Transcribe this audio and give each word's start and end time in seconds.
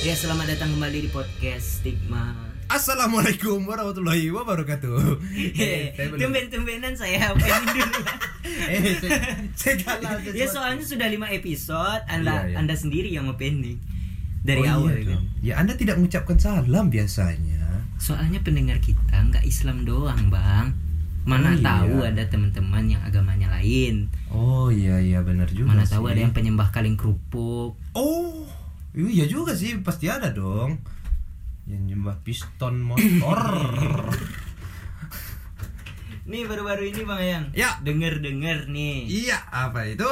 Ya 0.00 0.14
selamat 0.14 0.46
datang 0.48 0.72
kembali 0.72 0.98
di 1.04 1.10
podcast 1.10 1.82
Stigma. 1.82 2.32
Assalamualaikum 2.66 3.60
warahmatullahi 3.62 4.30
wabarakatuh. 4.30 4.96
Eh, 5.60 5.92
saya 5.92 6.06
belum- 6.08 6.20
Tumben-tumbenan 6.22 6.92
saya 6.94 7.30
opening 7.30 7.66
dulu. 7.68 8.00
eh, 8.72 8.80
saya, 8.96 9.18
saya 9.52 9.76
ya 10.32 10.46
soalnya 10.46 10.84
sudah 10.84 11.04
lima 11.06 11.28
episode, 11.28 12.00
anda 12.06 12.32
Iya, 12.40 12.48
iya. 12.48 12.56
anda 12.56 12.74
sendiri 12.74 13.10
yang 13.10 13.28
opening 13.28 13.76
dari 14.40 14.64
Oh, 14.64 14.80
awal. 14.80 14.88
iya 14.90 15.04
kan. 15.04 15.10
dong. 15.12 15.24
Ya 15.40 15.54
Anda 15.56 15.72
tidak 15.74 15.94
mengucapkan 15.96 16.36
salam 16.36 16.86
biasanya. 16.88 17.84
Soalnya 17.96 18.40
pendengar 18.40 18.80
kita 18.80 19.12
nggak 19.20 19.44
Islam 19.44 19.84
doang 19.84 20.28
bang. 20.28 20.72
Mana 21.20 21.52
Oh, 21.52 21.54
iya. 21.54 21.60
tahu 21.60 21.94
ada 22.00 22.24
teman-teman 22.24 22.88
yang 22.88 23.02
agamanya 23.04 23.52
lain. 23.52 24.08
Oh 24.32 24.72
iya 24.72 24.96
iya 24.96 25.20
benar 25.20 25.50
juga 25.50 25.68
Mana 25.70 25.84
sih. 25.84 25.92
tahu 25.92 26.08
ada 26.08 26.22
yang 26.22 26.32
penyembah 26.32 26.70
kaleng 26.70 26.96
kerupuk. 26.96 27.76
Oh 27.92 28.48
iya 28.94 29.24
juga 29.30 29.54
sih 29.54 29.78
pasti 29.82 30.10
ada 30.10 30.34
dong. 30.34 30.82
Yang 31.70 31.82
nyembah 31.94 32.16
piston 32.26 32.82
motor. 32.82 33.40
Nih 36.30 36.46
baru-baru 36.46 36.94
ini 36.94 37.02
bang 37.02 37.20
Ayang. 37.20 37.46
Ya. 37.54 37.70
Denger-denger 37.82 38.70
nih. 38.70 39.06
iya 39.06 39.38
apa 39.50 39.86
itu? 39.86 40.06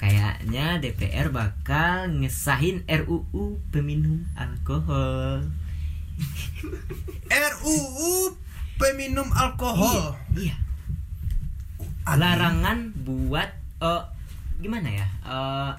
Kayaknya 0.00 0.80
DPR 0.80 1.28
bakal 1.28 2.08
ngesahin 2.24 2.80
RUU 2.88 3.60
peminum 3.68 4.24
alkohol. 4.32 5.44
RUU 7.28 8.32
peminum 8.80 9.28
alkohol. 9.36 10.16
Iya. 10.32 10.56
Aduh. 12.08 12.20
Larangan 12.24 12.96
buat 13.04 13.52
eh 13.84 14.04
gimana 14.64 14.88
ya? 14.88 15.06
Eh 15.28 15.72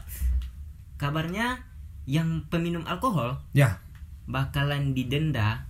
kabarnya 1.01 1.70
yang 2.09 2.45
peminum 2.49 2.83
alkohol 2.89 3.37
Ya, 3.53 3.79
bakalan 4.25 4.93
didenda 4.97 5.65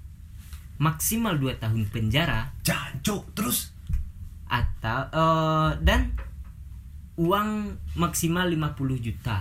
maksimal 0.82 1.38
2 1.38 1.62
tahun 1.62 1.86
penjara 1.90 2.54
jancuk 2.66 3.30
terus. 3.38 3.72
atau 4.52 5.08
eh 5.08 5.70
dan 5.80 6.12
uang 7.16 7.80
maksimal 7.96 8.50
50 8.52 9.00
juta. 9.00 9.38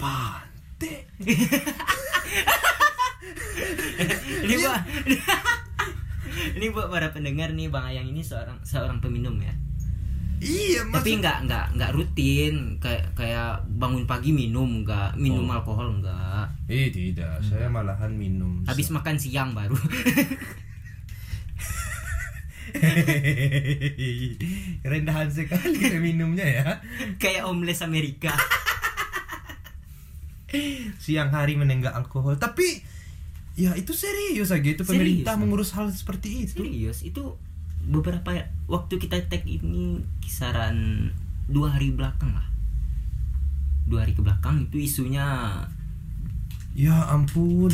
Pante. 0.00 1.10
ini 4.44 4.54
buat 4.56 4.80
ini 6.56 6.66
buat 6.72 6.88
para 6.88 7.12
pendengar 7.12 7.52
nih 7.52 7.68
bang 7.68 7.84
Ayang 7.84 8.08
ini 8.08 8.24
seorang 8.24 8.56
seorang 8.64 8.98
peminum 9.04 9.36
ya 9.44 9.52
Iya, 10.40 10.88
tapi 10.88 11.10
maksud- 11.10 11.20
nggak 11.20 11.38
nggak 11.44 11.64
nggak 11.76 11.90
rutin 11.92 12.54
kayak 12.78 13.04
kayak 13.12 13.50
bangun 13.70 14.04
pagi 14.04 14.32
minum 14.32 14.80
nggak 14.80 15.12
minum 15.14 15.44
Oh. 15.44 15.54
alkohol 15.54 16.00
nggak 16.00 16.44
Eh 16.66 16.88
tidak, 16.88 17.38
saya 17.40 17.68
malahan 17.68 18.08
minum. 18.10 18.64
habis 18.64 18.88
makan 18.88 19.16
siang 19.16 19.52
baru 19.52 19.76
rendahan 24.82 25.28
sekali 25.28 25.78
minumnya 25.98 26.46
ya. 26.46 26.66
kayak 27.16 27.44
omles 27.44 27.82
Amerika 27.82 28.32
Siang 30.98 31.30
hari 31.30 31.54
menenggak 31.54 31.94
alkohol, 31.94 32.34
tapi 32.34 32.82
ya 33.54 33.70
itu 33.72 33.94
serius 33.94 34.50
aja 34.50 34.58
itu 34.58 34.74
Serius, 34.76 34.90
pemerintah 34.90 35.32
Bang. 35.32 35.46
mengurus 35.46 35.70
hal 35.72 35.86
seperti 35.88 36.42
itu. 36.44 36.58
serius 36.58 37.02
itu 37.02 37.38
beberapa 37.82 38.30
waktu 38.66 38.94
kita 38.96 39.16
tag 39.26 39.42
ini 39.42 39.98
kisaran 40.20 41.10
dua 41.46 41.74
hari 41.74 41.90
belakang 41.90 42.30
lah 42.30 42.46
dua 43.84 44.04
hari 44.04 44.12
ke 44.12 44.22
belakang 44.22 44.64
itu 44.64 44.76
isunya 44.78 45.26
Ya 46.70 46.94
ampun. 47.10 47.66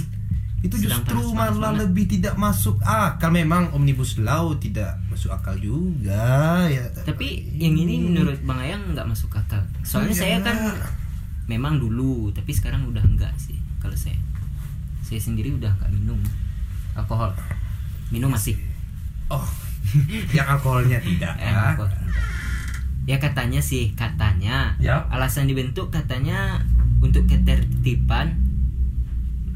Itu 0.64 0.72
Sedang 0.80 1.04
justru 1.04 1.20
panas-panas 1.20 1.36
malah 1.36 1.52
banget. 1.70 1.80
lebih 1.84 2.04
tidak 2.08 2.34
masuk 2.34 2.80
akal 2.80 3.28
memang 3.28 3.68
omnibus 3.70 4.16
law 4.16 4.56
tidak 4.56 4.96
masuk 5.06 5.28
akal 5.28 5.52
juga 5.54 6.64
ya. 6.64 6.80
tapi 7.04 7.44
yang 7.52 7.76
ini 7.76 8.00
menurut 8.00 8.40
bang 8.40 8.56
Ayang 8.64 8.82
nggak 8.96 9.04
masuk 9.04 9.36
akal 9.36 9.60
soalnya 9.84 10.16
Iya. 10.16 10.20
saya 10.24 10.36
kan 10.40 10.56
memang 11.44 11.76
dulu 11.76 12.32
tapi 12.32 12.50
sekarang 12.50 12.88
udah 12.88 13.04
enggak 13.04 13.36
sih 13.36 13.60
kalau 13.78 13.92
saya 13.92 14.16
saya 15.04 15.20
sendiri 15.20 15.52
udah 15.52 15.68
nggak 15.70 15.92
minum 15.92 16.18
alkohol 16.96 17.30
minum 18.08 18.32
masih 18.32 18.56
oh 19.28 19.44
yang 20.36 20.46
alkoholnya 20.48 20.98
tidak 20.98 21.34
Eh, 21.36 21.48
alkohol 21.48 21.90
ya 23.06 23.16
katanya 23.16 23.60
sih 23.60 23.94
katanya 23.94 24.74
Ya. 24.76 25.06
alasan 25.08 25.46
dibentuk 25.46 25.88
katanya 25.88 26.58
untuk 26.98 27.22
ketertiban 27.24 28.34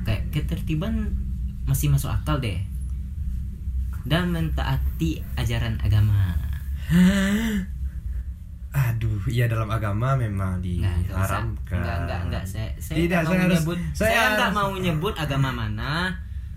kayak 0.00 0.30
ketertiban 0.30 1.10
masih 1.64 1.90
masuk 1.90 2.08
akal 2.08 2.38
deh 2.38 2.62
dan 4.02 4.30
mentaati 4.30 5.20
ajaran 5.34 5.76
agama 5.78 6.38
Aduh, 8.70 9.18
iya 9.26 9.50
dalam 9.50 9.66
agama 9.66 10.14
memang 10.14 10.62
diharamkan. 10.62 11.74
Enggak, 11.74 11.96
enggak, 12.00 12.20
enggak. 12.22 12.44
Saya, 12.46 12.70
saya 12.78 12.96
Tidak, 12.96 13.20
saya 13.20 13.26
mau 13.26 13.34
harus- 13.40 13.54
nyebut. 13.58 13.78
saya 13.90 13.98
Saya, 13.98 14.22
nggak 14.30 14.46
harus- 14.46 14.54
mau 14.56 14.70
nyebut 14.78 15.14
agama 15.18 15.50
mana. 15.50 15.92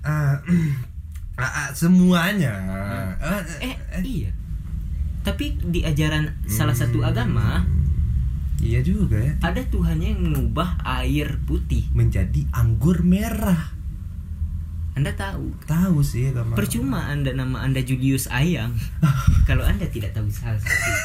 Ah, 0.05 0.37
ah, 1.35 1.43
ah, 1.43 1.69
semuanya. 1.71 2.53
Ah, 3.17 3.41
Eh, 3.59 3.75
iya. 4.01 4.31
Tapi 5.21 5.55
di 5.63 5.81
ajaran 5.81 6.27
salah 6.45 6.73
satu 6.73 6.99
Hmm. 6.99 7.09
agama 7.09 7.63
Iya 8.59 8.79
juga 8.79 9.19
ya. 9.19 9.33
ada 9.39 9.59
Tuhannya 9.61 10.13
yang 10.13 10.21
mengubah 10.23 10.79
air 10.83 11.39
putih. 11.43 11.83
Menjadi 11.91 12.47
anggur 12.49 13.03
merah. 13.03 13.75
Anda 14.93 15.09
tahu? 15.11 15.51
Tahu 15.65 15.99
sih 15.99 16.29
agama. 16.29 16.53
Percuma 16.53 17.09
Anda 17.09 17.33
nama 17.33 17.59
Anda 17.59 17.81
Julius 17.81 18.29
Ayang 18.29 18.77
kalau 19.49 19.65
Anda 19.65 19.89
tidak 19.89 20.13
tahu 20.13 20.29
hal 20.29 20.55
seperti 20.55 20.91
itu. 20.91 21.03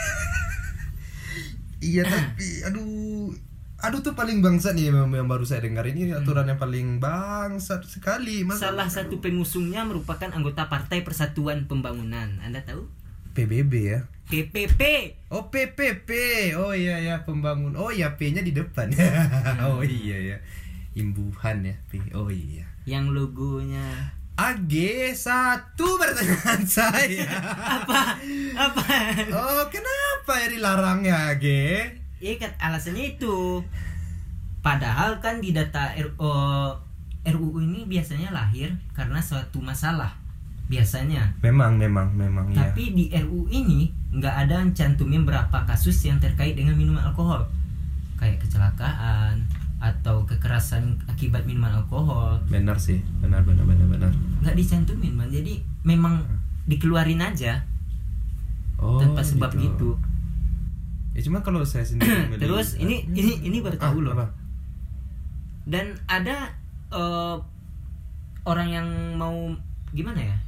Iya 1.78 2.02
tapi 2.04 2.46
aduh 2.66 3.30
aduh 3.78 4.00
tuh 4.00 4.12
paling 4.12 4.38
bangsat 4.38 4.74
nih 4.74 4.90
yang, 4.90 5.06
yang 5.08 5.26
baru 5.26 5.42
saya 5.42 5.62
dengar 5.62 5.86
ini 5.86 6.10
aturan 6.10 6.46
yang 6.46 6.58
paling 6.58 6.98
bangsat 6.98 7.84
sekali. 7.84 8.42
Masa- 8.42 8.68
Salah 8.68 8.88
satu 8.88 9.18
pengusungnya 9.18 9.82
merupakan 9.82 10.26
anggota 10.28 10.66
Partai 10.66 11.00
Persatuan 11.00 11.64
Pembangunan. 11.64 12.38
Anda 12.40 12.60
tahu? 12.60 12.90
PBB 13.32 13.72
ya. 13.78 14.00
PPP. 14.26 14.80
Oh 15.30 15.46
PPP. 15.46 16.10
Oh 16.52 16.74
iya 16.74 16.98
ya 16.98 17.22
pembangun. 17.22 17.78
Oh 17.78 17.88
ya 17.88 18.18
P-nya 18.18 18.42
di 18.42 18.50
depan. 18.50 18.90
oh 19.70 19.80
iya 19.80 20.34
ya. 20.34 20.36
Imbuhan 20.92 21.62
ya 21.62 21.78
P. 21.86 22.02
Oh 22.12 22.28
iya. 22.28 22.66
Yang 22.84 23.14
logonya 23.14 24.10
AG 24.34 24.74
satu 25.14 25.96
pertanyaan 25.96 26.62
saya. 26.82 27.26
apa? 27.78 28.18
Apa? 28.54 28.84
Oh 29.30 29.64
kenapa 29.70 30.32
ya 30.36 30.46
dilarang 30.50 31.00
ya 31.02 31.30
AG? 31.30 31.46
Iya 32.18 32.34
kan 32.38 32.50
alasannya 32.58 33.14
itu. 33.18 33.62
Padahal 34.58 35.22
kan 35.22 35.38
di 35.38 35.54
data 35.54 35.94
RO, 35.94 36.34
RUU 37.22 37.58
ini 37.62 37.86
biasanya 37.86 38.34
lahir 38.34 38.74
karena 38.90 39.22
suatu 39.22 39.62
masalah. 39.62 40.18
Biasanya. 40.68 41.38
Memang 41.40 41.78
memang 41.78 42.12
memang 42.12 42.52
ya. 42.52 42.68
Tapi 42.68 42.92
di 42.92 43.04
RUU 43.14 43.48
ini 43.48 43.88
nggak 44.12 44.34
ada 44.46 44.60
cantumin 44.74 45.22
berapa 45.24 45.64
kasus 45.64 45.96
yang 46.04 46.18
terkait 46.18 46.58
dengan 46.58 46.74
minuman 46.74 47.06
alkohol. 47.06 47.46
Kayak 48.18 48.42
kecelakaan 48.44 49.46
atau 49.78 50.26
kekerasan 50.26 50.98
akibat 51.06 51.46
minuman 51.46 51.70
alkohol. 51.70 52.42
Benar 52.50 52.74
sih. 52.76 52.98
Benar 53.22 53.46
benar 53.46 53.62
benar 53.62 53.86
benar. 53.86 54.10
Nggak 54.42 54.58
dicantumin, 54.58 55.14
man. 55.14 55.30
Jadi 55.30 55.62
memang 55.86 56.26
dikeluarin 56.68 57.22
aja 57.22 57.64
Oh, 58.78 59.02
tanpa 59.02 59.22
sebab 59.26 59.50
gitu. 59.58 59.98
Ya 61.18 61.24
cuma 61.24 61.42
kalau 61.42 61.60
saya 61.62 61.82
sendiri 61.82 62.30
Terus 62.38 62.78
ini 62.78 63.02
ini 63.10 63.42
ini 63.42 63.58
baru 63.58 63.74
tahu 63.74 63.98
Ah, 63.98 64.04
loh. 64.04 64.14
apa? 64.14 64.26
dan 65.64 65.86
ada 66.06 66.54
eh, 66.88 67.36
orang 68.42 68.68
yang 68.70 68.86
mau 69.14 69.34
gimana 69.90 70.22
ya 70.22 70.38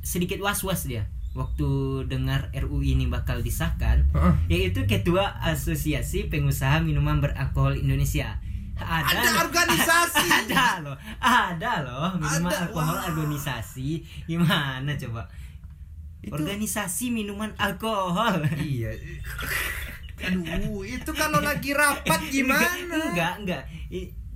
sedikit 0.00 0.38
was 0.38 0.62
was 0.62 0.84
dia 0.84 1.04
waktu 1.32 1.66
dengar 2.06 2.48
RUU 2.52 2.82
ini 2.82 3.06
bakal 3.06 3.40
disahkan 3.40 4.06
Heeh. 4.08 4.34
yaitu 4.48 4.84
ketua 4.84 5.42
asosiasi 5.42 6.26
pengusaha 6.26 6.78
minuman 6.78 7.18
beralkohol 7.18 7.76
Indonesia 7.76 8.38
ada, 8.76 9.10
Ada 9.10 9.20
loh. 9.26 9.38
organisasi. 9.42 10.26
ada 10.46 10.64
loh 10.80 10.96
ada 11.18 11.72
loh 11.82 12.08
minuman 12.14 12.46
Ada, 12.48 12.62
alkohol 12.64 12.94
wah. 12.94 13.06
organisasi 13.08 13.88
gimana 14.24 14.94
coba 14.96 15.26
Itu- 16.28 16.36
organisasi 16.36 17.08
minuman 17.08 17.50
alkohol 17.56 18.44
Iya. 18.54 18.92
Aduh, 20.18 20.82
itu 20.82 21.10
kalau 21.12 21.38
lagi 21.38 21.70
rapat 21.72 22.20
gimana? 22.28 22.68
Enggak, 23.10 23.32
enggak, 23.40 23.62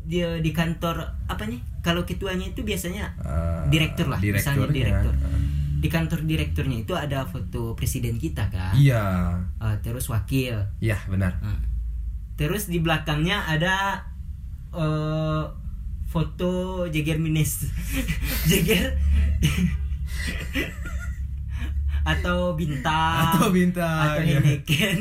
Dia 0.02 0.38
di 0.38 0.50
kantor 0.50 0.98
apa 1.26 1.46
nih? 1.46 1.62
Kalau 1.78 2.02
ketuanya 2.02 2.46
itu 2.46 2.62
biasanya 2.62 3.14
Ah, 3.18 3.62
direktur 3.66 4.06
lah, 4.06 4.18
misalnya 4.18 4.66
direktur. 4.68 5.14
Di 5.78 5.86
kantor 5.86 6.22
direkturnya 6.22 6.78
itu 6.80 6.94
ada 6.94 7.26
foto 7.26 7.74
presiden 7.74 8.14
kita 8.16 8.46
kan. 8.48 8.74
Iya. 8.74 9.34
Eh, 9.58 9.76
terus 9.78 10.06
wakil. 10.06 10.58
Iya, 10.78 10.98
benar. 11.06 11.38
Nah, 11.38 11.58
Terus 12.32 12.66
di 12.66 12.78
belakangnya 12.78 13.46
ada 13.46 14.02
eh, 14.72 15.44
foto 16.06 16.50
Jagger 16.88 17.18
Mines 17.18 17.66
Jagger 18.50 18.94
atau 22.02 22.58
bintang. 22.58 23.34
Atau 23.34 23.54
bintang, 23.54 24.18
atau 24.18 24.22
ya. 24.22 24.42
Heineken. 24.42 24.98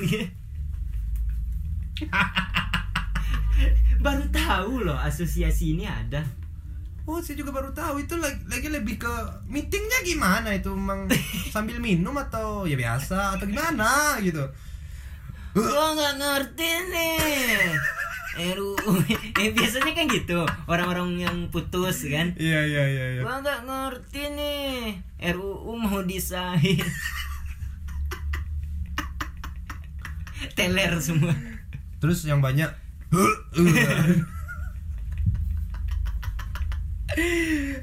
Baru 4.05 4.25
tahu 4.33 4.85
loh 4.85 4.97
asosiasi 4.97 5.77
ini 5.77 5.85
ada. 5.85 6.25
Oh, 7.05 7.17
saya 7.17 7.37
juga 7.37 7.49
baru 7.49 7.73
tahu. 7.73 8.05
Itu 8.05 8.17
lagi, 8.17 8.45
lagi 8.45 8.69
lebih 8.69 9.01
ke 9.01 9.13
meetingnya 9.49 10.05
gimana? 10.05 10.53
Itu 10.53 10.77
emang 10.77 11.09
sambil 11.53 11.81
minum 11.81 12.13
atau 12.17 12.69
ya 12.69 12.77
biasa 12.77 13.37
atau 13.37 13.45
gimana 13.49 14.21
gitu. 14.21 14.45
gua 15.51 15.91
nggak 15.91 16.15
ngerti 16.15 16.71
nih 16.95 17.75
RUU 18.31 18.91
eh 19.41 19.49
biasanya 19.51 19.91
kan 19.91 20.05
gitu 20.07 20.39
orang-orang 20.65 21.19
yang 21.19 21.35
putus 21.47 22.03
kan 22.05 22.31
Iya 22.35 22.59
iya 22.63 22.83
iya. 22.85 23.05
iya. 23.15 23.21
gua 23.21 23.39
nggak 23.39 23.59
ngerti 23.63 24.21
nih 24.31 24.95
RUU 25.35 25.71
mau 25.75 25.99
disahih 26.01 26.79
teler 30.57 30.91
semua 30.97 31.31
Terus 31.99 32.23
yang 32.23 32.39
banyak 32.39 32.71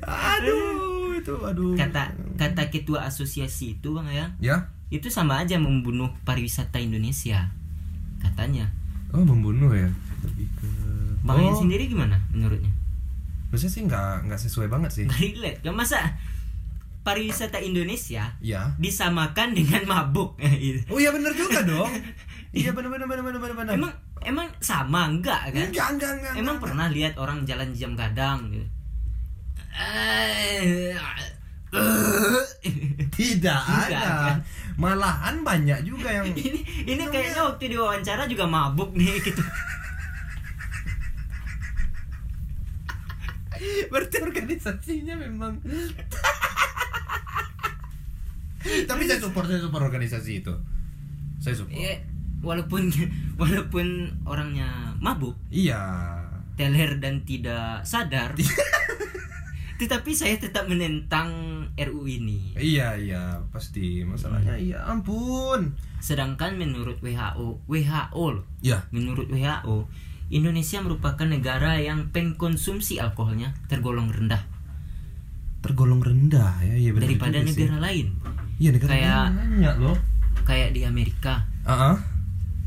aduh 0.02 1.14
itu 1.14 1.34
aduh. 1.38 1.72
kata 1.76 2.02
kata 2.36 2.62
ketua 2.70 3.04
asosiasi 3.04 3.76
itu 3.76 3.92
bang 3.92 4.08
ya 4.08 4.26
Ya. 4.40 4.56
itu 4.88 5.08
sama 5.08 5.38
aja 5.38 5.56
membunuh 5.60 6.08
pariwisata 6.24 6.78
Indonesia 6.78 7.48
katanya 8.18 8.68
Oh, 9.08 9.24
membunuh 9.24 9.72
ya. 9.72 9.88
Lebih 10.20 10.46
ke 10.54 10.68
bang 11.20 11.38
oh, 11.40 11.54
sendiri 11.54 11.84
gimana 11.86 12.16
menurutnya 12.28 12.70
Maksudnya 13.48 13.72
sih 13.72 13.82
nggak 13.82 14.12
nggak 14.26 14.40
sesuai 14.40 14.68
banget 14.68 14.90
sih. 14.92 15.04
relate 15.08 15.60
kan 15.60 15.72
masa 15.72 15.98
pariwisata 17.00 17.56
Indonesia 17.58 18.36
Ya. 18.38 18.76
disamakan 18.76 19.52
dengan 19.52 19.82
mabuk 19.84 20.36
Gitu. 20.60 20.84
Oh 20.86 20.96
iya 20.96 21.08
benar 21.10 21.32
juga 21.32 21.62
dong. 21.62 21.88
Iya 22.48 22.72
benar 22.72 22.88
benar 22.88 23.04
benar 23.06 23.22
benar 23.22 23.40
benar 23.42 23.54
benar. 23.54 23.72
emang 23.74 23.92
emang 24.22 24.48
sama 24.58 25.04
enggak 25.06 25.52
kan 25.52 25.68
enggak 25.68 25.88
enggak 25.92 26.10
enggak. 26.14 26.32
emang 26.34 26.56
enggak. 26.56 26.64
pernah 26.64 26.86
lihat 26.88 27.14
orang 27.16 27.44
jalan 27.44 27.68
jam 27.72 27.92
gadang 27.92 28.48
gitu 28.48 28.64
Tidak 33.10 33.60
ada. 33.60 34.32
kan? 34.32 34.36
Malahan 34.76 35.42
banyak 35.42 35.84
juga 35.84 36.08
yang 36.10 36.30
ini 36.30 36.64
ini 36.84 37.02
kayaknya 37.04 37.44
waktu 37.44 37.68
diwawancara 37.68 38.24
juga 38.24 38.46
mabuk 38.46 38.94
nih 38.94 39.20
gitu 39.20 39.42
berarti 43.92 44.16
organisasinya 44.22 45.14
memang 45.18 45.58
tapi 48.90 49.02
saya 49.06 49.22
support 49.22 49.46
saya 49.46 49.60
support 49.62 49.86
organisasi 49.86 50.44
itu. 50.44 50.54
Saya 51.38 51.54
support. 51.54 51.72
Ya, 51.78 51.94
walaupun 52.42 52.90
walaupun 53.40 54.18
orangnya 54.26 54.98
mabuk. 54.98 55.38
Iya. 55.48 55.80
Teler 56.58 56.98
dan 56.98 57.22
tidak 57.22 57.86
sadar. 57.86 58.34
Tetapi 59.78 60.10
saya 60.10 60.34
tetap 60.42 60.66
menentang 60.66 61.30
RU 61.78 62.02
ini. 62.10 62.58
Iya 62.58 62.98
iya 62.98 63.22
pasti 63.54 64.02
masalahnya. 64.02 64.58
Iya 64.58 64.82
ampun. 64.90 65.78
Sedangkan 66.02 66.58
menurut 66.58 66.98
WHO 66.98 67.62
WHO 67.70 68.24
loh. 68.34 68.46
Ya 68.58 68.82
menurut 68.90 69.30
WHO 69.30 69.86
Indonesia 70.28 70.78
merupakan 70.78 71.24
negara 71.24 71.76
yang 71.76 72.08
pengkonsumsi 72.08 72.96
alkoholnya 72.96 73.56
tergolong 73.66 74.08
rendah 74.08 74.44
tergolong 75.58 75.98
rendah 75.98 76.62
ya 76.62 76.74
iya 76.76 76.90
benar 76.92 77.08
daripada 77.08 77.36
juga 77.38 77.50
sih. 77.50 77.60
negara 77.60 77.78
lain 77.82 78.06
iya 78.56 78.70
negara 78.70 78.90
kayak- 78.90 79.08
lain 79.26 79.32
banyak 79.34 79.76
loh 79.78 79.98
kayak 80.44 80.70
di 80.70 80.80
Amerika 80.82 81.44
Ah, 81.62 81.92
ah. 81.92 81.96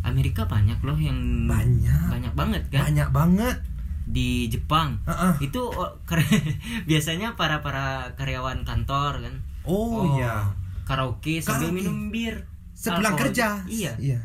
Amerika 0.04 0.46
banyak 0.46 0.78
loh 0.80 0.94
yang 0.96 1.18
Banyak. 1.46 2.10
banyak 2.10 2.34
banget 2.34 2.64
kan 2.70 2.82
banyak 2.86 3.10
banget 3.12 3.58
di 4.04 4.46
Jepang 4.48 4.98
Ah, 5.04 5.32
ah. 5.32 5.34
itu 5.40 5.62
oh, 5.62 5.90
biasanya 6.90 7.34
para 7.34 7.62
para 7.62 7.86
karyawan 8.14 8.62
kantor 8.62 9.22
kan 9.22 9.36
oh, 9.64 10.18
iya 10.18 10.50
karaoke 10.84 11.40
sambil 11.40 11.70
Karaoke. 11.70 11.78
minum 11.80 11.98
bir 12.10 12.44
sepulang 12.74 13.14
alkohol. 13.14 13.22
kerja 13.30 13.48
iya 13.66 13.94
iya 13.98 14.20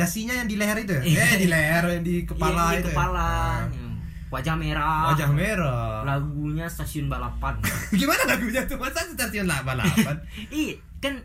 dasinya 0.00 0.34
yang 0.34 0.46
di 0.46 0.56
leher 0.56 0.78
itu 0.78 0.92
ya 0.92 1.02
Iya. 1.02 1.20
eh 1.22 1.34
di 1.36 1.46
leher 1.46 1.84
yang 1.90 2.02
di 2.02 2.16
kepala 2.22 2.62
Iya, 2.66 2.70
di 2.70 2.76
itu 2.76 2.80
ya? 2.82 2.92
kepala 2.92 3.28
Ah. 3.60 3.94
wajah 4.30 4.54
merah 4.54 5.02
wajah 5.10 5.30
merah 5.30 6.00
lagunya 6.02 6.66
stasiun 6.66 7.06
balapan 7.06 7.54
gimana 8.00 8.22
lagunya 8.26 8.62
tuh 8.64 8.76
masa 8.76 9.02
stasiun 9.04 9.44
balapan 9.44 10.16
Ih, 10.54 10.72
kan 10.98 11.18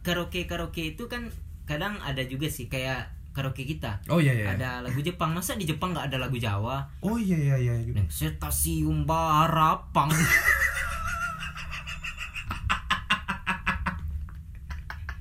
karaoke 0.00 0.44
karaoke 0.44 0.92
itu 0.92 1.06
kan 1.06 1.28
kadang 1.62 1.98
ada 2.00 2.22
juga 2.22 2.46
sih 2.46 2.66
kayak 2.66 3.06
karaoke 3.32 3.64
kita. 3.64 3.96
oh 4.06 4.18
iya 4.18 4.34
iya 4.34 4.46
Ada 4.52 4.84
lagu 4.84 5.00
Jepang, 5.00 5.32
masa 5.32 5.56
di 5.56 5.64
Jepang 5.64 5.90
nggak 5.90 6.12
ada 6.12 6.20
lagu 6.20 6.36
Jawa? 6.36 6.84
oh 7.00 7.16
iya 7.16 7.32
iya 7.34 7.56
iya 7.56 7.72
Neng 7.88 8.04
Stasiun 8.06 9.02
Barapang. 9.02 10.12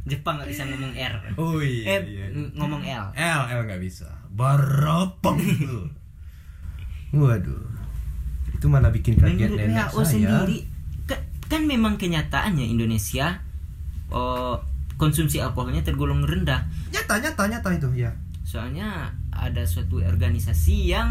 Jepang 0.03 0.35
nggak 0.35 0.49
bisa 0.49 0.65
ngomong 0.65 0.91
R. 0.91 1.13
oh 1.35 1.57
iya 1.57 1.83
eh, 1.93 2.01
iya 2.03 2.25
ng- 2.27 2.53
ngomong 2.53 2.81
L. 2.81 3.05
L 3.13 3.41
L 3.47 3.61
nggak 3.63 3.77
bisa. 3.79 4.09
Barapang 4.29 5.37
tuh 5.37 5.85
waduh. 7.19 7.69
Itu 8.51 8.65
malah 8.65 8.89
bikin 8.89 9.15
kaget 9.15 9.45
Menurut 9.47 9.59
nenek 9.59 9.87
WHO 9.87 9.99
saya. 9.99 10.07
sendiri, 10.07 10.57
ka- 11.05 11.21
kan 11.45 11.61
memang 11.63 11.95
kenyataannya 11.95 12.65
Indonesia 12.65 13.41
oh, 14.07 14.57
konsumsi 14.95 15.37
alkoholnya 15.37 15.81
tergolong 15.81 16.21
rendah. 16.21 16.65
nyata 16.89 17.17
nyata 17.17 17.43
nyata 17.47 17.69
itu 17.71 17.89
ya 17.95 18.11
Soalnya 18.41 19.05
ada 19.29 19.63
suatu 19.63 19.97
organisasi 19.97 20.87
yang 20.87 21.09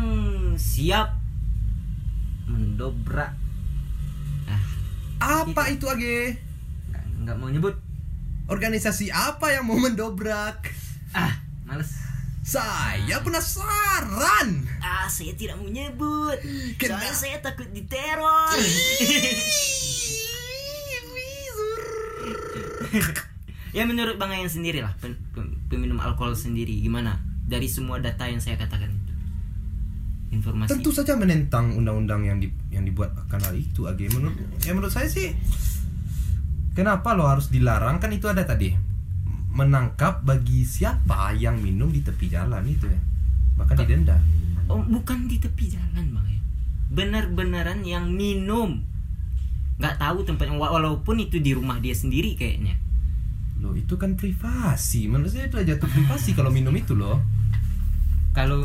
siap 0.54 1.14
mendobrak. 2.46 3.32
Ah 4.46 4.62
apa 5.44 5.62
itu 5.68 5.86
age? 5.86 6.36
Nggak 6.90 7.04
nggak 7.22 7.36
mau 7.36 7.48
nyebut 7.48 7.76
organisasi 8.50 9.14
apa 9.14 9.54
yang 9.54 9.64
mau 9.70 9.78
mendobrak? 9.78 10.74
Ah 11.14 11.38
males. 11.62 11.94
Saya 12.42 13.22
penasaran. 13.22 14.66
Ah 14.82 15.06
saya 15.06 15.30
tidak 15.38 15.54
mau 15.62 15.70
nyebut. 15.70 16.34
Kenapa? 16.74 16.98
soalnya 16.98 17.14
saya 17.14 17.36
takut 17.38 17.70
diteror. 17.70 18.58
Ya 23.70 23.86
menurut 23.86 24.18
bang 24.18 24.34
Ayan 24.34 24.50
sendiri 24.50 24.82
lah 24.82 24.98
pem- 24.98 25.14
peminum 25.70 26.02
alkohol 26.02 26.34
sendiri. 26.34 26.74
Gimana? 26.82 27.22
Dari 27.46 27.70
semua 27.70 28.02
data 28.02 28.26
yang 28.26 28.42
saya 28.42 28.58
katakan 28.58 28.90
itu. 28.90 29.14
Informasi. 30.34 30.74
Tentu 30.74 30.90
saja 30.90 31.14
menentang 31.14 31.78
undang-undang 31.78 32.26
yang 32.26 32.42
di, 32.42 32.50
yang 32.74 32.82
dibuat 32.82 33.14
akan 33.14 33.38
hal 33.46 33.54
itu 33.54 33.86
age. 33.86 34.10
Menurut 34.10 34.34
ya 34.66 34.74
menurut 34.74 34.90
saya 34.90 35.06
sih 35.06 35.38
kenapa 36.72 37.14
lo 37.14 37.26
harus 37.26 37.50
dilarang? 37.50 37.98
Kan 37.98 38.14
itu 38.14 38.26
ada 38.30 38.42
tadi. 38.46 38.74
Menangkap 39.50 40.22
bagi 40.22 40.62
siapa 40.62 41.34
yang 41.34 41.58
minum 41.58 41.90
di 41.90 42.00
tepi 42.00 42.30
jalan 42.30 42.62
itu 42.66 42.86
ya? 42.86 43.00
Maka 43.58 43.76
didenda 43.76 44.16
oh 44.70 44.80
bukan 44.86 45.26
di 45.26 45.42
tepi 45.42 45.74
jalan 45.74 46.14
bang 46.14 46.26
ya. 46.30 46.40
Benar-benaran 46.94 47.82
yang 47.82 48.14
minum. 48.14 48.86
Nggak 49.82 49.98
tahu 49.98 50.22
tempatnya 50.22 50.54
wa- 50.54 50.70
walaupun 50.70 51.18
itu 51.18 51.42
di 51.42 51.50
rumah 51.50 51.82
dia 51.82 51.92
sendiri 51.92 52.38
kayaknya. 52.38 52.78
Lo 53.58 53.74
itu 53.74 53.98
kan 53.98 54.14
privasi. 54.14 55.10
Menurut 55.10 55.34
saya 55.34 55.50
itu 55.50 55.58
jatuh 55.58 55.90
privasi 55.98 56.38
kalau 56.38 56.54
minum 56.54 56.72
itu 56.72 56.94
loh 56.94 57.18
kalau 58.30 58.62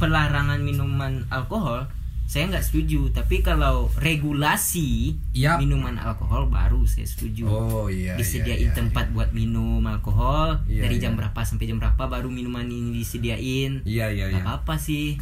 pelarangan 0.00 0.64
minuman 0.64 1.28
alkohol 1.28 1.84
saya 2.24 2.48
nggak 2.50 2.64
setuju 2.64 3.12
tapi 3.12 3.44
kalau 3.44 3.92
regulasi 4.00 5.14
Yap. 5.36 5.60
minuman 5.60 6.00
alkohol 6.00 6.48
baru 6.48 6.82
saya 6.88 7.04
setuju 7.04 7.44
oh 7.46 7.86
iya 7.92 8.16
disediain 8.16 8.58
iya, 8.58 8.72
iya, 8.72 8.76
tempat 8.76 9.12
buat 9.12 9.30
minum 9.36 9.84
alkohol 9.84 10.58
Iya, 10.64 10.88
dari 10.88 10.96
jam 10.98 11.14
iya. 11.14 11.18
berapa 11.20 11.40
sampai 11.44 11.68
jam 11.68 11.78
berapa 11.78 12.00
baru 12.08 12.32
minuman 12.32 12.64
ini 12.64 12.96
disediain 13.04 13.84
iya 13.84 14.08
iya 14.08 14.32
iya 14.32 14.42
apa-apa 14.42 14.80
sih 14.80 15.20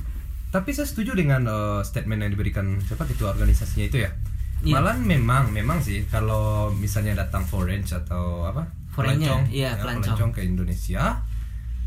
Tapi 0.52 0.68
saya 0.76 0.85
setuju 0.85 1.16
dengan 1.16 1.49
eh, 1.49 1.80
statement 1.80 2.28
yang 2.28 2.32
diberikan 2.37 2.76
siapa 2.85 3.09
ketua 3.09 3.32
organisasinya 3.32 3.88
itu 3.88 4.04
ya. 4.04 4.12
Iya. 4.61 4.85
Malah 4.85 5.00
memang 5.00 5.49
memang 5.49 5.80
sih 5.80 6.04
kalau 6.12 6.68
misalnya 6.76 7.25
datang 7.25 7.49
foreign 7.49 7.80
atau 7.88 8.44
apa? 8.44 8.68
Foreign-nya, 8.92 9.49
iya, 9.49 9.73
ya, 9.73 9.80
pelancong. 9.80 10.37
ke 10.37 10.44
Indonesia. 10.44 11.25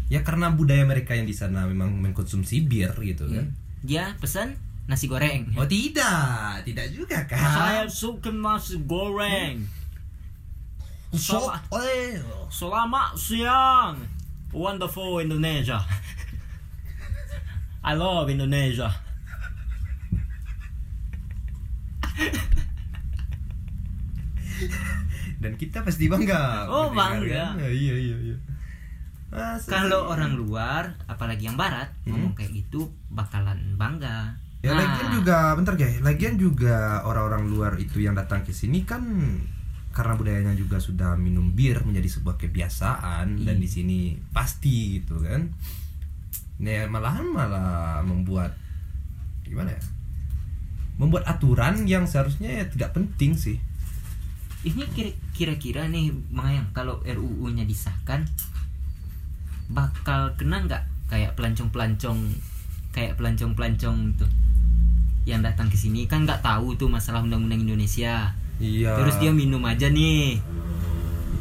Ya 0.09 0.25
karena 0.25 0.49
budaya 0.49 0.81
mereka 0.81 1.13
yang 1.13 1.29
di 1.29 1.37
sana 1.37 1.69
memang 1.69 1.93
mengkonsumsi 1.93 2.65
bir 2.65 2.89
gitu 3.05 3.29
kan. 3.29 3.53
dia 3.85 4.17
pesan 4.17 4.57
nasi 4.85 5.05
goreng 5.05 5.49
Oh 5.55 5.65
tidak, 5.65 6.61
tidak 6.61 6.87
juga 6.89 7.25
saya 7.25 7.83
kan. 7.83 7.89
suka 7.89 8.29
nasi 8.29 8.77
goreng 8.83 9.65
So, 11.15 11.39
salah. 11.39 11.63
eh, 11.79 12.19
Selamat 12.49 13.15
siang 13.15 13.95
Wonderful 14.51 15.19
Indonesia 15.19 15.79
I 17.81 17.93
love 17.93 18.27
Indonesia 18.27 18.89
Dan 25.39 25.59
kita 25.59 25.83
pasti 25.83 26.07
bangga. 26.07 26.65
Oh, 26.67 26.89
bangga. 26.89 27.53
Ya, 27.59 27.67
iya 27.69 27.95
iya 27.95 28.17
iya. 28.23 28.37
Masa 29.29 29.67
Kalau 29.67 30.07
orang 30.07 30.33
luar, 30.33 30.95
apalagi 31.05 31.45
yang 31.45 31.59
barat, 31.59 31.91
Hmm. 32.07 32.15
ngomong 32.15 32.33
kayak 32.33 32.55
gitu 32.55 32.87
bakalan 33.11 33.75
bangga. 33.75 34.39
Ya 34.65 34.73
Nah, 34.73 34.81
lagian 34.81 35.09
juga 35.13 35.37
bentar 35.53 35.77
guys, 35.77 36.01
lagian 36.01 36.35
juga 36.35 37.05
orang-orang 37.05 37.45
luar 37.45 37.73
itu 37.77 38.01
yang 38.01 38.17
datang 38.17 38.41
ke 38.41 38.49
sini 38.49 38.81
kan 38.81 39.05
karena 39.93 40.17
budayanya 40.17 40.57
juga 40.57 40.75
sudah 40.75 41.13
minum 41.15 41.53
bir 41.53 41.85
menjadi 41.85 42.09
sebuah 42.11 42.35
kebiasaan 42.35 43.45
dan 43.45 43.55
Iya. 43.55 43.61
di 43.61 43.69
sini 43.69 43.99
pasti 44.33 44.97
gitu 44.97 45.21
kan. 45.21 45.53
Nah, 46.57 46.89
malahan 46.89 47.29
malah 47.29 48.01
membuat 48.01 48.57
gimana 49.43 49.69
ya? 49.69 49.81
Membuat 50.97 51.29
aturan 51.29 51.85
yang 51.85 52.09
seharusnya 52.09 52.49
ya 52.49 52.65
tidak 52.65 52.91
penting 52.91 53.37
sih. 53.37 53.61
Ini 54.65 54.81
kira- 54.91 55.13
kira-kira 55.31 55.85
nih 55.85 56.09
Mayang 56.33 56.73
kalau 56.73 57.05
RUU-nya 57.05 57.63
disahkan 57.63 58.25
bakal 59.67 60.33
kena 60.35 60.65
nggak 60.65 60.83
kayak 61.05 61.37
pelancong-pelancong 61.37 62.17
kayak 62.89 63.13
pelancong-pelancong 63.15 64.17
tuh 64.17 64.29
yang 65.25 65.41
datang 65.41 65.73
ke 65.73 65.77
sini 65.77 66.05
kan 66.05 66.23
nggak 66.23 66.45
tahu 66.45 66.77
tuh 66.77 66.85
masalah 66.85 67.25
undang-undang 67.25 67.65
Indonesia. 67.65 68.37
Iya. 68.61 68.93
Terus 69.01 69.17
dia 69.17 69.33
minum 69.33 69.59
aja 69.65 69.89
nih. 69.89 70.39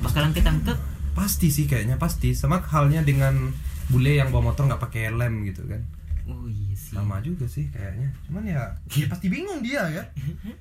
Bakalan 0.00 0.32
ketangkep. 0.32 0.96
pasti 1.14 1.46
sih 1.46 1.70
kayaknya 1.70 1.94
pasti 1.94 2.34
sama 2.34 2.58
halnya 2.58 2.98
dengan 3.06 3.54
bule 3.86 4.18
yang 4.18 4.34
bawa 4.34 4.50
motor 4.50 4.66
nggak 4.66 4.82
pakai 4.82 5.14
helm 5.14 5.46
gitu 5.46 5.62
kan. 5.62 5.78
Oh 6.26 6.50
iya 6.50 6.74
sih. 6.74 6.98
Sama 6.98 7.22
juga 7.22 7.46
sih 7.46 7.70
kayaknya. 7.70 8.10
Cuman 8.26 8.42
ya, 8.42 8.74
ya 8.98 9.06
pasti 9.06 9.30
bingung 9.30 9.62
dia 9.62 9.86
kan. 9.94 10.06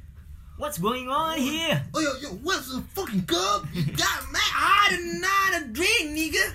What's 0.62 0.78
going 0.78 1.10
on 1.10 1.42
here? 1.42 1.82
Oh 1.98 1.98
yo 1.98 2.14
yo, 2.22 2.30
what's 2.46 2.70
the 2.70 2.86
fucking 2.94 3.26
cup? 3.26 3.66
You 3.74 3.90
got 3.98 4.22
me 4.30 4.38
I 4.54 4.94
did 4.94 5.18
not 5.18 5.74
drink, 5.74 6.14
nigga. 6.14 6.46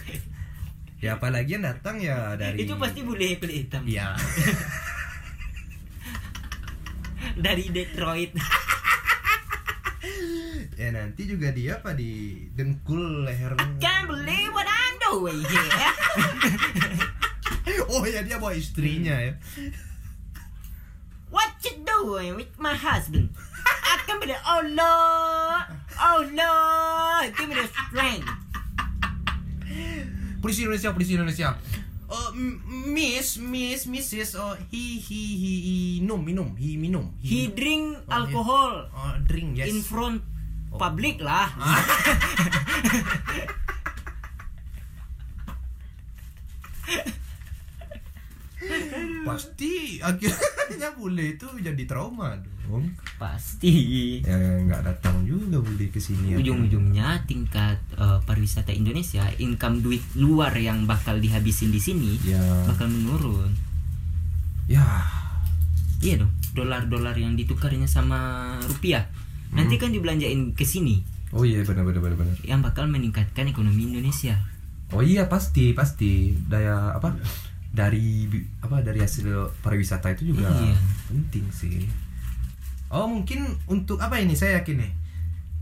ya 1.04 1.20
apalagi 1.20 1.60
yang 1.60 1.68
datang 1.68 2.00
ya 2.00 2.32
dari 2.40 2.64
Itu 2.64 2.80
pasti 2.80 3.04
bule 3.04 3.36
kulit 3.36 3.68
hitam. 3.68 3.84
Iya. 3.84 4.16
Dari 7.34 7.66
Detroit. 7.70 8.30
ya 10.80 10.88
nanti 10.90 11.22
juga 11.26 11.54
dia 11.54 11.78
apa 11.78 11.94
di 11.94 12.44
dengkul 12.54 13.26
lehernya. 13.26 13.78
Can't 13.78 14.06
believe 14.10 14.50
what 14.54 14.66
I'm 14.66 14.94
doing 15.02 15.40
here. 15.50 15.94
Oh 17.90 18.02
ya 18.02 18.26
dia 18.26 18.42
bawa 18.42 18.54
istrinya 18.58 19.14
ya. 19.18 19.32
What 21.30 21.50
you 21.66 21.82
doing 21.82 22.38
with 22.38 22.54
my 22.58 22.74
husband? 22.74 23.34
I 23.64 23.98
can 24.06 24.18
be 24.22 24.26
the 24.30 24.38
oh 24.38 24.62
Lord, 24.66 25.64
oh 25.98 26.20
Lord, 26.30 27.26
give 27.34 27.48
me 27.48 27.54
the 27.58 27.66
strength. 27.70 28.28
Polisi 30.42 30.68
Indonesia, 30.68 30.92
polisi 30.92 31.16
Indonesia. 31.16 31.56
Oh, 32.06 32.30
Miss, 32.86 33.38
Miss, 33.38 33.86
Mrs. 33.86 34.36
Oh, 34.36 34.52
he, 34.68 34.98
he, 34.98 35.22
he, 35.34 35.52
he, 35.60 35.76
minum, 35.98 36.20
minum, 36.20 36.52
he 36.54 36.76
minum. 36.76 37.16
He 37.18 37.48
drink 37.48 37.96
Oh, 38.04 38.12
alcohol 38.12 38.86
Oh, 38.92 39.14
drink, 39.24 39.56
yes. 39.56 39.68
in 39.68 39.80
front 39.80 40.20
public 40.74 41.18
lah. 41.18 41.48
Pasti 49.24 49.98
akhirnya 50.00 50.92
bule 50.94 51.34
itu 51.36 51.48
jadi 51.58 51.82
trauma 51.84 52.36
dong. 52.38 52.92
Pasti. 53.16 53.74
Ya 54.20 54.36
nggak 54.36 54.84
datang 54.84 55.24
juga 55.24 55.58
bule 55.60 55.88
ke 55.88 55.98
sini. 55.98 56.32
ya. 56.32 56.36
Ujung-ujungnya 56.40 57.24
tingkat 57.24 57.63
pariwisata 58.44 58.76
Indonesia, 58.76 59.24
income 59.38 59.80
duit 59.80 60.04
luar 60.14 60.52
yang 60.54 60.84
bakal 60.84 61.16
dihabisin 61.16 61.72
di 61.72 61.80
sini 61.80 62.20
Ya, 62.22 62.36
bakal 62.68 62.86
menurun. 62.86 63.48
ya. 64.66 64.84
Iya 65.98 66.20
dong, 66.20 66.32
dolar-dolar 66.52 67.16
yang 67.16 67.32
ditukarnya 67.32 67.88
sama 67.88 68.20
rupiah. 68.62 69.08
Nanti 69.50 69.80
kan 69.80 69.88
dibelanjain 69.88 70.52
ke 70.52 70.60
sini 70.62 71.00
Oh 71.32 71.40
iya 71.42 71.64
benar 71.64 71.82
benar 71.82 71.98
benar 72.00 72.18
benar. 72.20 72.36
yang 72.42 72.60
bakal 72.60 72.84
meningkatkan 72.84 73.48
ekonomi 73.48 73.88
Indonesia. 73.88 74.36
Oh 74.92 75.00
iya 75.00 75.24
pasti 75.24 75.72
pasti 75.72 76.30
daya 76.44 76.92
apa 76.92 77.16
dari 77.70 78.28
bi- 78.28 78.44
apa 78.60 78.84
dari 78.84 79.00
hasil 79.00 79.24
pariwisata 79.58 80.12
itu 80.12 80.30
juga 80.30 80.52
Iya. 80.52 80.76
penting 81.08 81.48
sih. 81.50 81.88
Oh 82.88 83.08
mungkin 83.08 83.40
untuk 83.64 83.96
apa 83.98 84.20
ini 84.20 84.36
saya 84.36 84.60
yakin 84.60 84.76
nih. 84.78 84.92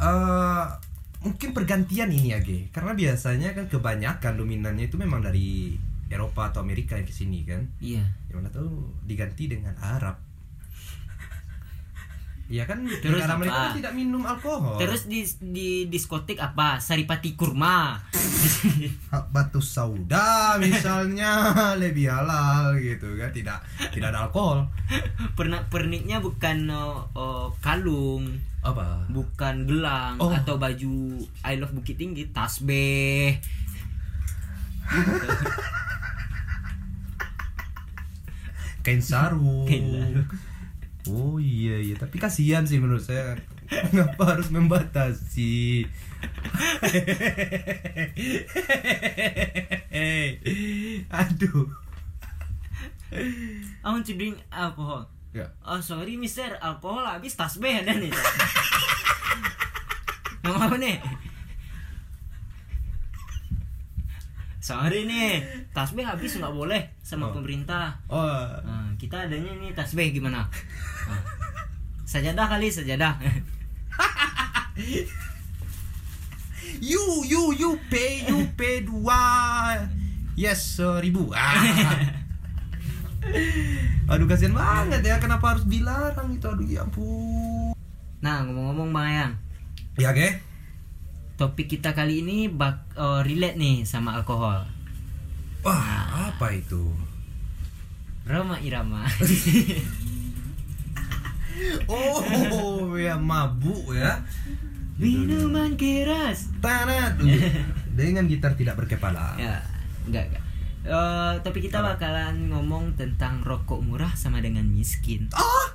eh 0.02 0.64
mungkin 1.22 1.54
pergantian 1.54 2.10
ini 2.10 2.34
ya 2.34 2.38
Ge. 2.42 2.68
Karena 2.74 2.92
biasanya 2.92 3.54
kan 3.54 3.66
kebanyakan 3.70 4.32
dominannya 4.36 4.90
itu 4.90 4.98
memang 4.98 5.22
dari 5.22 5.78
Eropa 6.12 6.52
atau 6.52 6.60
Amerika 6.60 6.98
yang 6.98 7.08
ke 7.08 7.14
sini 7.14 7.46
kan. 7.48 7.64
Iya. 7.80 8.04
Yang 8.28 8.36
mana 8.36 8.50
tahu 8.52 8.70
diganti 9.08 9.48
dengan 9.48 9.74
Arab. 9.80 10.18
Iya 12.52 12.68
kan 12.68 12.84
Terus 12.84 13.24
negara 13.24 13.40
mereka 13.40 13.60
kan 13.72 13.78
tidak 13.80 13.94
minum 13.96 14.28
alkohol. 14.28 14.76
Terus 14.76 15.08
di 15.08 15.24
di 15.40 15.88
diskotik 15.88 16.36
apa? 16.36 16.84
Saripati 16.84 17.32
kurma. 17.32 17.96
batu 19.34 19.62
sauda 19.62 20.58
misalnya 20.60 21.52
lebih 21.82 22.10
halal 22.10 22.76
gitu 22.76 23.14
kan 23.16 23.30
tidak 23.30 23.62
tidak 23.94 24.12
ada 24.12 24.28
alkohol 24.28 24.66
Pernah 25.38 25.64
perniknya 25.70 26.20
bukan 26.20 26.68
oh, 26.68 27.08
oh, 27.16 27.46
kalung, 27.64 28.28
apa 28.62 29.02
bukan 29.10 29.66
gelang 29.66 30.14
Oh. 30.16 30.30
atau 30.30 30.54
baju 30.54 31.18
I 31.42 31.56
love 31.56 31.72
Bukit 31.72 31.96
Tinggi, 31.96 32.28
tasbih. 32.30 33.40
kain 38.82 38.98
sarung 38.98 39.62
Kain 39.64 39.86
sarung. 39.86 40.26
oh 41.06 41.38
iya 41.38 41.78
iya 41.78 41.94
tapi 41.94 42.18
kasihan 42.18 42.62
sih 42.62 42.78
menurut 42.78 43.00
saya 43.00 43.34
ngapa 43.90 44.36
harus 44.36 44.48
membatasi 44.48 45.84
aduh 51.12 51.68
I 53.12 53.84
want 53.84 54.06
to 54.06 54.14
drink 54.14 54.40
alcohol. 54.48 55.04
Ya 55.32 55.48
Oh 55.64 55.80
sorry 55.80 56.14
mister, 56.14 56.60
alkohol 56.60 57.02
habis 57.02 57.32
tasbih 57.32 57.80
ada 57.80 57.92
nih. 57.92 58.12
Mau 60.44 60.58
apa 60.58 60.76
nih? 60.76 61.00
Sorry 64.62 65.04
nih, 65.04 65.42
tasbih 65.74 66.06
habis 66.06 66.38
nggak 66.38 66.54
boleh 66.54 66.82
sama 67.02 67.26
Oh. 67.26 67.32
pemerintah. 67.34 67.98
oh 68.06 68.46
Nah, 68.62 68.94
kita 68.94 69.26
adanya 69.26 69.50
nih 69.58 69.72
tasbih 69.72 70.12
gimana? 70.12 70.46
Nah, 71.08 71.22
sajadah 72.04 72.46
kali 72.46 72.68
sajadah. 72.70 73.16
you 76.80 77.02
you 77.26 77.52
you 77.52 77.70
pay 77.88 78.24
you 78.24 78.46
pay 78.54 78.80
dua 78.80 79.76
yes 80.34 80.78
seribu 80.78 81.30
ah. 81.34 81.58
aduh 84.10 84.26
kasihan 84.28 84.54
banget 84.54 85.02
ya 85.02 85.16
kenapa 85.22 85.56
harus 85.56 85.64
dilarang 85.66 86.34
itu 86.34 86.46
aduh 86.46 86.66
ya 86.66 86.82
ampun. 86.84 87.72
Nah 88.22 88.46
ngomong-ngomong 88.46 88.90
Bang 88.94 89.06
Ayang, 89.08 89.32
ya 89.98 90.10
ge 90.14 90.38
topik 91.40 91.66
kita 91.66 91.96
kali 91.96 92.22
ini 92.22 92.46
bak 92.46 92.94
eh, 92.94 93.20
relate 93.26 93.58
nih 93.58 93.82
sama 93.82 94.14
alkohol. 94.18 94.62
wah 95.62 96.30
apa 96.30 96.54
itu? 96.54 96.90
Roma 98.26 98.58
Irama. 98.62 99.06
oh 101.90 102.94
ya 102.98 103.18
mabuk 103.18 103.94
ya. 103.94 104.22
Minuman 104.98 105.74
keras. 105.74 106.50
tanah. 106.62 107.18
Tuh 107.18 107.26
dengan 107.92 108.24
gitar 108.30 108.54
tidak 108.54 108.78
berkepala. 108.78 109.34
Ya, 109.36 109.58
enggak 110.06 110.30
enggak. 110.30 110.44
Eh, 110.82 111.34
tapi 111.38 111.58
kita 111.60 111.78
bakalan 111.78 112.50
ngomong 112.50 112.94
tentang 112.94 113.38
rokok 113.40 113.78
murah 113.80 114.10
sama 114.12 114.38
dengan 114.38 114.66
miskin. 114.66 115.30
ah 115.32 115.68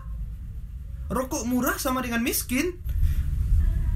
rokok 1.08 1.48
murah 1.48 1.80
sama 1.80 2.04
dengan 2.04 2.20
miskin 2.20 2.76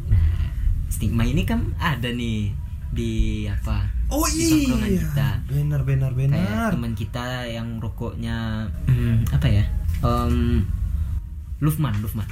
Nah, 0.08 0.48
stigma 0.88 1.28
ini 1.28 1.44
kan 1.44 1.76
ada 1.76 2.08
nih 2.08 2.56
di 2.88 3.12
apa? 3.44 3.84
oh 4.08 4.24
Di 4.26 4.64
iya 4.64 5.04
kita. 5.04 5.30
benar 5.46 5.84
benar 5.84 6.12
Kayak 6.12 6.32
benar 6.32 6.70
teman 6.72 6.94
kita 6.94 7.24
yang 7.46 7.68
rokoknya 7.78 8.68
hmm, 8.88 9.28
apa 9.32 9.48
ya? 9.48 9.64
Um, 10.00 10.64
Lufman, 11.60 12.00
Lufman. 12.00 12.28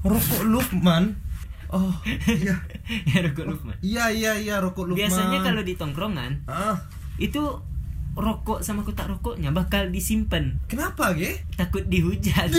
rokok 0.00 0.42
Lukman 0.44 1.18
oh 1.68 1.90
iya 2.28 2.54
ya 3.10 3.18
rokok 3.20 3.46
Lufman. 3.48 3.74
iya 3.80 4.06
iya 4.08 4.32
iya 4.36 4.54
rokok 4.58 4.86
Lukman 4.86 5.02
Biasanya 5.02 5.42
kalau 5.42 5.62
di 5.62 5.74
tongkrongan 5.74 6.46
ah 6.46 6.78
itu 7.16 7.42
rokok 8.12 8.60
sama 8.60 8.84
kotak 8.84 9.08
rokoknya 9.08 9.50
bakal 9.50 9.88
disimpan. 9.88 10.60
Kenapa 10.68 11.16
ge? 11.16 11.40
Takut 11.56 11.84
dihujat. 11.88 12.52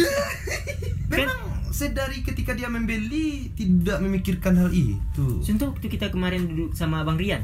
Memang 1.14 1.70
sedari 1.70 2.22
ketika 2.22 2.54
dia 2.54 2.70
membeli 2.70 3.50
tidak 3.54 3.98
memikirkan 4.02 4.54
hal 4.58 4.70
itu. 4.70 5.42
contoh 5.42 5.74
waktu 5.74 5.88
kita 5.90 6.14
kemarin 6.14 6.46
duduk 6.50 6.78
sama 6.78 7.02
bang 7.02 7.18
Rian. 7.18 7.42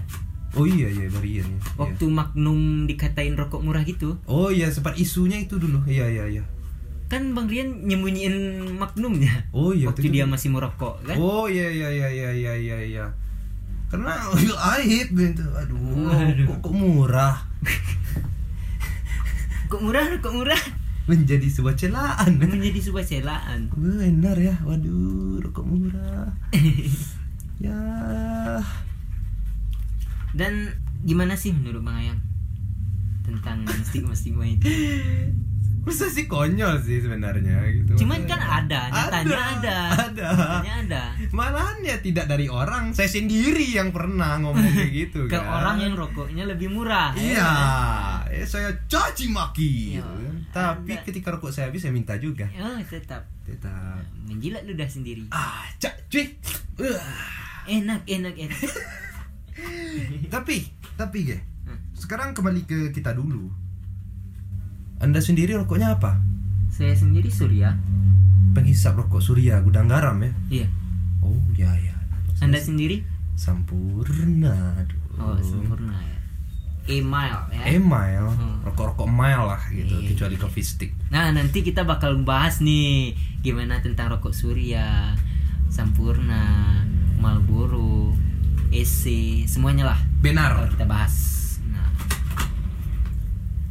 Oh 0.57 0.65
iya 0.65 0.89
iya 0.89 1.05
Barian 1.13 1.45
ya. 1.45 1.59
waktu 1.77 2.09
Magnum 2.09 2.89
dikatain 2.89 3.37
rokok 3.37 3.61
murah 3.61 3.85
gitu. 3.85 4.17
Oh 4.25 4.49
iya 4.49 4.69
sempat 4.73 4.97
isunya 4.97 5.37
itu 5.41 5.61
dulu. 5.61 5.85
Iya 5.85 6.09
iya 6.09 6.25
iya. 6.25 6.43
kan 7.09 7.33
bang 7.33 7.49
Rian 7.49 7.69
nyembunyiin 7.89 8.69
Magnumnya. 8.77 9.49
Oh 9.49 9.73
iya 9.73 9.89
waktu 9.89 10.09
itu- 10.09 10.13
dia 10.21 10.25
masih 10.29 10.53
merokok 10.53 11.01
kan? 11.05 11.17
Oh 11.17 11.49
iya 11.49 11.69
iya 11.69 11.89
iya 11.89 12.09
iya 12.09 12.53
iya 12.57 12.77
iya 12.85 13.05
Karena 13.89 14.13
aib 14.77 15.07
gitu. 15.11 15.45
Aduh, 15.57 16.13
Aduh. 16.13 16.45
Kok, 16.45 16.57
kok 16.61 16.73
murah 16.73 17.37
kok 19.69 19.85
murah 19.85 20.01
kok 20.17 20.33
murah 20.33 20.57
menjadi 21.05 21.45
sebuah 21.49 21.77
celaan. 21.77 22.37
menjadi 22.37 22.89
sebuah 22.89 23.05
celaan 23.05 23.69
Benar 23.73 24.37
ya. 24.37 24.55
Waduh, 24.61 25.41
rokok 25.41 25.65
murah. 25.65 26.29
ya. 27.65 27.81
dan 30.37 30.53
gimana 31.03 31.33
sih 31.33 31.49
menurut 31.49 31.81
bang 31.81 31.97
Ayang 32.05 32.19
tentang 33.25 33.65
stigma 33.81 34.13
stigma 34.13 34.45
itu 34.45 34.69
Masa 35.89 36.05
sih 36.07 36.23
konyol 36.23 36.77
sih 36.79 36.97
sebenarnya 36.99 37.57
gitu. 37.71 37.97
cuman 37.97 38.21
kan 38.23 38.37
ada 38.37 38.81
nyatanya 38.87 39.37
ada 39.57 39.77
Ada. 40.05 40.29
nyatanya 40.29 40.73
ada 40.79 41.03
Malahan 41.29 41.77
ya 41.81 41.97
tidak 41.97 42.25
dari 42.25 42.45
orang, 42.45 42.91
saya 42.91 43.05
sendiri 43.07 43.65
yang 43.67 43.89
pernah 43.89 44.37
ngomong 44.37 44.61
kayak 44.63 44.91
gitu 44.91 45.25
ke 45.25 45.33
kan. 45.33 45.45
orang 45.45 45.77
yang 45.79 45.93
rokoknya 45.93 46.45
lebih 46.45 46.69
murah 46.69 47.11
ya 47.11 47.21
Iya, 47.35 47.49
kan? 48.21 48.31
eh, 48.31 48.45
saya 48.45 48.69
caci 48.85 49.25
maki. 49.27 49.73
Gitu 49.95 50.05
kan. 50.05 50.35
Tapi 50.49 50.91
Anda- 50.91 51.03
ketika 51.03 51.29
rokok 51.31 51.49
saya 51.49 51.67
habis 51.67 51.81
saya 51.81 51.91
minta 51.91 52.13
juga. 52.15 52.45
oh 52.55 52.77
tetap 52.83 53.25
Tetap. 53.41 54.01
menjilat 54.23 54.61
ludah 54.63 54.85
sendiri 54.85 55.25
Ah, 55.29 55.65
cak, 55.75 56.05
cuy. 56.07 56.37
Uh. 56.77 57.01
enak 57.67 58.05
enak 58.05 58.33
enak 58.35 58.59
Tapi, 60.29 60.57
tapi 60.95 61.17
ge, 61.23 61.37
Hmm. 61.61 61.77
sekarang 61.93 62.31
kembali 62.31 62.61
ke 62.63 62.79
kita 62.89 63.11
dulu. 63.11 63.51
Anda 64.99 65.19
sendiri 65.19 65.55
rokoknya 65.55 65.95
apa? 65.95 66.19
saya 66.69 66.93
sendiri 66.93 67.27
Surya 67.27 67.75
Penghisap 68.51 68.95
rokok 68.95 69.19
Surya 69.19 69.59
gudang 69.59 69.87
garam 69.87 70.15
ya? 70.19 70.31
iya 70.49 70.67
Oh 71.19 71.35
ya 71.53 71.71
ya. 71.75 71.95
anda 72.39 72.55
sendiri 72.57 73.03
Sampurna. 73.33 74.75
Aduh. 74.77 74.99
oh 75.17 75.35
sempurna 75.39 75.95
ya 75.95 76.17
email 76.89 77.37
ya 77.49 77.61
Email, 77.69 78.25
Hmm. 78.29 78.65
rokok-rokok 78.65 79.05
mile 79.05 79.45
lah 79.45 79.61
gitu, 79.69 79.93
Iya, 79.95 80.09
kecuali 80.09 80.35
iya. 80.35 80.41
coffee 80.41 80.65
stick. 80.65 80.91
Nah 81.07 81.29
nanti 81.29 81.61
kita 81.61 81.85
bakal 81.85 82.17
bahas 82.19 82.59
nih 82.59 83.13
gimana 83.39 83.77
tentang 83.79 84.09
rokok 84.09 84.33
Surya, 84.33 85.13
Sampurna, 85.69 86.81
Marlboro, 87.15 88.09
EC, 88.71 89.05
semuanya 89.45 89.85
lah. 89.85 89.99
Benar. 90.19 90.65
Kita 90.73 90.83
bahas. 90.83 91.13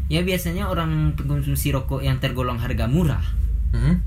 Nah, 0.09 0.17
ya 0.17 0.25
biasanya 0.25 0.65
orang 0.67 1.13
pengkonsumsi 1.15 1.69
rokok 1.69 2.01
yang 2.01 2.17
tergolong 2.17 2.57
harga 2.57 2.89
murah, 2.89 3.21
Hmm? 3.69 4.01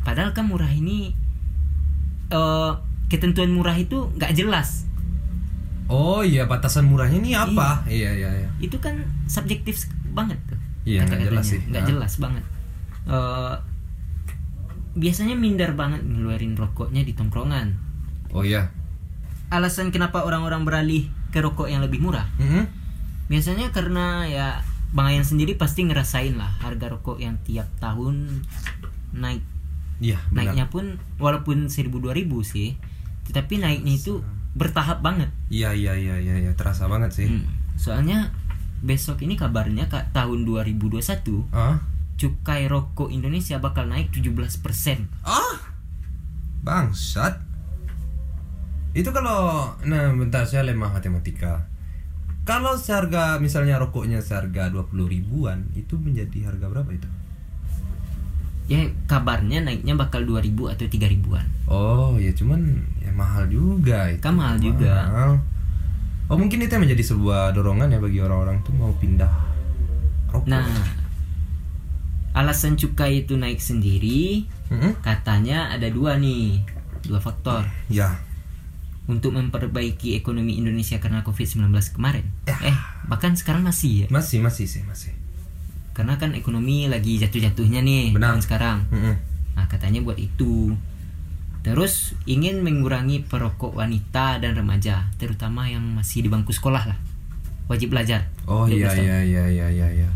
padahal 0.00 0.30
kan 0.30 0.46
murah 0.46 0.70
ini 0.70 1.10
eh 2.28 2.72
ketentuan 3.08 3.50
murah 3.50 3.74
itu 3.74 4.06
nggak 4.14 4.32
jelas. 4.32 4.86
Oh 5.88 6.20
iya 6.20 6.44
batasan 6.44 6.86
murahnya 6.86 7.18
ini 7.18 7.32
apa? 7.34 7.82
Iya 7.88 8.12
iya 8.14 8.30
iya. 8.38 8.48
Itu 8.60 8.78
kan 8.78 9.02
subjektif 9.26 9.88
banget 10.12 10.36
tuh. 10.46 10.60
Iya, 10.84 11.02
nggak 11.02 11.26
jelas 11.26 11.44
sih. 11.48 11.58
Nggak 11.64 11.82
Ah. 11.82 11.88
jelas 11.88 12.12
banget. 12.20 12.44
Eh, 13.08 13.54
biasanya 14.94 15.34
minder 15.34 15.72
banget 15.72 16.04
ngeluarin 16.04 16.54
rokoknya 16.54 17.02
di 17.02 17.16
tongkrongan. 17.16 17.74
Oh 18.30 18.44
iya. 18.44 18.68
Alasan 19.48 19.88
kenapa 19.88 20.22
orang-orang 20.22 20.62
beralih 20.62 21.08
ke 21.32 21.40
rokok 21.40 21.66
yang 21.66 21.80
lebih 21.80 21.98
murah? 21.98 22.28
Hmm? 22.36 22.68
Biasanya 23.26 23.72
karena 23.72 24.28
ya 24.28 24.60
Bang 24.88 25.12
Ayang 25.12 25.26
sendiri 25.26 25.54
pasti 25.60 25.84
ngerasain 25.84 26.36
lah 26.40 26.48
harga 26.64 26.88
rokok 26.88 27.20
yang 27.20 27.36
tiap 27.44 27.68
tahun 27.76 28.44
naik. 29.12 29.44
Iya. 30.00 30.16
Naiknya 30.32 30.70
pun 30.72 30.96
walaupun 31.20 31.68
1000 31.68 31.90
2000 31.90 32.28
sih, 32.46 32.78
tetapi 33.28 33.60
naiknya 33.60 33.98
itu 33.98 34.24
bertahap 34.56 35.04
banget. 35.04 35.28
Iya 35.52 35.76
iya 35.76 35.92
iya 35.94 36.16
iya 36.16 36.34
iya 36.40 36.52
terasa 36.56 36.88
banget 36.88 37.12
sih. 37.12 37.28
Hmm. 37.28 37.44
Soalnya 37.76 38.32
besok 38.80 39.26
ini 39.26 39.34
kabarnya 39.34 39.90
Kak 39.90 40.14
tahun 40.14 40.46
2021 40.46 41.50
Ah? 41.50 41.82
cukai 42.18 42.66
rokok 42.66 43.14
Indonesia 43.14 43.62
bakal 43.62 43.86
naik 43.86 44.10
17%. 44.10 45.06
Ah? 45.22 45.58
Bangsat. 46.66 47.38
Itu 48.94 49.14
kalau 49.14 49.70
nah 49.86 50.10
bentar 50.14 50.42
saya 50.48 50.66
lemah 50.66 50.90
matematika. 50.90 51.70
Kalau 52.48 52.80
seharga 52.80 53.36
misalnya 53.36 53.76
rokoknya 53.76 54.24
seharga 54.24 54.72
20 54.72 54.88
ribuan, 55.04 55.68
itu 55.76 56.00
menjadi 56.00 56.48
harga 56.48 56.64
berapa 56.64 56.88
itu? 56.88 57.04
Ya 58.72 58.88
kabarnya 59.04 59.68
naiknya 59.68 59.92
bakal 60.00 60.24
2000 60.24 60.72
atau 60.72 60.88
3 60.88 61.12
ribuan. 61.12 61.44
Oh, 61.68 62.16
ya 62.16 62.32
cuman 62.32 62.88
ya 63.04 63.12
mahal 63.12 63.44
juga 63.52 64.08
itu. 64.08 64.24
Kan 64.24 64.40
mahal 64.40 64.56
juga. 64.56 65.12
Mahal. 65.12 65.32
Oh, 66.32 66.36
mungkin 66.40 66.64
itu 66.64 66.72
yang 66.72 66.84
menjadi 66.88 67.04
sebuah 67.04 67.52
dorongan 67.52 67.92
ya 67.92 68.00
bagi 68.00 68.20
orang-orang 68.24 68.64
tuh 68.64 68.72
mau 68.76 68.92
pindah 68.96 69.32
rokok. 70.32 70.48
Nah, 70.48 70.64
alasan 72.36 72.76
cukai 72.76 73.24
itu 73.24 73.36
naik 73.36 73.60
sendiri 73.60 74.44
Mm-mm. 74.68 75.00
katanya 75.00 75.72
ada 75.72 75.88
dua 75.88 76.20
nih, 76.20 76.60
dua 77.04 77.18
faktor 77.20 77.64
Ya. 77.88 78.27
Untuk 79.08 79.32
memperbaiki 79.32 80.20
ekonomi 80.20 80.60
Indonesia 80.60 81.00
karena 81.00 81.24
Covid-19 81.24 81.72
kemarin. 81.96 82.28
Ya. 82.44 82.60
Eh, 82.68 82.76
bahkan 83.08 83.32
sekarang 83.32 83.64
masih 83.64 84.04
ya. 84.04 84.06
Masih 84.12 84.44
masih 84.44 84.68
sih, 84.68 84.84
masih. 84.84 85.16
Karena 85.96 86.20
kan 86.20 86.36
ekonomi 86.36 86.86
lagi 86.86 87.16
jatuh-jatuhnya 87.18 87.80
nih 87.80 88.14
Benar. 88.14 88.38
sekarang. 88.44 88.84
Mm-mm. 88.92 89.16
Nah, 89.56 89.66
katanya 89.66 90.04
buat 90.04 90.20
itu. 90.20 90.76
Terus 91.64 92.14
ingin 92.28 92.62
mengurangi 92.62 93.26
perokok 93.26 93.74
wanita 93.74 94.38
dan 94.38 94.54
remaja, 94.54 95.10
terutama 95.18 95.66
yang 95.66 95.82
masih 95.82 96.22
di 96.22 96.28
bangku 96.30 96.54
sekolah 96.54 96.84
lah. 96.86 96.98
Wajib 97.66 97.90
belajar. 97.90 98.28
Oh 98.46 98.64
12 98.64 98.78
iya 98.78 98.92
iya 98.94 99.18
iya 99.24 99.44
iya 99.48 99.66
iya 99.72 99.88
iya. 100.04 100.10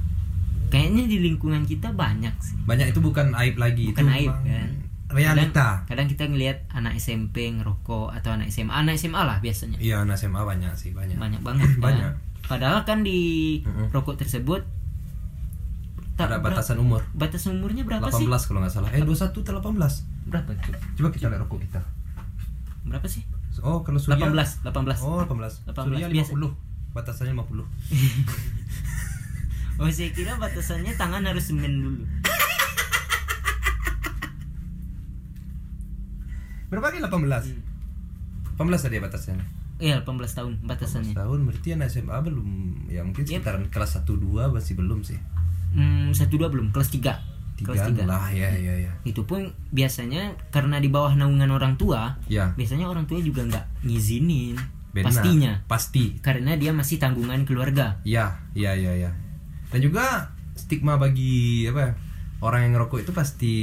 Kayaknya 0.73 1.05
di 1.05 1.19
lingkungan 1.21 1.69
kita 1.69 1.93
banyak 1.93 2.33
sih. 2.41 2.57
Banyak 2.65 2.97
itu 2.97 3.01
bukan 3.05 3.37
aib 3.37 3.61
lagi, 3.61 3.93
Bukan 3.93 4.09
itu 4.09 4.13
aib, 4.25 4.31
memang 4.33 4.45
kan. 4.49 4.71
Realita. 5.12 5.85
Kadang, 5.85 5.87
kadang 5.87 6.07
kita 6.09 6.25
ngelihat 6.27 6.59
anak 6.70 6.96
SMP 6.96 7.48
ngerokok 7.51 8.12
atau 8.12 8.31
anak 8.33 8.48
SMA, 8.48 8.72
anak 8.72 8.96
SMA 8.96 9.20
lah 9.20 9.38
biasanya. 9.38 9.77
Iya, 9.77 10.03
anak 10.03 10.16
SMA 10.16 10.40
banyak 10.40 10.72
sih, 10.75 10.90
banyak. 10.90 11.16
Banyak 11.16 11.40
banget. 11.40 11.68
kan. 11.68 11.81
Banyak. 11.87 12.12
Padahal 12.42 12.83
kan 12.83 13.01
di 13.01 13.20
Mm-mm. 13.62 13.88
rokok 13.90 14.18
tersebut 14.18 14.66
tak 16.12 16.29
Ada 16.29 16.44
batasan 16.44 16.77
umur. 16.77 17.01
batas 17.14 17.46
umurnya 17.46 17.87
berapa 17.87 18.05
18 18.05 18.18
sih? 18.18 18.27
kalau 18.46 18.61
nggak 18.61 18.72
salah. 18.72 18.90
Eh 18.92 19.01
21 19.01 19.33
atau 19.33 19.62
18. 19.64 20.29
Berapa? 20.29 20.51
Coba 20.92 21.09
kita 21.09 21.27
lihat 21.31 21.40
rokok 21.40 21.61
kita. 21.62 21.81
Berapa 22.85 23.07
sih? 23.07 23.22
Oh, 23.61 23.81
kalau 23.81 23.96
Surya 23.96 24.16
18, 24.18 24.64
18. 24.64 25.01
Oh, 25.01 25.22
18. 25.22 25.70
18. 25.70 25.87
Surya 25.87 26.09
Biasa. 26.09 26.31
50. 26.35 26.92
Batasannya 26.92 27.33
50. 27.33 27.64
Oh, 29.81 29.88
saya 29.88 30.12
kira 30.12 30.37
batasannya 30.37 30.94
tangan 30.94 31.25
harus 31.25 31.48
semen 31.48 31.72
dulu. 31.81 32.05
Berapa 36.73 36.89
nih 36.89 37.05
18? 37.05 38.57
18 38.57 38.81
tadi 38.81 38.97
ya 38.97 39.03
batasnya. 39.05 39.37
Iya, 39.77 39.97
18 40.01 40.09
tahun 40.33 40.53
18 40.59 40.65
batasannya. 40.65 41.13
tahun 41.13 41.39
berarti 41.45 41.69
anak 41.75 41.89
SMA 41.91 42.17
belum 42.23 42.49
ya 42.87 43.03
mungkin 43.03 43.23
Yep. 43.23 43.43
sekitaran 43.43 43.65
kelas 43.69 43.91
1 43.99 44.15
2 44.15 44.49
masih 44.49 44.73
belum 44.73 45.03
sih. 45.03 45.19
Hmm, 45.73 46.13
1 46.13 46.33
2 46.33 46.49
belum, 46.49 46.71
kelas 46.71 46.89
3. 46.89 47.19
Kelas 47.59 47.85
Tiga 47.85 48.03
3. 48.03 48.09
lah 48.09 48.27
ya 48.31 48.51
ya 48.51 48.75
ya. 48.81 48.93
Itu 49.03 49.23
pun 49.23 49.47
biasanya 49.71 50.35
karena 50.49 50.81
di 50.81 50.89
bawah 50.89 51.13
naungan 51.13 51.47
orang 51.49 51.77
tua, 51.77 52.19
Ya. 52.27 52.51
biasanya 52.53 52.87
orang 52.87 53.05
tua 53.05 53.21
juga 53.21 53.45
nggak 53.45 53.85
ngizinin. 53.85 54.57
Benar. 54.93 55.09
Pastinya. 55.09 55.53
Pasti. 55.67 56.19
Karena 56.19 56.53
dia 56.55 56.71
masih 56.71 56.99
tanggungan 56.99 57.45
keluarga. 57.45 58.01
Ya, 58.03 58.41
ya, 58.53 58.75
ya, 58.75 58.93
ya. 58.93 59.11
Dan 59.69 59.81
juga 59.81 60.29
stigma 60.53 60.97
bagi 60.97 61.65
apa 61.65 61.81
ya, 61.81 61.91
orang 62.41 62.67
yang 62.67 62.73
ngerokok 62.77 62.99
itu 63.01 63.13
pasti 63.13 63.55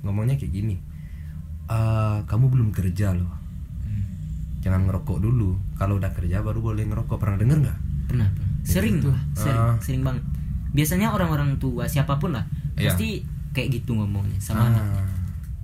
ngomongnya 0.00 0.34
kayak 0.34 0.52
gini. 0.52 0.76
"Eh, 1.66 2.18
kamu 2.24 2.46
belum 2.48 2.68
kerja 2.70 3.10
loh. 3.12 3.32
Jangan 4.60 4.82
ngerokok 4.84 5.18
dulu. 5.20 5.54
Kalau 5.74 5.94
udah 5.96 6.10
kerja 6.10 6.42
baru 6.42 6.58
boleh 6.60 6.82
ngerokok. 6.84 7.16
Pernah 7.16 7.38
denger 7.38 7.58
nggak? 7.62 7.78
Pernah, 8.10 8.28
pernah. 8.30 8.54
Sering 8.66 8.98
gitu. 8.98 9.10
lah, 9.10 9.22
sering, 9.32 9.62
Ah. 9.62 9.76
sering 9.78 10.02
banget. 10.02 10.22
Biasanya 10.70 11.08
orang-orang 11.10 11.54
tua 11.56 11.86
siapa 11.86 12.18
pun 12.18 12.34
lah, 12.34 12.42
Iya. 12.74 12.90
pasti 12.90 13.22
kayak 13.50 13.68
gitu 13.72 13.94
ngomongnya 13.94 14.36
sama 14.36 14.66
anak. 14.68 14.82
Ah, 14.82 15.06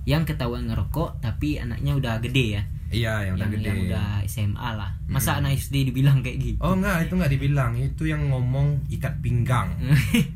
Yang 0.03 0.35
ketahuan 0.35 0.67
ngerokok 0.67 1.19
tapi 1.19 1.55
anaknya 1.55 1.95
udah 1.95 2.19
gede 2.19 2.59
ya. 2.59 2.63
iya, 2.91 3.25
yang 3.25 3.35
udah 3.35 3.47
yang, 3.47 3.53
gede. 3.55 3.67
yang 3.67 3.79
udah 3.89 4.07
SMA 4.23 4.69
lah. 4.75 4.91
Masa 5.05 5.39
anak 5.39 5.51
SD 5.53 5.87
dibilang 5.89 6.19
kayak 6.19 6.37
gitu? 6.39 6.57
Oh 6.59 6.71
enggak, 6.73 7.03
itu 7.03 7.13
enggak 7.15 7.31
dibilang. 7.31 7.71
Itu 7.73 8.03
yang 8.05 8.27
ngomong 8.27 8.87
ikat 8.87 9.19
pinggang. 9.19 9.67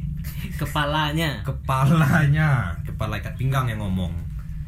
Kepalanya. 0.59 1.39
Kepalanya, 1.43 2.73
kepala 2.83 3.17
ikat 3.17 3.35
pinggang 3.37 3.67
yang 3.67 3.79
ngomong. 3.79 4.11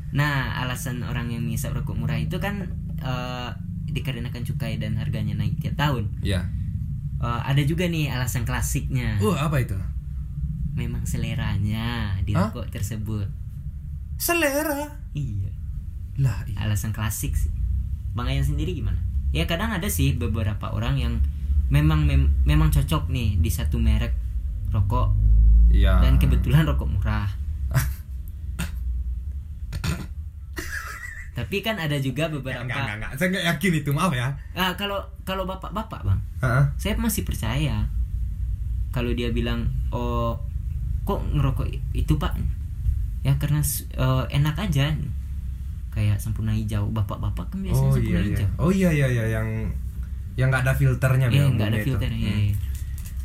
Nah, 0.10 0.58
alasan 0.60 1.06
orang 1.06 1.30
yang 1.30 1.46
menghisap 1.46 1.74
rokok 1.74 1.94
murah 1.94 2.18
itu 2.18 2.42
kan 2.42 2.66
eh, 2.98 3.50
dikarenakan 3.90 4.46
cukai 4.46 4.78
dan 4.78 4.98
harganya 4.98 5.34
naik 5.34 5.58
tiap 5.62 5.78
tahun. 5.78 6.10
Ya. 6.22 6.50
Eh, 7.20 7.42
ada 7.46 7.62
juga 7.62 7.86
nih 7.86 8.10
alasan 8.10 8.48
klasiknya. 8.48 9.20
Uh, 9.20 9.36
apa 9.36 9.60
itu? 9.60 9.76
Memang 10.74 11.04
seleranya 11.04 12.16
di 12.24 12.32
Hah? 12.34 12.50
rokok 12.50 12.72
tersebut. 12.72 13.28
Selera. 14.20 15.00
Iya. 15.16 15.52
Lah, 16.20 16.44
iya. 16.48 16.58
Alasan 16.64 16.92
klasik 16.92 17.36
sih. 17.36 17.52
Bang 18.12 18.28
Ayan 18.28 18.44
sendiri 18.44 18.76
gimana? 18.76 19.00
Ya 19.32 19.46
kadang 19.46 19.70
ada 19.72 19.88
sih 19.88 20.18
beberapa 20.18 20.74
orang 20.74 20.98
yang 20.98 21.14
memang 21.70 22.04
mem- 22.04 22.34
memang 22.44 22.74
cocok 22.74 23.08
nih 23.08 23.38
di 23.38 23.48
satu 23.48 23.78
merek 23.78 24.18
rokok 24.74 25.14
Iya. 25.70 26.02
dan 26.02 26.18
kebetulan 26.18 26.66
rokok 26.66 26.90
murah. 26.90 27.30
Tapi 31.40 31.56
kan 31.60 31.76
ada 31.76 31.96
juga 31.96 32.28
beberapa 32.28 32.60
Enggak, 32.60 32.76
enggak, 32.78 32.96
enggak. 33.00 33.12
Saya 33.16 33.28
enggak 33.30 33.46
yakin 33.48 33.72
itu, 33.78 33.90
maaf 33.90 34.12
ya. 34.12 34.28
Ah, 34.52 34.76
kalau 34.76 35.00
kalau 35.24 35.44
bapak-bapak 35.46 36.04
bang, 36.04 36.20
Heeh. 36.40 36.64
saya 36.76 36.94
masih 36.96 37.24
percaya 37.24 37.88
kalau 38.90 39.14
dia 39.14 39.30
bilang 39.30 39.64
oh 39.90 40.36
kok 41.04 41.22
ngerokok 41.28 41.66
itu 41.92 42.14
pak 42.16 42.34
ya 43.20 43.34
karena 43.36 43.62
eh, 43.94 44.24
enak 44.32 44.56
aja 44.60 44.90
kayak 45.90 46.18
sempurna 46.18 46.52
hijau 46.52 46.86
bapak-bapak 46.88 47.50
kan 47.50 47.60
biasanya 47.60 47.86
Oh 47.86 47.94
iya 47.94 47.96
sempurna 47.96 48.20
iya. 48.20 48.26
hijau 48.28 48.48
Oh 48.58 48.72
iya 48.72 48.90
iya 48.90 49.08
iya 49.08 49.26
yang 49.32 49.48
yang 50.34 50.48
nggak 50.48 50.64
ada 50.64 50.74
filternya 50.74 51.28
eh 51.28 51.36
Bang, 51.36 51.56
nggak 51.56 51.68
ada 51.68 51.78
bumbunya 51.78 51.80
itu. 51.80 51.90
filter 51.90 52.10
ya, 52.10 52.30
Hmm. 52.30 52.44
ya. 52.44 52.56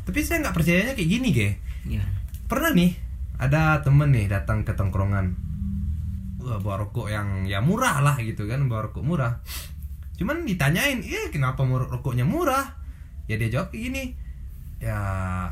Tapi 0.03 0.19
saya 0.21 0.37
nggak 0.39 0.53
percayanya 0.53 0.93
kayak 0.93 1.09
gini, 1.09 1.27
Ge. 1.31 1.49
Gimana? 1.83 2.13
Pernah 2.45 2.71
nih 2.73 2.91
ada 3.35 3.61
temen 3.81 4.09
nih 4.11 4.25
datang 4.27 4.61
ke 4.61 4.71
tongkrongan. 4.71 5.33
Wah, 6.45 6.57
bawa 6.57 6.75
rokok 6.79 7.07
yang 7.07 7.43
ya 7.43 7.57
murah 7.59 7.99
lah 7.99 8.15
gitu 8.17 8.45
kan, 8.45 8.61
bawa 8.65 8.85
rokok 8.85 9.01
murah. 9.01 9.41
Cuman 10.15 10.45
ditanyain, 10.45 11.01
"Eh, 11.01 11.27
kenapa 11.27 11.65
rokoknya 11.65 12.21
murah?" 12.21 12.77
Ya 13.25 13.35
dia 13.35 13.49
jawab 13.49 13.73
gini. 13.73 14.13
Ya, 14.77 14.99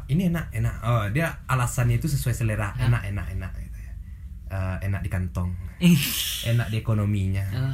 ini 0.06 0.30
enak, 0.30 0.54
enak. 0.54 0.76
Oh, 0.82 1.04
dia 1.10 1.42
alasannya 1.46 1.98
itu 1.98 2.06
sesuai 2.06 2.36
selera. 2.36 2.70
Hah? 2.70 2.86
Enak, 2.86 3.10
enak, 3.10 3.28
enak 3.32 3.52
gitu 3.58 3.80
ya. 3.80 3.94
Eh, 4.48 4.78
enak 4.86 5.02
di 5.02 5.10
kantong, 5.10 5.50
Eh, 5.80 5.98
enak 6.54 6.70
di 6.70 6.78
ekonominya. 6.78 7.46
ah, 7.50 7.74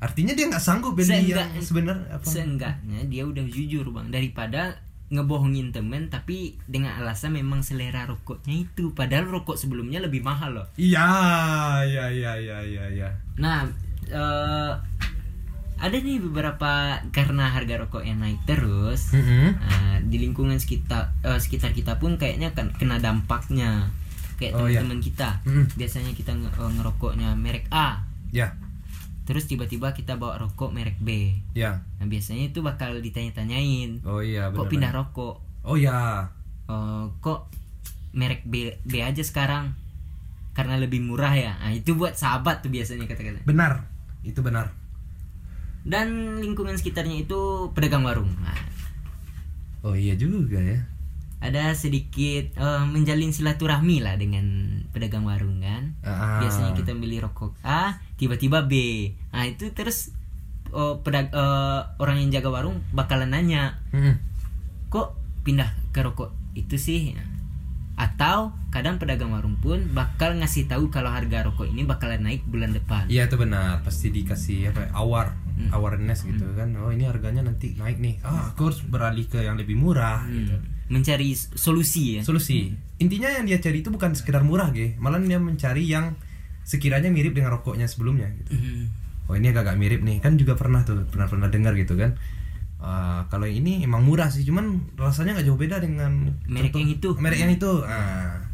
Artinya 0.00 0.30
dia 0.30 0.46
nggak 0.46 0.60
sanggup 0.60 0.94
beli 0.94 1.08
Seenggak- 1.08 1.48
yang 1.48 1.64
sebenarnya 1.64 2.06
apa? 2.12 2.26
seenggaknya 2.28 3.00
dia 3.04 3.24
udah 3.24 3.40
jujur 3.42 3.88
bang 3.88 4.12
daripada 4.12 4.83
ngebohongin 5.06 5.70
temen 5.70 6.08
tapi 6.08 6.36
dengan 6.64 6.96
alasan 6.96 7.32
memang 7.32 7.60
selera 7.60 8.04
rokoknya 8.04 8.56
itu 8.58 8.90
padahal 8.90 9.26
rokok 9.26 9.54
sebelumnya 9.54 9.98
lebih 9.98 10.20
mahal 10.20 10.54
loh 10.54 10.66
Iya, 10.74 11.06
iya, 11.84 12.04
iya, 12.08 12.32
iya, 12.34 12.58
iya, 12.62 12.84
iya. 12.90 13.08
Nah, 13.36 13.68
eh, 14.06 14.72
ada 15.76 15.96
nih 15.96 16.22
beberapa 16.22 16.72
karena 17.10 17.50
harga 17.50 17.76
rokok 17.78 18.00
yang 18.00 18.16
naik 18.18 18.40
terus, 18.44 19.12
Mm-mm. 19.12 19.58
nah, 19.58 19.98
di 20.00 20.16
lingkungan 20.18 20.56
sekitar 20.56 21.12
eh, 21.20 21.36
sekitar 21.36 21.70
kita 21.70 21.98
pun 21.98 22.16
kayaknya 22.16 22.50
kan 22.50 22.72
kena 22.72 22.96
dampaknya. 22.96 23.90
Kayak 24.34 24.52
Oh, 24.52 24.66
iya. 24.66 24.80
teman-teman 24.80 24.98
kita, 24.98 25.28
Mm. 25.44 25.66
biasanya 25.72 26.10
kita 26.10 26.32
nge- 26.32 26.54
ngerokoknya 26.74 27.34
merek 27.34 27.70
A, 27.70 28.02
Ya, 28.30 28.50
terus 29.24 29.44
tiba-tiba 29.44 29.90
kita 29.90 30.14
bawa 30.14 30.36
rokok 30.38 30.70
merek 30.70 30.96
B. 30.98 31.40
ya. 31.52 31.80
Nah, 31.96 32.06
biasanya 32.06 32.48
itu 32.48 32.60
bakal 32.60 32.98
ditanya-tanyain, 32.98 34.04
Oh 34.04 34.20
iya, 34.20 34.48
kok 34.48 34.56
benar. 34.58 34.70
pindah 34.70 34.92
rokok? 34.94 35.34
Oh 35.62 35.74
ya. 35.74 36.28
Eh, 36.64 37.04
kok 37.18 37.48
merek 38.12 38.44
B 38.44 38.76
B 38.80 39.00
aja 39.00 39.20
sekarang? 39.20 39.72
Karena 40.52 40.76
lebih 40.76 41.00
murah 41.00 41.32
ya. 41.32 41.58
Nah, 41.58 41.72
itu 41.72 41.92
buat 41.92 42.14
sahabat 42.14 42.60
tuh 42.60 42.70
biasanya 42.70 43.04
kata-kata. 43.04 43.42
Benar. 43.42 43.84
Itu 44.22 44.40
benar. 44.40 44.70
dan 45.84 46.40
lingkungan 46.40 46.72
sekitarnya 46.74 47.28
itu 47.28 47.40
pedagang 47.72 48.04
warung. 48.04 48.32
Nah, 48.40 48.56
Oh 49.80 49.92
iya 49.92 50.16
juga 50.16 50.56
ya. 50.56 50.80
Ada 51.38 51.72
sedikit 51.72 52.52
eh, 52.52 52.84
menjalin 52.84 53.30
silaturahmi 53.30 54.00
lah 54.00 54.14
dengan 54.14 54.44
pedagang 54.90 55.24
warung 55.24 55.58
kan. 55.58 55.94
Ah. 56.00 56.38
Biasanya 56.38 56.72
kita 56.72 56.92
beli 56.92 57.18
rokok 57.18 57.58
A, 57.60 57.96
tiba-tiba 58.14 58.62
B. 58.62 58.74
Nah 59.30 59.44
itu 59.44 59.68
terus 59.70 60.14
oh, 60.70 61.00
pedag 61.00 61.28
eh, 61.30 61.80
orang 61.98 62.18
yang 62.18 62.30
jaga 62.32 62.50
warung 62.50 62.82
bakalan 62.90 63.30
nanya, 63.30 63.78
Mm. 63.90 64.16
kok 64.88 65.14
pindah 65.42 65.68
ke 65.90 66.00
rokok 66.00 66.30
itu 66.54 66.74
sih? 66.74 67.12
Atau 67.94 68.50
kadang 68.68 68.98
pedagang 68.98 69.30
warung 69.30 69.54
pun 69.54 69.86
bakal 69.92 70.34
ngasih 70.34 70.66
tahu 70.66 70.90
kalau 70.90 71.14
harga 71.14 71.46
rokok 71.46 71.70
ini 71.70 71.86
bakalan 71.86 72.26
naik 72.26 72.42
bulan 72.42 72.74
depan. 72.74 73.06
Iya 73.06 73.30
itu 73.30 73.38
benar. 73.38 73.86
Pasti 73.86 74.10
dikasih 74.10 74.74
apa? 74.74 74.80
ya, 74.82 74.90
Awar, 74.94 75.28
Hmm. 75.54 75.70
awareness 75.70 76.26
gitu 76.26 76.42
kan. 76.58 76.74
Oh 76.74 76.90
ini 76.90 77.06
harganya 77.06 77.46
nanti 77.46 77.78
naik 77.78 78.02
nih. 78.02 78.18
Ah 78.26 78.50
aku 78.50 78.66
harus 78.66 78.82
beralih 78.82 79.22
ke 79.24 79.38
yang 79.38 79.54
lebih 79.54 79.78
murah. 79.78 80.26
Hmm, 80.26 80.34
Gitu. 80.34 80.56
Mencari 80.94 81.34
solusi 81.34 82.18
ya. 82.18 82.22
Solusi. 82.22 82.70
Intinya 83.02 83.34
yang 83.34 83.50
dia 83.50 83.58
cari 83.58 83.82
itu 83.82 83.90
bukan 83.90 84.14
sekedar 84.14 84.46
murah, 84.46 84.70
ge. 84.70 84.94
Malah 85.02 85.18
dia 85.18 85.42
mencari 85.42 85.82
yang 85.90 86.14
sekiranya 86.62 87.10
mirip 87.10 87.34
dengan 87.34 87.58
rokoknya 87.58 87.90
sebelumnya. 87.90 88.30
Gitu. 88.30 88.54
Hmm. 88.54 88.86
Oh 89.26 89.34
ini 89.34 89.50
agak-agak 89.50 89.74
mirip 89.74 90.00
nih. 90.06 90.22
Kan 90.22 90.38
juga 90.38 90.54
pernah 90.54 90.86
tuh 90.86 91.02
pernah 91.10 91.26
pernah 91.26 91.50
dengar 91.50 91.74
gitu 91.74 91.98
kan. 91.98 92.14
Ah, 92.78 93.26
kalau 93.32 93.50
ini 93.50 93.82
emang 93.82 94.06
murah 94.06 94.28
sih, 94.30 94.46
cuman 94.46 94.94
rasanya 94.94 95.40
nggak 95.40 95.46
jauh 95.48 95.58
beda 95.58 95.82
dengan 95.82 96.36
Merek 96.46 96.76
yang 96.78 96.90
itu. 96.92 97.10
Merek 97.18 97.40
yang 97.42 97.50
itu. 97.50 97.82
Ah. 97.82 98.44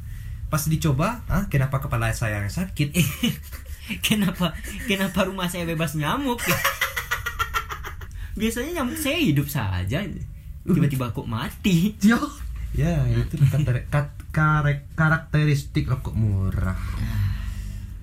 Pas 0.48 0.62
dicoba, 0.66 1.22
ah 1.28 1.46
kenapa 1.46 1.78
kepala 1.82 2.10
saya 2.16 2.42
yang 2.42 2.50
sakit? 2.50 2.88
kenapa 4.06 4.54
kenapa 4.86 5.26
rumah 5.26 5.50
saya 5.50 5.66
bebas 5.66 5.98
nyamuk 5.98 6.38
ya? 6.46 6.58
biasanya 8.40 8.80
nyamuk 8.80 8.98
saya 8.98 9.18
hidup 9.18 9.50
saja 9.50 10.06
tiba-tiba 10.74 11.10
kok 11.10 11.24
mati 11.24 11.94
Yo. 12.00 12.18
Ya, 12.70 13.02
itu 13.04 13.34
karakter- 13.50 13.90
karakteristik 14.94 15.86
rokok 15.86 16.14
murah. 16.14 16.78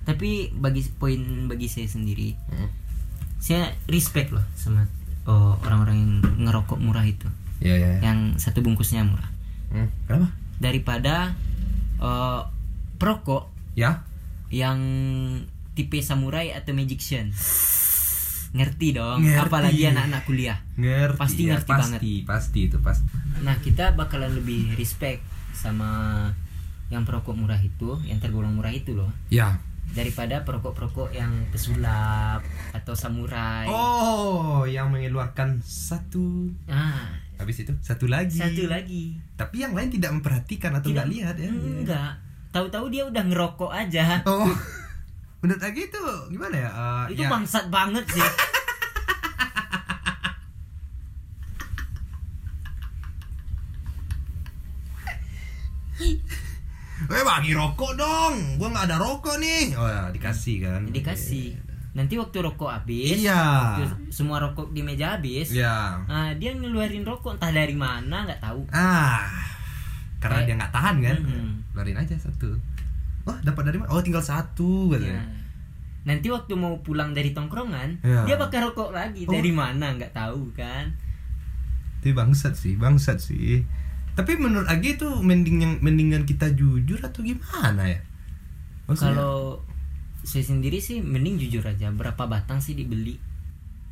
tapi 0.04 0.48
bagi 0.50 0.80
poin 0.90 1.20
bagi 1.44 1.66
saya 1.66 1.84
sendiri 1.84 2.32
Hmm. 2.48 2.68
saya 3.38 3.76
respect 3.86 4.30
loh 4.30 4.44
sama 4.54 4.88
oh, 5.24 5.60
orang-orang 5.60 5.96
yang 5.96 6.12
ngerokok 6.42 6.78
murah 6.78 7.04
itu 7.04 7.28
Ya, 7.58 7.74
ya. 7.74 7.90
ya. 7.92 8.08
yang 8.08 8.18
satu 8.34 8.60
bungkusnya 8.60 9.02
murah 9.02 9.28
Hmm, 9.68 9.88
Kenapa? 10.04 10.32
daripada 10.56 11.36
eh, 11.98 12.40
perokok 12.96 13.52
Ya. 13.72 14.02
yang 14.48 14.80
tipe 15.72 16.00
samurai 16.00 16.50
atau 16.50 16.72
magician 16.72 17.28
ngerti 18.50 18.88
dong 18.92 19.20
Ngerti. 19.20 19.44
apalagi 19.44 19.82
anak-anak 19.86 20.22
kuliah 20.24 20.58
Ngerti. 20.74 21.16
Pasti 21.16 21.42
ya, 21.42 21.48
ngerti 21.54 21.68
pasti, 21.68 21.82
banget. 21.84 22.00
Pasti 22.24 22.60
itu 22.64 22.78
pasti. 22.78 23.06
Nah 23.40 23.56
kita 23.58 23.92
bakalan 23.92 24.32
lebih 24.32 24.72
respect 24.74 25.20
sama 25.52 25.90
yang 26.88 27.04
perokok 27.04 27.34
murah 27.34 27.58
itu, 27.58 28.00
yang 28.02 28.16
tergolong 28.16 28.54
murah 28.54 28.70
itu 28.70 28.92
loh, 28.92 29.12
Ya. 29.28 29.60
daripada 29.88 30.40
perokok-perokok 30.40 31.12
yang 31.12 31.28
pesulap 31.48 32.40
atau 32.70 32.94
samurai. 32.94 33.68
Oh, 33.68 34.64
yang 34.64 34.88
mengeluarkan 34.88 35.60
satu 35.60 36.48
Nah, 36.64 37.12
habis 37.36 37.60
itu 37.60 37.76
satu 37.78 38.04
lagi. 38.06 38.36
satu 38.36 38.64
lagi. 38.64 39.20
Tapi 39.34 39.60
yang 39.60 39.72
lain 39.72 39.88
tidak 39.90 40.12
memperhatikan 40.14 40.72
atau 40.72 40.88
Tidak- 40.88 40.96
nggak 40.98 41.10
lihat 41.10 41.36
ya. 41.36 41.50
Enggak. 41.50 42.12
Tahu-tahu 42.48 42.88
dia 42.88 43.04
udah 43.04 43.22
ngerokok 43.22 43.68
aja. 43.70 44.24
Oh. 44.24 44.48
Menurut 45.38 45.62
Agi 45.62 45.82
itu 45.86 46.04
gimana 46.28 46.56
ya? 46.56 46.70
Eh, 46.70 47.04
itu 47.14 47.22
ya, 47.22 47.30
bangsat 47.30 47.70
banget 47.70 48.04
sih. 48.10 48.22
Eh 57.08 57.22
bagi 57.24 57.54
rokok 57.54 57.92
dong. 57.94 58.34
Gua 58.58 58.68
nggak 58.68 58.86
ada 58.90 58.96
rokok 58.98 59.38
nih. 59.38 59.72
Oh 59.74 59.86
ya, 59.86 60.10
dikasih 60.10 60.56
kan. 60.60 60.82
Dikasih. 60.90 61.54
Nanti 61.96 62.14
waktu 62.14 62.38
rokok 62.38 62.70
habis, 62.70 63.18
Iya. 63.18 63.42
waktu 63.74 64.12
semua 64.12 64.38
rokok 64.38 64.70
di 64.70 64.86
meja 64.86 65.18
habis, 65.18 65.50
Ya. 65.50 65.98
nah, 66.06 66.30
dia 66.36 66.54
ngeluarin 66.54 67.02
rokok 67.02 67.34
entah 67.34 67.50
dari 67.50 67.74
mana 67.74 68.22
nggak 68.22 68.38
tahu. 68.38 68.62
Ah. 68.70 69.24
Karena 70.20 70.42
Kayak- 70.42 70.46
dia 70.46 70.54
nggak 70.60 70.74
tahan 70.74 70.96
kan. 71.00 71.16
Mhm. 71.18 71.48
Keluarin 71.72 71.98
aja 71.98 72.14
satu. 72.14 72.50
Wah, 73.28 73.38
dapat 73.42 73.62
dari 73.64 73.76
mana? 73.76 73.88
Oh, 73.88 74.00
tinggal 74.00 74.20
satu 74.20 74.88
Ya. 74.88 74.96
katanya. 74.96 75.24
Nanti 76.02 76.26
waktu 76.26 76.52
mau 76.54 76.80
pulang 76.80 77.12
dari 77.12 77.30
tongkrongan, 77.30 78.00
Ya. 78.00 78.24
dia 78.24 78.36
pakai 78.36 78.64
rokok 78.64 78.90
lagi 78.90 79.22
Oh. 79.22 79.30
dari 79.30 79.52
mana 79.52 79.92
nggak 79.92 80.10
tahu 80.10 80.48
kan? 80.52 80.88
Itu 82.00 82.10
bangsat 82.12 82.54
sih, 82.54 82.74
bangsat 82.74 83.20
sih. 83.20 83.60
Tapi 84.14 84.34
menurut 84.34 84.66
Agi 84.66 84.96
itu 84.96 85.06
mending 85.14 85.58
yang 85.58 85.74
mendingan 85.78 86.24
kita 86.24 86.50
jujur 86.50 86.98
atau 86.98 87.20
gimana 87.20 87.84
ya? 87.84 88.00
Kalau 88.88 89.60
saya 90.20 90.42
sendiri 90.42 90.78
sih 90.78 90.98
mending 90.98 91.38
jujur 91.38 91.62
aja 91.62 91.88
berapa 91.90 92.24
batang 92.24 92.58
sih 92.58 92.72
dibeli. 92.72 93.20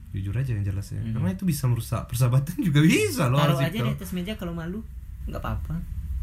jujur 0.09 0.33
aja 0.33 0.49
yang 0.49 0.64
jelas 0.64 0.88
ya. 0.88 0.96
Hmm. 0.96 1.12
Karena 1.12 1.29
itu 1.31 1.44
bisa 1.44 1.68
merusak 1.68 2.09
persahabatan 2.09 2.57
juga 2.59 2.81
bisa 2.81 3.29
loh. 3.29 3.37
Taruh 3.37 3.61
aja 3.61 3.68
di 3.77 3.85
atas 3.87 4.16
meja 4.16 4.33
kalau 4.35 4.51
malu 4.51 4.81
nggak 5.27 5.37
apa-apa. 5.37 5.77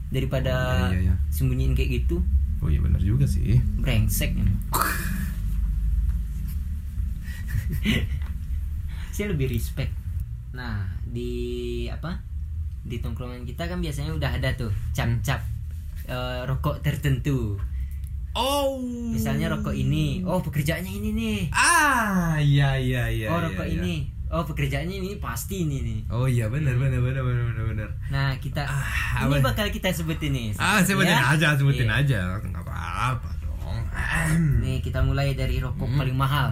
Daripada 0.09 0.89
Oh, 0.89 0.89
iya, 0.89 1.13
iya. 1.13 1.15
sembunyiin 1.29 1.77
kayak 1.77 2.01
gitu, 2.01 2.17
Oh 2.59 2.67
iya 2.67 2.79
benar 2.79 2.99
juga 2.99 3.25
sih. 3.25 3.57
brengsek 3.77 4.31
emang. 4.33 4.59
saya 9.09 9.29
lebih 9.29 9.49
respect 9.49 9.93
nah 10.53 10.85
di 11.03 11.31
apa 11.87 12.21
di 12.79 12.97
tongkrongan 12.97 13.41
kita 13.43 13.65
kan 13.65 13.79
biasanya 13.79 14.13
udah 14.13 14.31
ada 14.31 14.53
tuh 14.53 14.69
cap-cap 14.91 15.41
eh, 16.05 16.41
rokok 16.43 16.81
tertentu 16.81 17.57
Oh. 18.33 18.81
misalnya 19.13 19.45
rokok 19.47 19.73
ini 19.73 20.25
oh 20.25 20.41
pekerjaannya 20.41 20.89
ini 20.89 21.09
nih 21.13 21.39
Ah, 21.53 22.41
iya 22.41 22.73
iya 22.75 23.05
iya. 23.05 23.27
oh 23.29 23.37
iya, 23.37 23.45
rokok 23.45 23.67
iya. 23.69 23.77
ini 23.77 23.95
oh 24.33 24.43
pekerjaannya 24.43 24.97
ini 24.97 25.11
pasti 25.15 25.61
ini 25.61 25.77
nih 25.79 25.99
Oh 26.09 26.25
iya 26.25 26.49
benar 26.49 26.73
benar 26.73 26.97
benar 26.97 27.21
benar 27.21 27.43
benar 27.47 27.65
benar. 27.67 27.89
nah 28.09 28.33
kita 28.35 28.65
Ah, 28.65 29.23
ini 29.23 29.37
apa? 29.37 29.45
bakal 29.47 29.69
kita 29.69 29.89
sebut 29.89 30.17
ini 30.19 30.49
Ah, 30.55 30.81
sebutin 30.81 31.13
Ya? 31.13 31.31
aja, 31.31 31.47
sebutin 31.53 31.85
Iya. 31.85 32.01
aja. 32.01 32.19
Enggak 32.39 32.63
apa-apa 32.63 33.29
dong. 33.39 33.77
nih 34.59 34.81
kita 34.81 34.99
mulai 34.99 35.31
dari 35.31 35.57
rokok 35.57 35.85
Hmm. 35.85 35.97
paling 35.97 36.17
mahal 36.17 36.49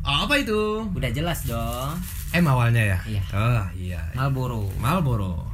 Apa 0.00 0.36
itu? 0.36 0.84
udah 0.86 1.10
jelas 1.10 1.44
dong 1.44 1.96
M 2.30 2.44
awalnya 2.44 2.84
ya? 2.86 2.98
Iya. 3.08 3.22
Oh, 3.32 3.64
iya. 3.74 4.00
Marlboro 4.12 4.68
Marlboro. 4.76 5.48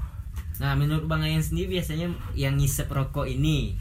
nah 0.57 0.73
menurut 0.73 1.05
bang 1.05 1.23
Ayan 1.25 1.41
sendiri 1.41 1.73
biasanya 1.73 2.07
yang 2.33 2.55
ngisep 2.55 2.87
rokok 2.89 3.25
ini 3.25 3.79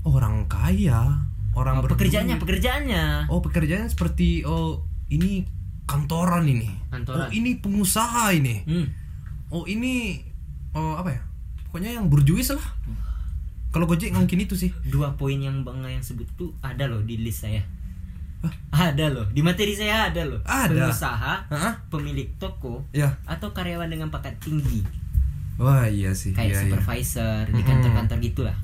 Orang 0.00 0.46
kaya, 0.46 1.18
orang 1.52 1.76
oh, 1.76 1.84
pekerjaannya 1.84 2.36
pekerjaannya 2.36 3.26
Oh, 3.26 3.38
pekerjaannya 3.38 3.88
seperti 3.88 4.42
oh 4.42 4.80
ini 5.08 5.44
kantoran 5.90 6.46
ini. 6.46 6.70
Kantoran. 6.86 7.26
Oh, 7.26 7.30
ini 7.30 7.58
pengusaha 7.58 8.30
ini. 8.30 8.62
hmm. 8.62 8.86
Oh, 9.50 9.66
ini 9.66 10.22
oh 10.70 10.94
apa 10.94 11.10
ya? 11.10 11.20
Pokoknya 11.66 11.98
yang 11.98 12.06
berjuis 12.06 12.50
lah. 12.50 12.62
Kalau 13.70 13.86
Gojek 13.86 14.10
mungkin 14.10 14.38
itu 14.40 14.54
sih. 14.54 14.70
dua 14.84 15.14
poin 15.14 15.34
yang 15.36 15.62
bang 15.62 15.82
yang 15.88 16.02
sebut 16.02 16.26
tuh 16.34 16.50
ada 16.60 16.86
loh 16.86 17.02
di 17.02 17.18
list 17.18 17.42
saya 17.42 17.62
ada 18.72 19.06
loh 19.06 19.28
di 19.28 19.44
materi 19.44 19.76
saya 19.76 20.08
ada 20.08 20.24
loh 20.24 20.40
Ada. 20.42 20.72
pengusaha 20.88 21.34
Hah? 21.46 21.74
pemilik 21.86 22.24
toko 22.34 22.80
Ya. 22.90 23.12
atau 23.22 23.52
karyawan 23.52 23.86
dengan 23.86 24.08
pangkat 24.08 24.32
tinggi 24.40 24.80
Wah, 25.54 25.84
iya 25.84 26.08
sih. 26.10 26.32
kayak 26.32 26.48
iya, 26.48 26.56
iya. 26.56 26.62
supervisor 26.72 27.44
di 27.46 27.60
Mm-mm. 27.60 27.68
kantor-kantor 27.68 28.16
gitulah 28.18 28.56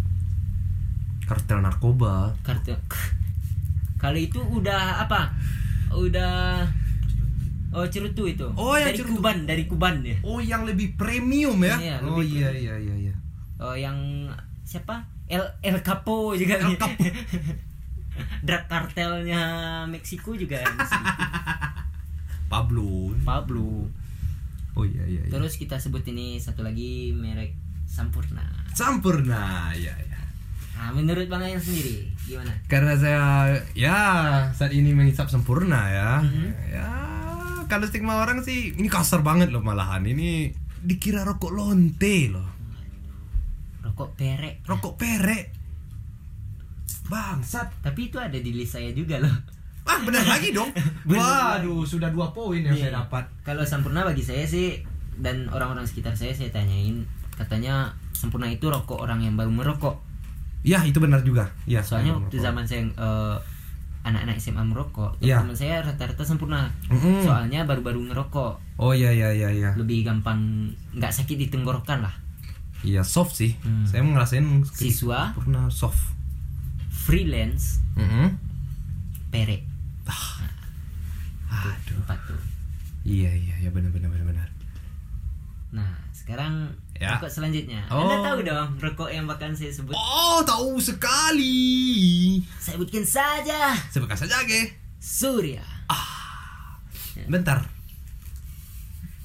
Kartel 1.23 1.61
narkoba. 1.61 2.33
kartu 2.41 2.73
kalau 4.03 4.17
itu 4.17 4.41
udah 4.41 5.05
apa 5.05 5.37
udah 5.93 6.65
oh 7.77 7.85
cerutu 7.87 8.25
itu 8.25 8.49
Oh, 8.57 8.73
yang 8.73 8.89
dari 8.89 8.99
cerutu. 8.99 9.13
kuban 9.15 9.39
dari 9.45 9.65
kuban 9.65 10.01
ya 10.01 10.17
Oh, 10.25 10.41
yang 10.41 10.65
lebih 10.65 10.97
premium 10.97 11.61
ya? 11.61 11.77
Iya, 11.77 11.97
oh 12.01 12.19
iya 12.19 12.49
iya 12.51 12.75
iya 12.75 12.95
iya. 12.97 13.15
oh 13.59 13.77
yang 13.77 14.27
siapa 14.65 15.05
El 15.29 15.45
El 15.61 15.79
Capo 15.81 16.33
juga 16.33 16.57
El 16.57 16.75
Capo. 16.75 17.03
drug 18.47 18.65
kartelnya 18.65 19.43
Meksiko 19.85 20.33
juga. 20.33 20.57
Pablo. 22.47 23.13
Pablo 23.21 23.91
Oh 24.73 24.85
iya 24.85 25.03
iya. 25.05 25.21
iya. 25.21 25.31
terus 25.31 25.57
kita 25.57 25.77
sebut 25.77 26.05
ini 26.05 26.37
satu 26.37 26.61
lagi 26.61 27.11
merek 27.11 27.57
Sampurna 27.87 28.45
Sampurna, 28.71 29.73
ya 29.73 29.89
ya. 29.91 30.21
nah 30.75 30.93
menurut 30.93 31.25
bang 31.27 31.41
Ayan 31.43 31.57
sendiri 31.59 32.05
gimana 32.23 32.53
Karena 32.67 32.93
saya 32.93 33.25
ya 33.73 33.99
saat 34.51 34.71
ini 34.71 34.93
menghisap 34.93 35.27
sempurna 35.27 35.81
ya. 35.89 36.11
Mhm. 36.21 36.49
Ya 36.71 36.89
kalau 37.67 37.87
stigma 37.87 38.19
orang 38.19 38.43
sih 38.43 38.73
ini 38.73 38.87
kasar 38.87 39.21
banget 39.21 39.51
loh 39.51 39.61
malahan 39.61 40.03
ini 40.03 40.51
dikira 40.81 41.23
rokok 41.23 41.51
lonte 41.51 42.31
loh. 42.31 42.47
rokok 43.83 44.15
perek 44.15 44.55
Rokok 44.67 44.95
perek. 44.95 45.45
Bangsat. 47.07 47.71
tapi 47.87 48.11
itu 48.11 48.19
ada 48.19 48.35
di 48.35 48.51
list 48.51 48.75
saya 48.75 48.91
juga 48.91 49.23
loh 49.23 49.31
Ah 49.87 50.03
benar 50.03 50.27
lagi 50.35 50.51
dong. 50.51 50.75
Benar 51.07 51.63
Waduh 51.63 51.87
sudah 51.87 52.11
dua 52.11 52.35
poin 52.35 52.59
yang 52.59 52.75
saya 52.75 53.07
dapat. 53.07 53.23
Kalau 53.47 53.63
sempurna 53.63 54.03
bagi 54.03 54.19
saya 54.19 54.43
sih 54.43 54.83
dan 55.15 55.47
orang-orang 55.47 55.87
sekitar 55.87 56.19
saya 56.19 56.35
saya 56.35 56.51
tanyain 56.51 57.07
katanya 57.39 57.95
sempurna 58.11 58.51
itu 58.51 58.67
rokok 58.67 58.99
orang 58.99 59.23
yang 59.23 59.39
baru 59.39 59.55
merokok. 59.55 60.03
Ya 60.67 60.83
itu 60.83 60.99
benar 60.99 61.23
juga. 61.23 61.55
Ya 61.71 61.87
Soalnya 61.87 62.19
waktu 62.19 62.35
merokok. 62.35 62.43
zaman 62.51 62.65
saya 62.67 62.83
eh, 62.83 63.37
anak-anak 64.07 64.39
SMA 64.39 64.63
merokok, 64.63 65.19
Iya. 65.19 65.43
teman 65.43 65.53
saya 65.53 65.83
rata-rata 65.83 66.23
sempurna. 66.23 66.71
Mm-mm. 66.87 67.21
Soalnya 67.21 67.63
baru-baru 67.63 68.07
ngerokok, 68.07 68.79
Oh 68.79 68.93
iya 68.93 69.11
iya 69.11 69.29
iya 69.31 69.51
iya. 69.51 69.71
lebih 69.75 70.03
gampang 70.03 70.71
nggak 70.93 71.11
sakit 71.11 71.37
di 71.37 71.47
tenggorokan 71.49 72.01
lah. 72.01 72.15
Iya 72.81 73.03
soft 73.03 73.35
sih. 73.35 73.57
Hmm. 73.59 73.83
Saya 73.83 74.01
ngerasain 74.01 74.47
Siswa 74.65 75.33
pernah 75.33 75.67
soft. 75.69 76.15
freelance 76.89 77.83
Mm-mm. 77.95 78.35
perek. 79.29 79.63
Aduh. 81.47 81.97
Empat 81.97 82.19
tuh. 82.27 82.41
Iya 83.03 83.31
iya 83.31 83.55
iya 83.59 83.71
benar 83.71 83.91
benar 83.91 84.11
benar 84.11 84.27
benar. 84.27 84.49
Nah, 85.73 85.91
sekarang 86.11 86.71
Ya. 86.97 87.13
rokok 87.15 87.29
selanjutnya. 87.29 87.85
Oh. 87.87 88.03
Anda 88.03 88.25
tahu 88.25 88.39
dong 88.43 88.69
rokok 88.77 89.09
yang 89.09 89.25
bahkan 89.25 89.53
saya 89.53 89.69
sebut. 89.69 89.93
Oh 89.93 90.41
tahu 90.43 90.81
sekali. 90.81 91.76
Sebutkan 92.77 93.09
saja. 93.09 93.73
Sebutkan 93.89 94.21
saja 94.21 94.45
ge. 94.45 94.77
Surya. 95.01 95.65
Bentar. 97.25 97.65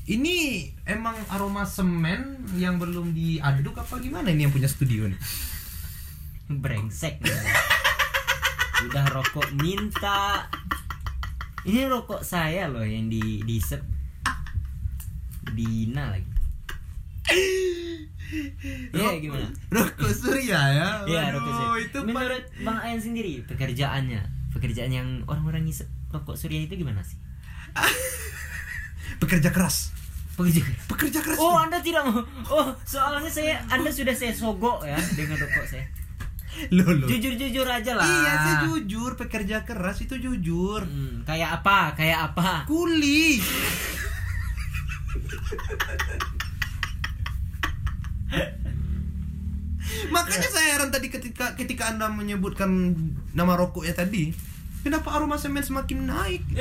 Ini 0.07 0.71
emang 0.87 1.19
aroma 1.27 1.67
semen 1.67 2.47
yang 2.55 2.79
belum 2.79 3.11
diaduk 3.11 3.75
apa 3.75 3.99
gimana 3.99 4.31
ini 4.31 4.47
yang 4.47 4.55
punya 4.55 4.71
studio 4.71 5.11
nih? 5.11 5.19
brengsek 6.59 7.23
udah 8.91 9.05
rokok 9.13 9.47
minta 9.55 10.51
ini 11.63 11.87
rokok 11.87 12.25
saya 12.27 12.67
loh 12.67 12.83
yang 12.83 13.07
di 13.07 13.39
disep 13.45 13.79
Dina 15.55 16.11
lagi 16.11 16.27
Iya 18.95 19.19
gimana? 19.19 19.47
Rokok 19.67 20.11
Surya 20.15 20.59
ya. 20.71 20.89
Iya 21.03 21.35
rokok 21.35 21.51
saya. 21.51 21.67
itu 21.83 21.97
Menurut 22.07 22.43
Bang 22.63 22.79
Ayan 22.79 22.99
sendiri 23.03 23.43
pekerjaannya, 23.43 24.21
pekerjaan 24.55 24.91
yang 24.91 25.07
orang-orang 25.27 25.67
ngisep 25.67 25.87
rokok 26.11 26.35
surya 26.35 26.67
itu 26.67 26.75
gimana 26.79 27.03
sih? 27.03 27.19
pekerja 29.21 29.51
keras. 29.51 29.91
Pekerja. 30.35 30.61
Pekerja 30.87 31.19
keras. 31.23 31.37
Oh 31.39 31.59
Anda 31.59 31.79
tidak 31.83 32.03
mau? 32.07 32.23
Oh 32.51 32.75
soalnya 32.87 33.31
saya 33.31 33.59
Anda 33.67 33.91
sudah 33.91 34.15
saya 34.15 34.33
sogok 34.35 34.87
ya 34.87 34.99
dengan 35.15 35.37
rokok 35.39 35.65
saya. 35.67 35.85
Loh, 36.75 36.91
loh. 36.91 37.07
Jujur-jujur 37.07 37.63
aja 37.63 37.95
lah. 37.95 38.03
Iya, 38.03 38.31
saya 38.35 38.55
jujur 38.67 39.15
pekerja 39.15 39.63
keras 39.63 40.03
itu 40.03 40.19
jujur. 40.19 40.83
Hmm, 40.83 41.23
kayak 41.23 41.63
apa? 41.63 41.95
Kayak 41.95 42.35
apa? 42.35 42.67
Kuli. 42.67 43.39
Makanya 50.13 50.47
saya 50.47 50.77
heran 50.77 50.89
tadi 50.89 51.07
ketika 51.07 51.55
ketika 51.55 51.89
Anda 51.89 52.07
menyebutkan 52.07 52.69
nama 53.33 53.55
rokoknya 53.55 53.97
tadi. 53.97 54.31
Kenapa 54.81 55.13
aroma 55.13 55.37
semen 55.37 55.61
semakin 55.61 56.05
naik? 56.05 56.41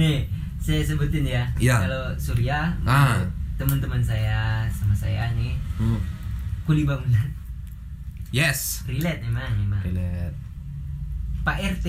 Nih, 0.00 0.24
saya 0.56 0.80
sebutin 0.80 1.28
ya. 1.28 1.44
Iya. 1.60 1.76
Kalau 1.84 2.02
Surya, 2.16 2.72
Ah. 2.82 3.20
teman-teman 3.54 4.00
saya 4.00 4.64
sama 4.68 4.90
saya 4.90 5.30
nih 5.34 5.54
kuli 6.64 6.82
bangunan. 6.82 7.28
Yes. 8.32 8.82
Relate 8.88 9.20
memang, 9.22 9.52
memang. 9.60 9.82
Relate. 9.84 10.34
Pak 11.42 11.58
RT, 11.58 11.86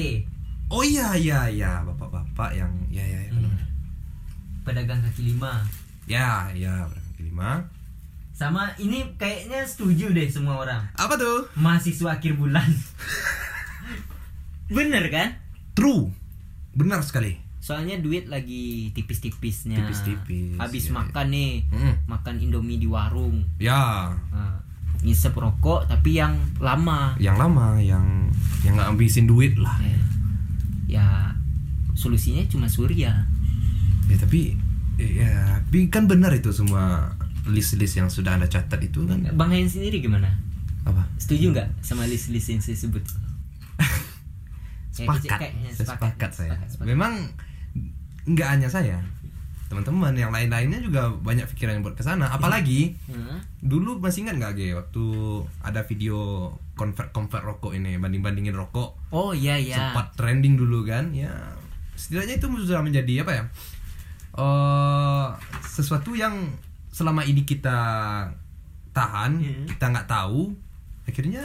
Oh 0.67 0.81
iya 0.81 1.13
iya 1.13 1.45
iya, 1.47 1.71
bapak-bapak 1.85 2.51
yang 2.51 2.73
ya 2.89 2.99
ya 2.99 3.19
ya. 3.23 3.31
hmm, 3.31 3.53
pedagang 4.65 4.99
kaki 4.99 5.29
lima. 5.29 5.61
Ya, 6.03 6.51
ya, 6.51 6.83
kelima. 7.15 7.63
Sama 8.33 8.73
ini 8.75 9.13
kayaknya 9.15 9.61
setuju 9.63 10.09
deh 10.09 10.25
semua 10.25 10.57
orang. 10.59 10.81
Apa 10.95 11.13
tuh? 11.15 11.45
Mahasiswa 11.55 12.09
akhir 12.11 12.33
bulan. 12.33 12.65
Bener 14.69 15.05
kan? 15.07 15.37
True. 15.73 16.09
Benar 16.73 17.05
sekali. 17.05 17.37
Soalnya 17.59 17.95
duit 17.97 18.27
lagi 18.27 18.91
tipis-tipisnya. 18.91 19.79
Tipis-tipis, 19.79 20.59
Habis 20.59 20.83
iya, 20.83 20.93
makan 20.93 21.25
nih, 21.29 21.53
Mm. 21.69 21.93
makan 22.05 22.35
Indomie 22.37 22.75
di 22.75 22.89
warung. 22.89 23.45
Ya, 23.55 24.11
Nah, 24.33 24.59
ngisep 24.99 25.31
rokok 25.31 25.87
tapi 25.87 26.17
yang 26.17 26.33
lama. 26.57 27.15
yang 27.17 27.37
lama 27.37 27.77
yang 27.77 28.27
yang 28.63 28.75
nggak 28.75 28.89
habisin 28.89 29.27
duit 29.27 29.55
lah. 29.55 29.79
Eh, 29.79 29.99
ya 30.89 31.31
solusinya 31.93 32.43
cuma 32.47 32.67
Surya. 32.67 33.13
Ya 34.09 34.15
tapi 34.17 34.59
ya 34.99 35.63
tapi 35.63 35.87
kan 35.87 36.05
benar 36.05 36.31
itu 36.31 36.51
semua 36.51 37.15
list-list 37.45 37.95
yang 37.95 38.07
sudah 38.07 38.33
anda 38.33 38.45
catat 38.45 38.79
itu 38.79 39.03
kan 39.03 39.19
Bang 39.31 39.49
Hen 39.49 39.65
sendiri 39.65 39.99
gimana? 39.99 40.31
apa? 40.83 41.03
Setuju 41.15 41.49
nggak 41.49 41.79
sama 41.79 42.03
list-list 42.05 42.47
yang 42.49 42.59
saya 42.59 42.75
sebut? 42.77 43.03
Kayak- 43.03 43.99
Sepakat, 44.93 45.39
kayaknya 45.41 45.69
saya 45.69 45.87
sepakat 45.89 46.31
saya. 46.31 46.49
sepakat, 46.49 46.67
sepakat. 46.69 46.85
Memang 46.85 47.13
nggak 48.25 48.47
hanya 48.47 48.67
saya, 48.67 48.97
teman-teman 49.65 50.13
yang 50.13 50.29
lain-lainnya 50.29 50.79
juga 50.79 51.09
banyak 51.09 51.49
pikiran 51.49 51.73
yang 51.73 51.83
buat 51.83 51.95
ke 51.95 52.01
sana. 52.01 52.29
Apalagi 52.29 52.93
Hmm? 53.05 53.41
dulu 53.59 53.97
masih 53.97 54.23
ingat 54.23 54.37
nggak 54.37 54.53
Ge 54.53 54.67
waktu 54.71 55.03
ada 55.61 55.81
video 55.81 56.17
convert 56.73 57.09
convert 57.09 57.41
rokok 57.41 57.71
ini 57.71 57.95
banding 57.95 58.19
bandingin 58.19 58.53
rokok 58.53 58.93
Oh 59.09 59.31
iya 59.31 59.55
iya. 59.55 59.77
sempat 59.77 60.13
trending 60.13 60.53
dulu 60.53 60.83
kan 60.83 61.09
ya 61.09 61.29
setidaknya 61.93 62.37
itu 62.37 62.47
sudah 62.59 62.81
menjadi 62.81 63.21
apa 63.21 63.31
ya 63.31 63.43
eh 64.33 65.27
sesuatu 65.63 66.11
yang 66.11 66.33
selama 66.93 67.25
ini 67.25 67.41
kita 67.43 67.73
tahan 68.93 69.41
Iya. 69.41 69.73
kita 69.73 69.85
nggak 69.89 70.05
tahu 70.05 70.53
akhirnya 71.09 71.41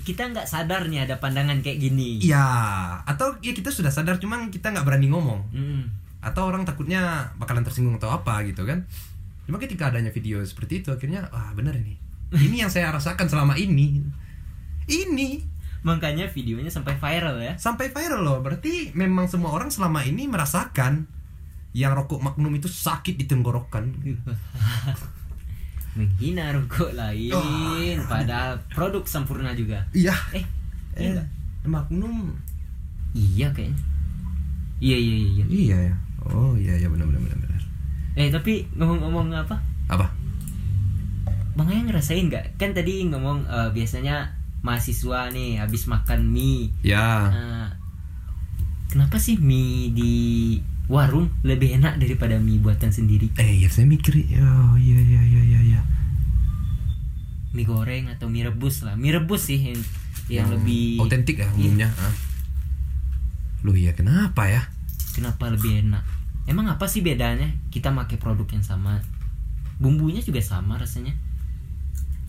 kita 0.00 0.30
nggak 0.30 0.46
sadar 0.48 0.86
nih 0.88 1.04
ada 1.04 1.20
pandangan 1.20 1.60
kayak 1.60 1.76
gini. 1.82 2.22
Ya 2.24 2.46
atau 3.04 3.36
ya 3.44 3.52
kita 3.52 3.68
sudah 3.68 3.92
sadar 3.92 4.16
cuman 4.16 4.48
kita 4.48 4.72
nggak 4.72 4.86
berani 4.86 5.10
ngomong. 5.10 5.40
Mm. 5.52 5.84
atau 6.20 6.52
orang 6.52 6.68
takutnya 6.68 7.32
bakalan 7.40 7.64
tersinggung 7.64 7.96
atau 7.96 8.12
apa 8.12 8.44
gitu 8.44 8.68
kan. 8.68 8.84
Cuma 9.48 9.56
ketika 9.56 9.88
adanya 9.88 10.12
video 10.12 10.44
seperti 10.44 10.84
itu 10.84 10.92
akhirnya 10.92 11.24
wah 11.32 11.50
bener 11.56 11.72
ini. 11.80 11.96
Ini 12.30 12.64
yang 12.64 12.70
saya 12.70 12.92
rasakan 12.92 13.24
selama 13.24 13.56
ini. 13.56 14.04
Ini. 14.84 15.40
Makanya 15.80 16.28
videonya 16.28 16.68
sampai 16.68 17.00
viral 17.00 17.40
ya. 17.40 17.56
Sampai 17.56 17.88
viral 17.88 18.20
loh. 18.20 18.44
Berarti 18.44 18.92
memang 18.92 19.32
semua 19.32 19.48
orang 19.56 19.72
selama 19.72 20.04
ini 20.04 20.28
merasakan 20.28 21.08
yang 21.70 21.94
rokok 21.94 22.18
Magnum 22.18 22.50
itu 22.54 22.66
sakit 22.66 23.14
di 23.14 23.24
tenggorokan 23.24 23.90
menghina 25.98 26.54
rokok 26.54 26.94
lain 26.94 27.34
Oh. 27.34 28.06
padahal 28.06 28.58
produk 28.70 29.02
sempurna 29.06 29.50
juga. 29.54 29.82
Iya. 29.90 30.14
Eh 30.34 30.44
iya 30.98 31.02
eh 31.02 31.10
nggak? 31.14 31.28
Magnum. 31.66 32.34
Iya 33.10 33.50
kayaknya. 33.50 33.78
Iya 34.80 34.96
iya 34.96 35.16
iya, 35.16 35.30
iya. 35.30 35.44
iya 35.50 35.78
ya. 35.90 35.94
Oh 36.30 36.54
iya 36.54 36.74
ya 36.78 36.86
benar 36.88 37.10
benar 37.10 37.20
benar 37.26 37.38
benar. 37.42 37.62
Eh 38.14 38.28
tapi 38.30 38.70
ngomong-ngomong 38.78 39.34
apa? 39.34 39.56
Apa? 39.90 40.06
Bang 41.58 41.66
Ayah 41.66 41.90
ngerasain 41.90 42.30
nggak? 42.30 42.54
Kan 42.56 42.70
tadi 42.70 43.02
ngomong 43.10 43.50
eh, 43.50 43.70
biasanya 43.74 44.30
mahasiswa 44.62 45.34
nih 45.34 45.58
habis 45.58 45.90
makan 45.90 46.30
mie. 46.30 46.70
Ya. 46.86 47.34
Nah, 47.34 47.68
kenapa 48.86 49.18
sih 49.18 49.42
mie 49.42 49.90
di 49.90 50.14
warung 50.90 51.30
lebih 51.46 51.78
enak 51.78 52.02
daripada 52.02 52.34
mie 52.42 52.58
buatan 52.58 52.90
sendiri. 52.90 53.30
Eh 53.38 53.62
ya 53.62 53.70
saya 53.70 53.86
mikir 53.86 54.26
oh 54.42 54.74
iya 54.74 54.98
iya 54.98 55.22
iya 55.22 55.42
iya 55.46 55.60
iya. 55.62 55.80
Mie 57.54 57.62
goreng 57.62 58.10
atau 58.10 58.26
mie 58.26 58.42
rebus 58.42 58.82
lah. 58.82 58.98
Mie 58.98 59.14
rebus 59.14 59.46
sih 59.46 59.70
yang, 59.70 59.78
yang 60.26 60.46
lebih 60.50 60.98
otentik 60.98 61.38
ya 61.38 61.46
Iya. 61.54 61.54
umumnya 61.54 61.88
ah. 61.94 62.14
Loh 63.62 63.78
iya 63.78 63.94
kenapa 63.94 64.50
ya? 64.50 64.66
Kenapa 65.14 65.46
lebih 65.46 65.86
enak? 65.86 66.02
Emang 66.50 66.66
apa 66.66 66.90
sih 66.90 67.06
bedanya? 67.06 67.46
Kita 67.70 67.94
pakai 67.94 68.18
produk 68.18 68.50
yang 68.50 68.66
sama. 68.66 68.98
Bumbunya 69.78 70.18
juga 70.18 70.42
sama 70.42 70.74
rasanya. 70.74 71.14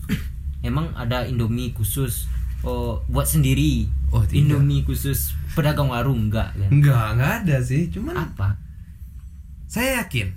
Emang 0.62 0.94
ada 0.94 1.26
indomie 1.26 1.74
khusus 1.74 2.30
oh 2.62 3.02
buat 3.06 3.24
sendiri 3.24 3.88
Oh, 4.08 4.20
tidak. 4.22 4.44
indomie 4.44 4.84
khusus 4.84 5.32
pedagang 5.52 5.88
warung 5.88 6.28
enggak 6.28 6.52
kan 6.52 6.68
Enggak, 6.68 7.16
enggak 7.16 7.32
ada 7.42 7.56
sih. 7.60 7.88
Cuman 7.88 8.12
apa 8.14 8.60
saya 9.64 10.04
yakin 10.04 10.28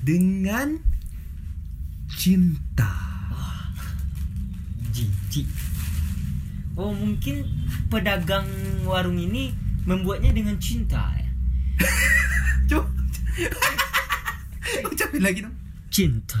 dengan 0.00 0.78
cinta. 2.08 2.94
jijik 4.94 5.44
oh 6.72 6.94
mungkin 6.94 7.42
pedagang 7.90 8.46
warung 8.86 9.18
ini 9.18 9.50
membuatnya 9.82 10.30
dengan 10.30 10.56
cinta 10.56 11.10
ya 11.12 11.28
Coba. 12.70 12.86
Ucapin 14.88 15.20
lagi 15.20 15.42
dong. 15.42 15.52
cinta 15.90 16.38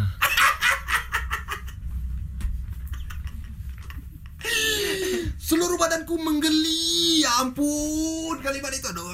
aku 6.06 6.14
menggeli. 6.22 7.26
Ya 7.26 7.42
ampun 7.42 8.38
kalimat 8.38 8.70
itu 8.70 8.86
aduh. 8.86 9.10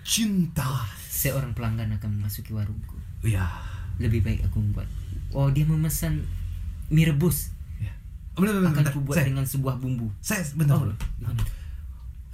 Cinta. 0.00 0.88
Seorang 1.12 1.52
pelanggan 1.52 1.92
akan 2.00 2.16
memasuki 2.16 2.56
warungku. 2.56 2.96
Ya. 3.20 3.44
Lebih 4.00 4.24
baik 4.24 4.48
aku 4.48 4.64
membuat. 4.64 4.88
Oh 5.36 5.52
dia 5.52 5.68
memesan 5.68 6.24
mie 6.88 7.04
rebus. 7.12 7.52
Ya. 7.76 7.92
Oh, 8.34 8.40
bentar, 8.40 8.64
bentar, 8.64 8.72
akan 8.72 8.84
aku 8.88 9.00
buat 9.04 9.16
saya. 9.20 9.28
dengan 9.28 9.44
sebuah 9.44 9.76
bumbu. 9.76 10.08
Saya 10.24 10.40
bentar. 10.56 10.80
Oh. 10.80 10.96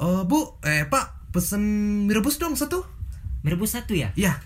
Uh, 0.02 0.22
bu 0.26 0.58
eh 0.62 0.86
pak 0.86 1.34
pesen 1.34 1.62
mie 2.06 2.14
rebus 2.14 2.38
dong 2.38 2.54
satu. 2.54 2.86
Mie 3.42 3.58
rebus 3.58 3.74
satu 3.74 3.98
ya? 3.98 4.14
Iya 4.14 4.38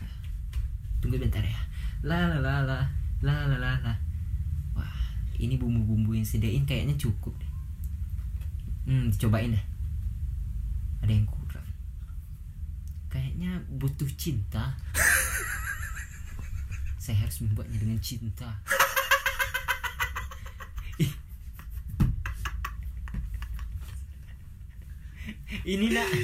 tunggu 1.06 1.22
bentar 1.22 1.38
ya. 1.38 1.60
La 2.02 2.26
la 2.26 2.42
la 2.42 2.66
la 2.66 2.82
la 3.22 3.34
la 3.46 3.72
la. 3.78 3.94
Wah 4.74 4.96
ini 5.38 5.54
bumbu-bumbu 5.54 6.18
yang 6.18 6.26
sediain 6.26 6.66
kayaknya 6.66 6.98
cukup 6.98 7.30
deh 7.38 7.45
hmm 8.86 9.10
cobain 9.18 9.52
deh. 9.52 9.64
Ada 11.02 11.12
yang 11.12 11.26
kurang. 11.26 11.66
Kayaknya 13.10 13.62
butuh 13.68 14.08
cinta. 14.14 14.78
Saya 17.02 17.22
harus 17.22 17.38
membuatnya 17.42 17.78
dengan 17.78 18.00
cinta. 18.02 18.50
Ini 25.66 25.90
nak. 25.90 26.06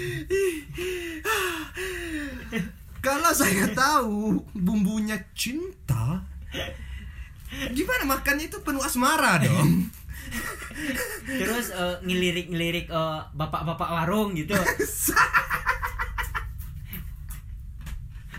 Kalau 3.03 3.35
saya 3.35 3.67
tahu 3.75 4.39
bumbunya 4.55 5.19
cinta, 5.35 6.23
gimana 7.75 8.07
makannya 8.07 8.47
itu 8.47 8.63
penuh 8.63 8.79
asmara 8.79 9.43
dong. 9.43 9.91
terus 11.41 11.71
eh, 11.71 11.97
ngelirik-ngelirik 12.03 12.89
eh, 12.91 13.21
bapak-bapak 13.35 13.89
warung 13.91 14.35
gitu. 14.37 14.55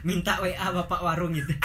Minta 0.07 0.35
WA 0.43 0.67
bapak 0.83 0.99
warung 0.99 1.31
gitu. 1.31 1.53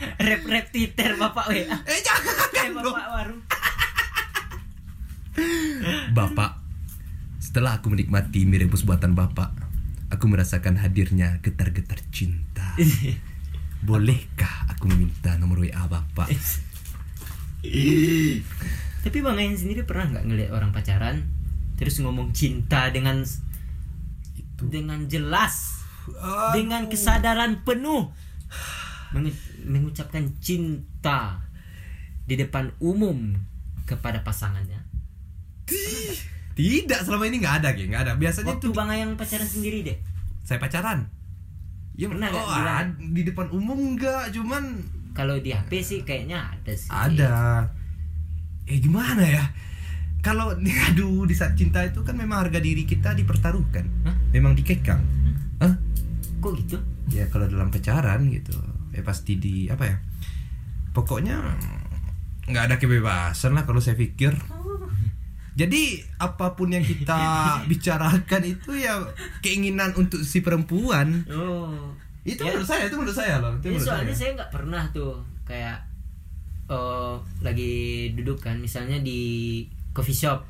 Rep-rep 0.00 0.72
Twitter 0.72 1.12
bapak 1.20 1.52
WA 1.52 1.76
eh 1.84 2.00
jangan 2.00 2.34
eh 2.56 2.72
bapak 2.72 3.06
warung. 3.12 3.42
Bapak, 6.10 6.60
setelah 7.38 7.80
aku 7.80 7.88
menikmati 7.94 8.44
mie 8.44 8.60
rebus 8.66 8.84
buatan 8.84 9.14
Bapak, 9.16 9.54
aku 10.12 10.26
merasakan 10.28 10.76
hadirnya 10.76 11.38
getar-getar 11.40 12.02
cinta. 12.12 12.76
Bolehkah 13.80 14.68
aku 14.68 14.90
meminta 14.92 15.38
nomor 15.40 15.64
WA 15.64 15.86
Bapak? 15.88 16.28
Tapi 19.00 19.18
bang 19.20 19.36
Ayan 19.36 19.56
sendiri 19.56 19.84
pernah 19.84 20.16
nggak 20.16 20.24
ngeliat 20.28 20.50
orang 20.52 20.72
pacaran 20.72 21.24
terus 21.76 22.00
ngomong 22.00 22.32
cinta 22.36 22.88
dengan 22.92 23.24
Itu. 24.36 24.68
dengan 24.68 25.08
jelas 25.08 25.84
Aduh. 26.08 26.56
dengan 26.56 26.88
kesadaran 26.88 27.64
penuh 27.64 28.12
mengu- 29.12 29.52
mengucapkan 29.64 30.24
cinta 30.40 31.40
di 32.24 32.38
depan 32.38 32.70
umum 32.78 33.34
kepada 33.90 34.22
pasangannya. 34.22 34.78
Tidak, 36.54 37.00
selama 37.02 37.26
ini 37.26 37.42
nggak 37.42 37.56
ada, 37.62 37.68
Geng. 37.74 37.90
Nggak 37.90 38.02
ada. 38.06 38.14
Biasanya 38.14 38.54
Waktu 38.54 38.70
itu 38.70 38.76
Bang 38.76 38.90
Ayang 38.90 39.18
pacaran 39.18 39.48
sendiri 39.50 39.82
deh. 39.82 39.98
saya 40.46 40.62
pacaran. 40.62 41.10
Ya 41.98 42.06
Pernah 42.06 42.30
oh, 42.30 42.46
di 43.12 43.22
depan 43.26 43.50
umum 43.50 43.98
nggak, 43.98 44.30
cuman 44.30 44.78
Kalau 45.10 45.36
di 45.42 45.50
HP 45.50 45.70
sih 45.82 46.00
kayaknya 46.06 46.38
ada 46.54 46.72
sih. 46.72 46.90
ada. 46.90 47.34
Eh 48.66 48.78
gimana 48.78 49.22
ya? 49.26 49.44
Kalau 50.20 50.52
aduh 50.88 51.24
di 51.26 51.34
saat 51.34 51.56
cinta 51.56 51.82
itu 51.82 52.04
kan 52.04 52.14
memang 52.14 52.46
harga 52.46 52.60
diri 52.62 52.86
kita 52.86 53.16
dipertaruhkan. 53.16 53.84
Hah? 54.06 54.16
Memang 54.30 54.54
dikekang. 54.54 55.02
Hah? 55.60 55.74
Kok 56.40 56.52
gitu? 56.60 56.78
Ya 57.10 57.26
kalau 57.26 57.50
dalam 57.50 57.74
pacaran 57.74 58.30
gitu, 58.30 58.54
ya 58.94 59.02
pasti 59.02 59.36
di 59.36 59.66
apa 59.66 59.84
ya? 59.84 59.96
Pokoknya 60.94 61.36
nggak 62.46 62.64
ada 62.70 62.76
kebebasan 62.78 63.54
lah 63.58 63.66
kalau 63.66 63.82
saya 63.82 63.98
pikir. 63.98 64.34
Jadi 65.58 66.00
apa 66.16 66.56
pun 66.56 66.72
yang 66.72 66.86
kita 66.86 67.18
bicarakan 67.70 68.42
itu 68.46 68.78
ya 68.78 69.02
keinginan 69.42 69.92
untuk 69.98 70.22
si 70.22 70.40
perempuan. 70.40 71.26
Oh. 71.28 71.92
Itu 72.22 72.40
Ya. 72.40 72.52
menurut 72.52 72.66
saya, 72.66 72.82
itu 72.84 72.94
menurut 72.94 73.16
saya 73.16 73.34
loh. 73.38 73.52
Itu 73.56 73.68
Ya, 73.70 73.80
soalnya 73.80 74.12
saya. 74.12 74.30
nggak 74.34 74.50
pernah 74.50 74.84
tuh 74.90 75.16
kayak 75.42 75.78
eh 76.68 77.14
lagi 77.40 77.74
duduk 78.14 78.38
kan 78.38 78.54
misalnya 78.56 79.00
di 79.00 79.20
coffee 79.90 80.14
shop 80.14 80.46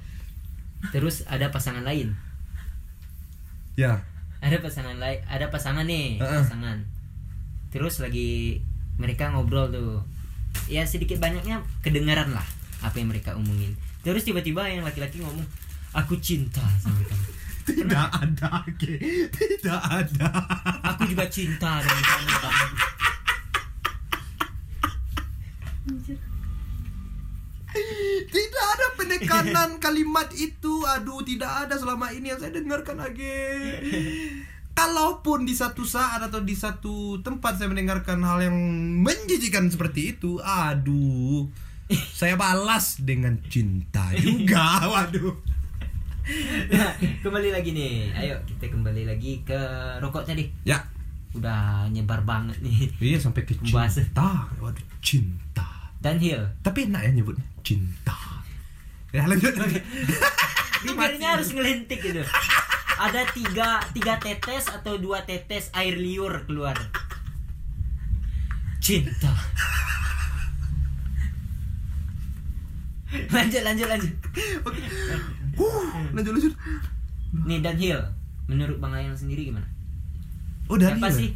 terus 0.91 1.25
ada 1.25 1.49
pasangan 1.49 1.81
lain 1.81 2.13
Ya. 3.73 4.05
ada 4.41 4.57
pasangan 4.59 4.97
lain 4.97 5.17
ada 5.25 5.49
pasangan 5.49 5.85
nih 5.85 6.17
Heeh. 6.17 6.41
pasangan 6.45 6.77
terus 7.71 8.01
lagi 8.01 8.61
mereka 8.97 9.29
ngobrol 9.31 9.69
tuh 9.69 10.05
ya 10.67 10.85
sedikit 10.85 11.17
banyaknya 11.17 11.57
kedengaran 11.81 12.29
lah 12.31 12.45
apa 12.81 12.97
yang 12.97 13.09
mereka 13.09 13.33
omongin 13.33 13.73
terus 14.01 14.21
tiba-tiba 14.21 14.65
yang 14.65 14.83
laki-laki 14.83 15.21
ngomong 15.21 15.45
aku 15.93 16.17
cinta 16.19 16.61
sama 16.77 17.01
kamu 17.01 17.30
Tidak 17.71 18.09
ada, 18.11 18.67
Ge. 18.75 18.97
Tidak 19.31 19.81
ada. 19.81 20.29
aku 20.91 21.07
juga 21.11 21.27
cinta 21.31 21.79
dengan 21.81 22.03
kamu 22.03 22.35
kamu 22.41 22.77
Tidak 28.31 28.67
ada 28.67 28.87
penekanan 28.99 29.71
kalimat 29.79 30.29
itu. 30.35 30.83
Aduh 30.87 31.23
tidak 31.23 31.67
ada 31.67 31.75
selama 31.79 32.11
ini 32.11 32.35
yang 32.35 32.41
saya 32.43 32.53
dengarkan 32.55 32.99
Age 32.99 33.39
kalaupun 34.81 35.45
di 35.45 35.53
satu 35.53 35.85
saat 35.85 36.25
atau 36.25 36.41
di 36.41 36.57
satu 36.57 37.21
tempat 37.21 37.61
saya 37.61 37.69
mendengarkan 37.69 38.25
hal 38.25 38.41
yang 38.41 38.57
menjijikan 39.05 39.69
seperti 39.69 40.17
itu 40.17 40.41
aduh 40.41 41.53
saya 42.17 42.39
balas 42.39 43.03
dengan 43.03 43.37
cinta 43.51 44.09
juga. 44.17 44.81
Waduh 44.89 45.50
Nah, 46.71 46.93
kembali 47.21 47.49
lagi 47.51 47.71
nih. 47.71 48.15
Ayo 48.15 48.37
kita 48.47 48.71
kembali 48.71 49.03
lagi 49.05 49.43
ke 49.43 49.59
rokok 49.99 50.25
tadi. 50.25 50.47
ya 50.63 50.79
Udah 51.31 51.87
nyebar 51.87 52.23
banget 52.23 52.59
nih. 52.59 52.91
iya 52.99 53.15
sampai 53.15 53.47
ke 53.47 53.55
cinta 53.63 54.51
waduh 54.59 54.83
cinta 54.99 55.63
Downhill. 55.99 56.43
tapi 56.59 56.91
enak 56.91 57.07
ya 57.07 57.11
nyebutnya 57.13 57.47
cinta 57.63 58.19
ya 59.11 59.31
lanjut 59.31 59.55
Bibirnya 60.85 61.37
harus 61.37 61.53
ngelentik 61.53 62.01
gitu. 62.01 62.25
Ada 62.97 63.29
tiga, 63.31 63.79
tiga 63.93 64.17
tetes 64.17 64.65
atau 64.67 64.97
dua 64.97 65.23
tetes 65.23 65.69
air 65.71 65.93
liur 65.95 66.45
keluar. 66.45 66.73
Cinta. 68.81 69.29
lanjut, 73.35 73.61
lanjut, 73.61 73.87
lanjut. 73.87 74.15
Huh, 75.55 75.87
lanjut 76.11 76.33
lanjut 76.33 76.55
Nih 77.43 77.59
downhill. 77.59 78.01
Menurut 78.47 78.77
Bang 78.77 78.91
Ayang 78.93 79.15
sendiri 79.15 79.47
gimana? 79.47 79.67
oh 80.67 80.75
dari 80.75 80.95
Siapa 80.95 81.09
sih? 81.09 81.31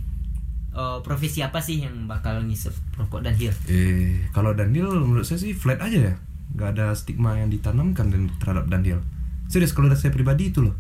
Oh, 0.71 0.99
profesi 1.01 1.39
apa 1.39 1.59
sih 1.59 1.79
yang 1.79 2.05
bakal 2.05 2.43
ngisep 2.43 2.75
rokok 2.95 3.23
downhill? 3.23 3.55
Eh, 3.65 4.27
kalau 4.31 4.51
Daniel 4.53 4.91
menurut 4.97 5.23
saya 5.23 5.39
sih 5.39 5.51
flat 5.51 5.79
aja 5.79 6.11
ya. 6.11 6.15
Gak 6.55 6.75
ada 6.75 6.91
stigma 6.93 7.35
yang 7.35 7.47
ditanamkan 7.47 8.11
dan 8.11 8.27
terhadap 8.37 8.67
Daniel. 8.67 8.99
Serius 9.47 9.71
kalau 9.71 9.87
dari 9.87 9.99
saya 9.99 10.11
pribadi 10.11 10.51
itu 10.51 10.63
loh. 10.63 10.75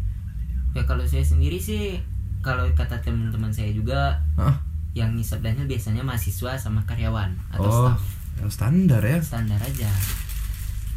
Ya 0.71 0.83
kalau 0.83 1.03
saya 1.05 1.23
sendiri 1.23 1.59
sih 1.59 2.03
kalau 2.41 2.67
kata 2.73 2.99
teman-teman 3.01 3.49
saya 3.49 3.71
juga 3.71 4.19
Hah? 4.35 4.59
yang 4.93 5.15
ngisep 5.15 5.39
downhill 5.39 5.65
biasanya 5.65 6.03
mahasiswa 6.03 6.55
sama 6.55 6.83
karyawan 6.83 7.31
atau 7.51 7.63
Oh, 7.65 7.75
staff. 7.91 8.03
ya 8.35 8.47
standar 8.49 9.01
ya. 9.01 9.19
standar 9.19 9.59
aja 9.59 9.91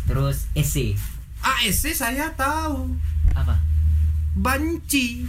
terus 0.04 0.50
EC 0.54 0.98
ASC 1.44 1.94
saya 1.94 2.32
tahu. 2.34 2.94
apa 3.34 3.56
Banci. 4.38 5.26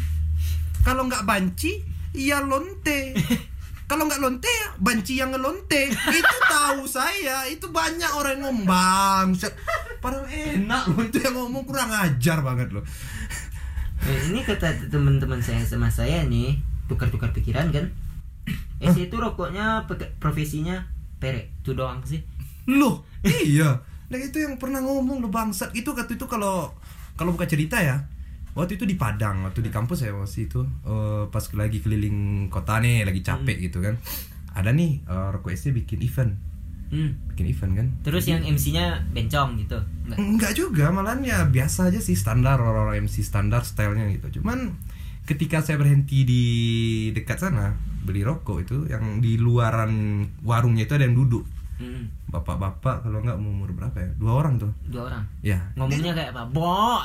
Kalau 0.84 1.04
nggak 1.08 1.24
banci, 1.28 1.80
ya 2.16 2.40
lonte. 2.44 3.12
Kalau 3.88 4.04
nggak 4.04 4.20
lonte, 4.20 4.52
ya 4.52 4.68
banci 4.76 5.16
yang 5.16 5.32
ngelonte. 5.32 5.88
Itu 5.88 6.36
tahu 6.44 6.84
saya. 6.84 7.48
Itu 7.48 7.72
banyak 7.72 8.12
orang 8.20 8.36
yang 8.36 8.52
ngomong. 8.52 9.32
Padahal 10.04 10.28
enak 10.28 10.92
loh 10.92 11.00
itu 11.08 11.18
yang 11.24 11.32
ngomong 11.32 11.64
kurang 11.64 11.88
ajar 11.88 12.44
banget 12.44 12.68
loh. 12.68 12.84
Eh, 14.04 14.28
ini 14.28 14.44
kata 14.44 14.92
teman-teman 14.92 15.40
saya 15.40 15.64
sama 15.64 15.88
saya 15.88 16.22
nih 16.28 16.60
tukar-tukar 16.86 17.32
pikiran 17.34 17.68
kan 17.74 17.92
EC 18.80 19.10
itu 19.10 19.16
rokoknya 19.18 19.84
profesinya 20.22 20.86
perek 21.18 21.50
itu 21.60 21.74
doang 21.74 22.00
sih 22.06 22.22
Loh, 22.68 23.02
iya. 23.24 23.80
Nah 24.08 24.18
itu 24.18 24.40
yang 24.40 24.56
pernah 24.56 24.80
ngomong 24.80 25.20
lo 25.20 25.28
bangsat. 25.28 25.72
Itu 25.76 25.92
kata 25.92 26.16
itu 26.16 26.26
kalau 26.28 26.72
kalau 27.16 27.34
buka 27.36 27.48
cerita 27.48 27.80
ya. 27.80 28.08
Waktu 28.56 28.74
itu 28.74 28.90
di 28.90 28.98
Padang, 28.98 29.46
waktu 29.46 29.62
di 29.62 29.70
kampus 29.70 30.02
ya 30.02 30.10
waktu 30.10 30.50
itu 30.50 30.66
eh, 30.66 31.24
pas 31.30 31.44
lagi 31.54 31.78
keliling 31.78 32.50
kota 32.50 32.82
nih, 32.82 33.06
lagi 33.06 33.22
capek 33.22 33.56
gitu 33.70 33.78
kan. 33.84 33.94
Ada 34.58 34.74
nih 34.74 35.06
Rokok 35.06 35.54
SC 35.54 35.70
bikin 35.70 36.02
event, 36.02 36.34
hmm. 36.90 37.30
bikin 37.30 37.46
event 37.46 37.72
kan. 37.78 37.86
terus 38.02 38.26
yang 38.26 38.42
MC-nya 38.42 39.06
bencong 39.14 39.54
gitu 39.62 39.78
enggak 40.02 40.18
Enggak 40.18 40.52
juga, 40.58 40.90
malahan 40.90 41.22
ya 41.22 41.46
biasa 41.46 41.94
aja 41.94 42.02
sih 42.02 42.18
standar 42.18 42.58
orang-orang 42.58 43.06
MC 43.06 43.22
standar 43.22 43.62
stylenya 43.62 44.10
gitu. 44.18 44.42
Cuman 44.42 44.74
ketika 45.28 45.60
saya 45.60 45.76
berhenti 45.76 46.24
di 46.24 46.42
dekat 47.12 47.38
sana 47.44 47.76
beli 48.02 48.24
rokok 48.24 48.64
itu 48.64 48.76
yang 48.88 49.20
di 49.20 49.36
luaran 49.36 50.24
warungnya 50.40 50.88
itu 50.88 50.96
ada 50.96 51.04
yang 51.04 51.12
duduk 51.20 51.44
hmm. 51.76 52.17
Bapak-bapak 52.28 53.08
kalau 53.08 53.24
nggak 53.24 53.40
umur 53.40 53.72
berapa 53.72 53.96
ya? 53.96 54.10
Dua 54.20 54.32
orang 54.36 54.60
tuh. 54.60 54.72
Dua 54.84 55.08
orang? 55.08 55.24
Ya 55.40 55.72
ngomongnya 55.80 56.12
kayak 56.12 56.30
apa? 56.36 56.42
Bo 56.52 57.00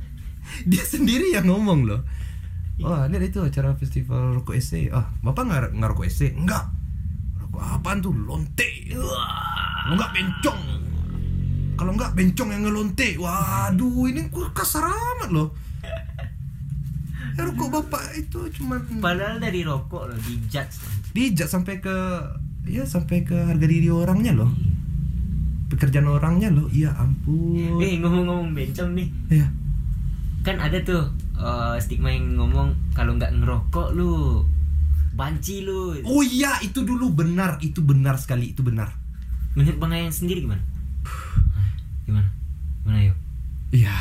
dia 0.70 0.84
sendiri 0.84 1.30
yang 1.30 1.46
ngomong 1.46 1.86
loh. 1.86 2.02
Oh 2.82 3.06
lihat 3.06 3.22
itu 3.22 3.38
acara 3.38 3.78
festival 3.78 4.34
rokok 4.34 4.58
SC 4.58 4.90
ah 4.90 5.06
bapak 5.22 5.46
nggak 5.46 5.60
nggak 5.78 5.90
rokok 5.94 6.10
SC 6.10 6.34
enggak 6.34 6.66
rokok 7.38 7.62
apaan 7.62 8.02
tuh? 8.02 8.10
Lonte. 8.10 8.68
Nggak 9.94 10.10
bencong. 10.10 10.62
Kalau 11.74 11.92
nggak 11.94 12.12
bencong 12.18 12.48
yang 12.50 12.62
ngelonte. 12.66 13.08
Waduh 13.14 14.10
ini 14.10 14.26
kasar 14.54 14.90
amat 14.90 15.30
loh. 15.30 15.54
Ya, 17.34 17.42
rokok 17.46 17.82
bapak 17.82 18.14
itu 18.14 18.46
cuman 18.58 18.78
padahal 19.02 19.38
dari 19.38 19.62
rokok 19.62 20.10
loh 20.10 20.18
dijudge. 20.18 20.82
Dijat 21.14 21.46
sampai 21.50 21.78
ke 21.78 21.94
ya 22.64 22.82
sampai 22.88 23.24
ke 23.24 23.36
harga 23.36 23.66
diri 23.66 23.88
orangnya 23.92 24.32
loh. 24.32 24.50
Pekerjaan 25.68 26.08
orangnya 26.08 26.48
loh. 26.52 26.68
Iya 26.70 26.92
ampun. 26.96 27.80
Eh 27.82 27.98
ngomong-ngomong 28.00 28.52
bencong 28.56 28.96
nih. 28.96 29.08
Ya 29.32 29.46
kan 30.44 30.60
ada 30.60 30.76
tuh 30.84 31.08
eh, 31.40 31.76
stigma 31.80 32.12
yang 32.12 32.36
ngomong 32.36 32.76
kalau 32.92 33.16
nggak 33.16 33.32
ngerokok 33.32 33.96
lu 33.96 34.44
banci 35.16 35.64
lu. 35.64 35.96
Oh 36.04 36.20
iya, 36.20 36.60
itu 36.60 36.84
dulu. 36.84 37.10
Benar, 37.14 37.62
itu 37.64 37.80
benar 37.80 38.20
sekali, 38.20 38.52
itu 38.52 38.60
benar. 38.60 38.92
menurut 39.54 39.78
bang 39.78 39.94
Ayang 39.94 40.10
sendiri 40.10 40.42
gimana? 40.42 40.62
Gimana? 42.02 42.26
Gimana 42.82 42.98
yuk? 43.06 43.16
Iya. 43.70 43.94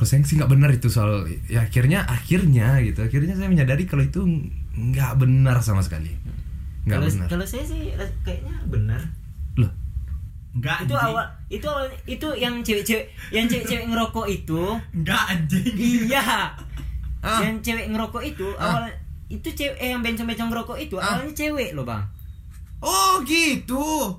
Kalau 0.00 0.08
saya 0.08 0.24
sih 0.24 0.40
nggak 0.40 0.48
benar 0.48 0.72
itu 0.72 0.88
soal 0.88 1.28
ya 1.44 1.68
akhirnya 1.68 2.08
akhirnya 2.08 2.80
gitu. 2.80 3.04
Akhirnya 3.04 3.36
saya 3.36 3.52
menyadari 3.52 3.84
kalau 3.84 4.00
itu 4.00 4.24
nggak 4.72 5.12
benar 5.20 5.60
sama 5.60 5.84
sekali. 5.84 6.16
Kalau 6.82 7.06
kalau 7.26 7.44
saya 7.44 7.62
sih 7.62 7.92
ras- 7.92 8.16
kayaknya 8.20 8.56
benar 8.64 9.00
Loh, 9.54 9.68
Enggak 10.50 10.82
itu 10.82 10.92
anjing. 10.92 11.10
awal 11.10 11.26
itu 11.48 11.66
awal 11.66 11.86
itu 12.04 12.28
yang 12.34 12.54
cewek-cewek 12.60 13.04
yang 13.28 13.44
cewek-cewek 13.44 13.84
ngerokok 13.86 14.26
itu 14.26 14.62
Enggak 14.92 15.22
anjing. 15.28 15.74
iya 15.76 16.50
Ah. 17.20 17.38
yang 17.38 17.60
cewek 17.60 17.86
ngerokok 17.86 18.22
itu 18.24 18.48
Ah. 18.56 18.80
awal 18.80 18.84
itu 19.28 19.48
cewek 19.48 19.76
eh, 19.76 19.90
yang 19.90 20.00
bencong-bencong 20.00 20.48
ngerokok 20.48 20.78
itu 20.78 20.96
Ah. 20.96 21.14
awalnya 21.14 21.32
cewek 21.32 21.70
loh 21.72 21.84
bang 21.84 22.02
oh 22.80 23.20
gitu. 23.22 24.16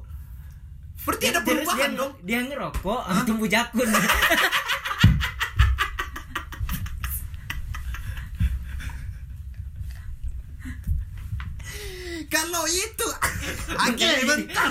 Berarti 1.01 1.25
ada 1.27 1.41
perubahan 1.41 1.89
dia, 1.89 1.97
dong. 1.97 2.13
dia 2.21 2.39
ngerokok 2.41 3.01
tumbuh 3.25 3.49
jakun 3.49 3.89
Kalau 12.61 12.77
itu, 12.77 13.07
oke 13.73 14.09
bentar. 14.23 14.69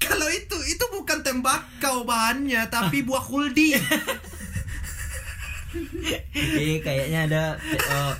Kalau 0.00 0.26
itu, 0.26 0.56
itu 0.66 0.84
bukan 0.90 1.22
tembakau 1.22 2.02
bahannya, 2.02 2.66
tapi 2.66 3.06
buah 3.06 3.22
kuldi. 3.22 3.78
eh 6.34 6.82
kayaknya 6.82 7.30
ada 7.30 7.42
oh, 7.86 8.14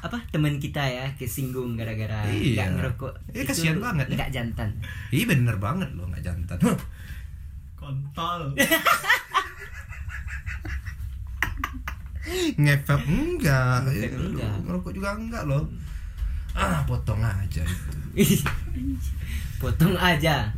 apa 0.00 0.18
teman 0.28 0.58
kita 0.58 0.82
ya 0.82 1.06
kesinggung 1.14 1.76
gara-gara 1.76 2.26
Iya. 2.26 2.66
nggak 2.66 2.68
ngerokok 2.74 3.12
Iya, 3.28 3.36
Itu 3.36 3.46
kasihan 3.46 3.78
banget 3.78 4.06
ya. 4.08 4.14
nggak 4.16 4.30
jantan 4.32 4.70
Iya 5.10 5.24
bener 5.28 5.56
banget 5.56 5.88
loh, 5.94 6.08
nggak 6.08 6.24
jantan. 6.24 6.58
Huh. 6.58 6.78
Kontol. 7.76 8.58
Ngefek 12.58 13.02
enggak. 13.04 13.86
Ngefek 13.86 14.10
Eh, 14.10 14.18
enggak. 14.18 14.54
Ngerokok 14.64 14.92
juga 14.92 15.08
enggak 15.14 15.42
loh. 15.46 15.62
Ah, 16.58 16.82
potong 16.82 17.22
aja 17.22 17.62
itu. 18.12 18.42
potong 19.62 19.94
aja 19.94 20.50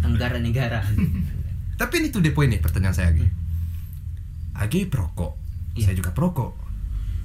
anggaran 0.00 0.40
negara 0.40 0.84
Tapi 1.80 1.94
ini 1.98 2.08
tuh 2.08 2.20
the 2.20 2.30
point 2.30 2.48
nih 2.48 2.56
pertanyaan 2.58 2.92
saya 2.92 3.08
Agi. 3.10 3.26
Agi 4.54 4.80
perokok, 4.86 5.36
Iya. 5.72 5.84
saya 5.84 5.94
juga 5.94 6.08
perokok. 6.10 6.52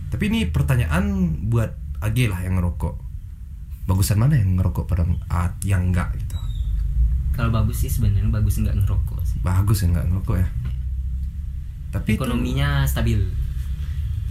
Tapi 0.08 0.24
ini 0.28 0.44
pertanyaan 0.46 1.04
buat 1.48 1.72
Agi 2.00 2.28
lah 2.28 2.42
yang 2.42 2.58
ngerokok. 2.58 2.96
Bagusan 3.86 4.18
mana 4.18 4.36
yang 4.36 4.56
ngerokok 4.56 4.84
pada 4.86 5.04
yang 5.62 5.92
enggak 5.92 6.16
gitu? 6.18 6.36
kalau 7.32 7.48
bagus 7.50 7.80
sih 7.80 7.88
sebenarnya 7.88 8.28
bagus 8.28 8.60
nggak 8.60 8.76
ngerokok 8.76 9.24
sih 9.24 9.40
Bagus 9.40 9.82
ya 9.82 9.88
enggak 9.88 10.06
ngerokok 10.06 10.36
ya. 10.36 10.48
Tapi 11.90 12.10
itu- 12.10 12.20
ekonominya 12.20 12.84
stabil 12.84 13.20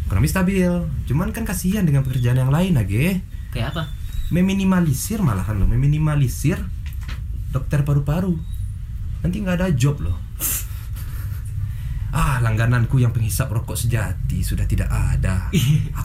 ekonomi 0.05 0.27
stabil. 0.27 0.69
Cuman 1.07 1.31
kan 1.31 1.45
kasihan 1.45 1.83
dengan 1.83 2.03
pekerjaan 2.03 2.37
yang 2.37 2.51
lain 2.51 2.75
Agi. 2.75 3.25
Kayak 3.51 3.75
apa 3.77 3.83
Meminimalisir 4.31 5.19
malahan 5.27 5.59
loh, 5.59 5.67
meminimalisir 5.67 6.55
dokter 7.51 7.83
paru-paru. 7.83 8.39
Nanti 9.27 9.43
nggak 9.43 9.59
ada 9.59 9.75
job 9.75 9.99
loh. 9.99 10.15
Ah, 12.15 12.39
langgananku 12.39 13.03
yang 13.03 13.11
penghisap 13.11 13.51
rokok 13.51 13.75
sejati 13.75 14.47
sudah 14.47 14.71
tidak 14.71 14.87
ada. 14.87 15.51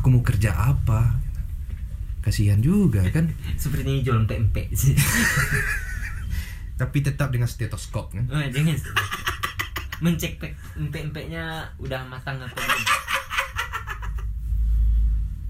Aku 0.01 0.09
mau 0.09 0.25
kerja 0.25 0.57
apa? 0.57 1.21
Kasihan 2.25 2.57
juga 2.57 3.05
kan. 3.13 3.29
sepertinya 3.53 4.01
jualan 4.01 4.25
pempek 4.25 4.73
sih 4.73 4.97
tapi 6.81 7.05
tetap 7.05 7.29
dengan 7.29 7.45
stetoskop 7.45 8.17
kan 8.17 8.25
Oh, 8.33 8.41
jangan 8.49 8.73
mencek 10.01 10.41
pek 10.41 10.57
empek-empeknya 10.73 11.69
udah 11.77 12.01
matang 12.09 12.41
apa 12.41 12.57
belum. 12.57 12.83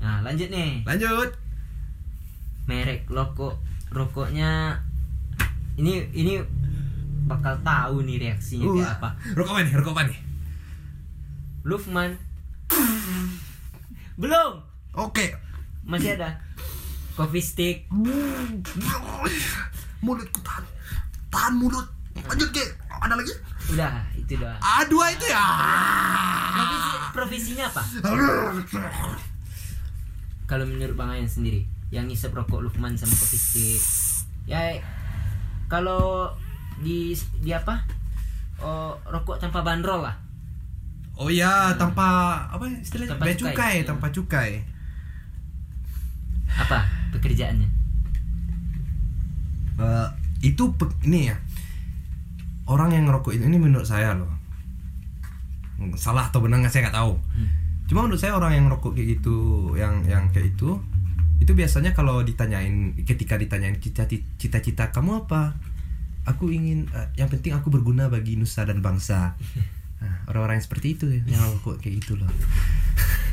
Nah, 0.03 0.19
lanjut 0.21 0.51
nih. 0.51 0.83
lanjut 0.83 1.44
Merek 2.65 3.05
rokok 3.05 3.61
rokoknya 3.89 4.81
ini 5.75 6.01
ini 6.11 6.41
bakal 7.25 7.57
tahu 7.61 8.01
nih 8.01 8.21
reaksinya 8.21 8.65
kayak 8.67 8.85
Uh, 8.85 8.95
apa. 8.95 9.09
rokok 9.33 9.57
nih 9.59 9.73
rokok 9.73 10.03
nih 10.03 10.19
Lufman. 11.63 12.11
Belum. 14.15 14.61
oke 14.93 15.25
Masih 15.83 16.15
ada. 16.15 16.37
Coffee 17.13 17.41
stick. 17.41 17.77
mulutku 19.99 20.37
tahan 20.39 20.61
tahan 21.27 21.53
mulut 21.55 21.87
lanjut 22.15 22.49
ke 22.49 22.61
ada 22.91 23.11
lagi 23.11 23.33
Udah, 23.65 23.89
itu 24.13 24.37
doang. 24.37 24.53
ah 24.61 24.85
dua 24.85 25.09
itu 25.09 25.25
ya 25.25 25.41
Profesi, 26.53 26.93
profesinya 27.11 27.65
apa? 27.67 27.81
Kalau 30.45 30.63
menurut 30.63 30.93
Bang 30.93 31.09
Ayan 31.09 31.25
sendiri, 31.25 31.65
yang 31.95 32.05
ngisep 32.05 32.29
rokok 32.29 32.59
Lukman 32.61 32.93
sama 32.93 33.13
kopi 33.13 33.37
stick. 33.37 33.79
Ya 34.45 34.75
kalau 35.65 36.27
di 36.77 37.11
di 37.39 37.49
apa? 37.49 37.87
Oh, 38.57 38.99
rokok 39.05 39.35
tanpa 39.37 39.59
bandrol 39.61 39.99
lah. 40.01 40.15
oh 41.13 41.27
ya 41.27 41.71
tanpa 41.73 42.03
apa 42.45 42.67
istilahnya 42.67 43.15
Tanpa 43.15 43.25
cukai. 43.25 43.39
cukai 43.39 43.73
Ya. 43.73 43.83
tanpa 43.85 44.07
cukai 44.09 44.49
Apa 46.53 46.83
pekerjaannya? 47.09 47.67
Eh, 49.77 50.07
itu 50.45 50.63
pe- 50.73 50.91
ini 51.03 51.27
ya 51.27 51.35
orang 52.65 52.91
yang 52.91 53.03
ngerokok 53.05 53.31
ini, 53.33 53.43
ini 53.45 53.57
menurut 53.57 53.83
saya 53.83 54.11
loh 54.11 54.31
salah 55.95 56.27
atau 56.27 56.39
benar 56.39 56.59
nggak 56.59 56.67
saya 56.69 56.83
nggak 56.85 56.97
tahu 56.97 57.13
Hmm. 57.29 57.47
cuma 57.85 57.99
menurut 58.01 58.17
saya 58.17 58.33
orang 58.33 58.51
yang 58.53 58.65
ngerokok 58.65 58.91
kayak 58.91 59.07
gitu 59.13 59.35
yang 59.73 59.99
yang 60.03 60.23
kayak 60.31 60.51
itu 60.51 60.79
itu 61.45 61.53
biasanya 61.53 61.93
kalau 61.93 62.19
ditanyain 62.19 62.73
ketika 62.99 63.37
ditanyain 63.37 63.77
cita- 63.77 64.09
cita-cita 64.09 64.89
kamu 64.89 65.23
apa 65.23 65.53
aku 66.25 66.49
ingin 66.49 66.89
eh, 66.89 67.05
yang 67.15 67.29
penting 67.29 67.53
aku 67.53 67.69
berguna 67.69 68.09
bagi 68.09 68.33
nusa 68.33 68.65
dan 68.65 68.81
bangsa 68.81 69.37
Nah, 69.95 70.11
orang-orang 70.27 70.59
yang 70.59 70.65
seperti 70.65 70.87
itu 70.91 71.05
yang 71.23 71.39
rokok 71.39 71.79
kayak 71.79 72.03
gitu 72.03 72.19
loh 72.19 72.27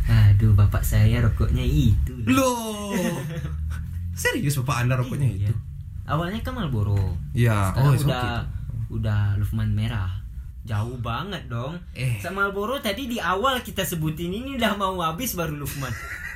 Aduh, 0.05 0.53
bapak 0.53 0.81
saya 0.81 1.19
rokoknya 1.21 1.61
itu. 1.61 2.15
loh 2.25 3.19
serius 4.15 4.55
bapak 4.61 4.87
anda 4.87 4.95
rokoknya 4.95 5.27
Iya. 5.29 5.49
itu 5.49 5.55
Awalnya 6.03 6.41
kan 6.41 6.55
Marlboro. 6.55 7.19
ya 7.33 7.71
Sekarang 7.73 7.83
oh 7.85 7.95
udah 7.97 8.25
okay. 8.37 8.95
udah 8.95 9.21
Lufman 9.39 9.71
merah. 9.71 10.11
Jauh 10.63 10.99
banget 10.99 11.47
dong. 11.47 11.79
Eh. 11.93 12.19
Sama 12.19 12.43
Marlboro 12.43 12.79
tadi 12.79 13.07
di 13.07 13.19
awal 13.19 13.63
kita 13.63 13.83
sebutin 13.83 14.31
ini 14.31 14.55
udah 14.55 14.75
mau 14.75 14.99
habis 14.99 15.35
baru 15.35 15.55
Lufman. 15.57 15.91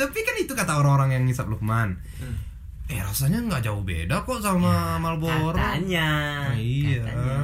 Tapi 0.00 0.18
kan 0.22 0.34
itu 0.38 0.52
kata 0.52 0.78
orang-orang 0.78 1.18
yang 1.18 1.24
ngisap 1.26 1.46
Lukman. 1.46 1.98
Hmm. 2.18 2.36
Eh 2.88 3.00
rasanya 3.04 3.44
nggak 3.44 3.68
jauh 3.68 3.84
beda 3.84 4.24
kok 4.24 4.40
sama 4.40 4.96
Marlboro. 4.96 5.52
Katanya. 5.52 6.08
Ah, 6.50 6.56
iya. 6.56 7.04
katanya. 7.04 7.38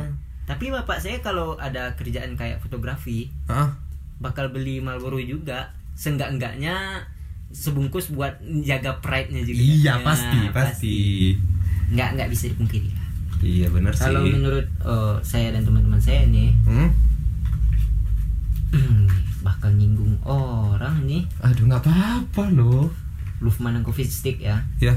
Tapi 0.44 0.64
bapak 0.68 0.98
saya 1.00 1.20
kalau 1.24 1.56
ada 1.56 1.96
kerjaan 1.96 2.36
kayak 2.36 2.60
fotografi 2.60 3.32
Hah? 3.48 3.72
bakal 4.20 4.52
beli 4.52 4.80
Marlboro 4.80 5.20
juga. 5.20 5.72
Seenggak-enggaknya 5.94 7.06
sebungkus 7.54 8.10
buat 8.10 8.40
jaga 8.64 8.98
pride-nya 8.98 9.46
juga. 9.46 9.60
Iya 9.62 9.94
Ya, 9.94 9.94
pasti 10.02 10.40
pasti. 10.50 10.96
Nggak 11.94 12.08
nggak 12.18 12.28
bisa 12.32 12.44
dipungkiri. 12.50 12.90
Iya 13.44 13.68
benar 13.68 13.92
sih. 13.92 14.08
Kalau 14.08 14.24
menurut 14.24 14.66
eh, 14.66 15.16
saya 15.22 15.52
dan 15.52 15.62
teman-teman 15.68 16.00
saya 16.00 16.24
nih 16.26 16.50
Hmm? 16.64 16.88
bakal 19.44 19.68
nyinggung 19.70 20.16
orang 20.24 21.04
nih 21.04 21.28
Aduh 21.38 21.68
nggak 21.68 21.82
apa-apa 21.82 22.48
loh. 22.50 22.88
Lufman 23.38 23.72
dan 23.72 23.84
Coffee 23.84 24.02
Stick 24.02 24.40
ya 24.40 24.64
Ya. 24.78 24.96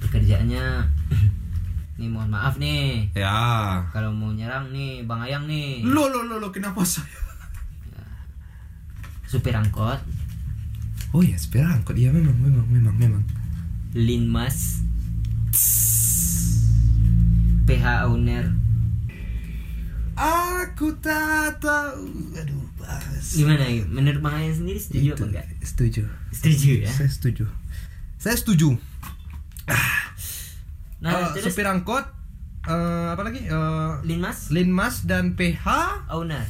pekerjaannya 0.00 0.88
nih 2.00 2.08
mohon 2.08 2.26
maaf 2.26 2.56
nih 2.56 3.12
Ya. 3.12 3.84
kalau 3.90 4.08
mau 4.10 4.32
nyerang 4.32 4.70
nih 4.70 5.04
Bang 5.04 5.20
Ayang 5.20 5.44
nih 5.44 5.84
Lo 5.84 6.08
lo 6.08 6.24
lo 6.24 6.36
lo 6.36 6.48
kenapa 6.48 6.80
saya? 6.80 7.28
supir 9.22 9.52
angkot 9.52 10.00
Oh 11.12 11.20
ya 11.20 11.36
sepeda 11.36 11.68
angkot 11.68 11.94
iya 11.94 12.08
memang 12.08 12.34
memang 12.34 12.66
memang 12.66 12.94
memang. 12.96 13.22
Linmas 13.92 14.78
PH 17.62 17.84
owner 18.06 18.50
Aku 20.20 20.92
tak 21.00 21.56
tahu. 21.64 22.04
Aduh 22.36 22.64
bahas. 22.76 23.32
gimana? 23.32 23.64
Ya 23.64 23.80
menurut 23.88 24.20
Bang 24.20 24.36
Ayang 24.36 24.52
sendiri 24.52 24.76
setuju 24.76 25.16
apa 25.16 25.16
Itu, 25.16 25.24
enggak? 25.32 25.46
Setuju. 25.64 26.02
setuju 26.28 26.70
ya? 26.84 26.90
Saya 26.92 27.08
setuju. 27.08 27.44
Saya 28.20 28.36
setuju. 28.36 28.68
nah 31.00 31.32
Eh, 31.32 31.40
terus? 31.40 31.56
supir 31.56 31.64
angkot 31.64 32.04
eh, 32.68 33.08
apa 33.08 33.22
lagi? 33.24 33.48
Eh, 33.48 33.92
Linmas? 34.04 34.52
Linmas 34.52 35.08
dan 35.08 35.32
PH 35.32 35.64
owner. 36.12 36.44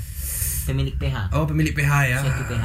Pemilik 0.66 0.94
PH 0.98 1.30
Oh 1.30 1.46
pemilik 1.46 1.70
PH 1.70 1.92
ya. 2.10 2.18
Suatu 2.18 2.42
PH 2.50 2.64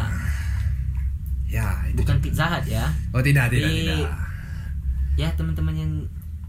Ya 1.46 1.68
itu 1.86 2.02
bukan 2.02 2.18
Pizza 2.18 2.50
Hut 2.50 2.66
ya? 2.66 2.90
Oh 3.14 3.22
tidak 3.22 3.54
tidak 3.54 3.70
tidak. 3.70 4.10
Ya 5.16 5.30
teman-teman 5.38 5.78
yang 5.78 5.92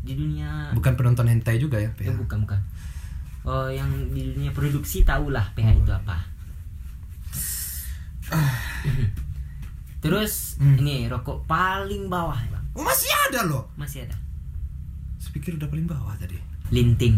di 0.01 0.15
dunia 0.17 0.73
Bukan 0.73 0.97
penonton 0.97 1.29
hentai 1.29 1.61
juga 1.61 1.77
ya 1.77 1.93
Ya, 1.93 2.13
PH 2.13 2.17
bukan 2.17 2.39
bukan. 2.49 2.61
Oh, 3.47 3.71
yang 3.71 3.87
di 4.11 4.35
dunia 4.35 4.51
produksi 4.51 5.07
tahulah 5.07 5.55
PH 5.55 5.69
itu 5.79 5.93
apa. 5.95 6.17
Terus 10.03 10.59
Hmm. 10.59 10.77
ini 10.81 11.07
rokok 11.07 11.45
paling 11.45 12.09
bawah, 12.09 12.37
Bang. 12.49 12.65
Oh 12.75 12.83
masih 12.83 13.09
ada 13.29 13.45
loh 13.45 13.69
Masih 13.75 14.05
ada. 14.05 14.17
Speaker 15.17 15.57
udah 15.57 15.69
paling 15.69 15.87
bawah 15.87 16.13
tadi 16.17 16.37
Linting. 16.69 17.17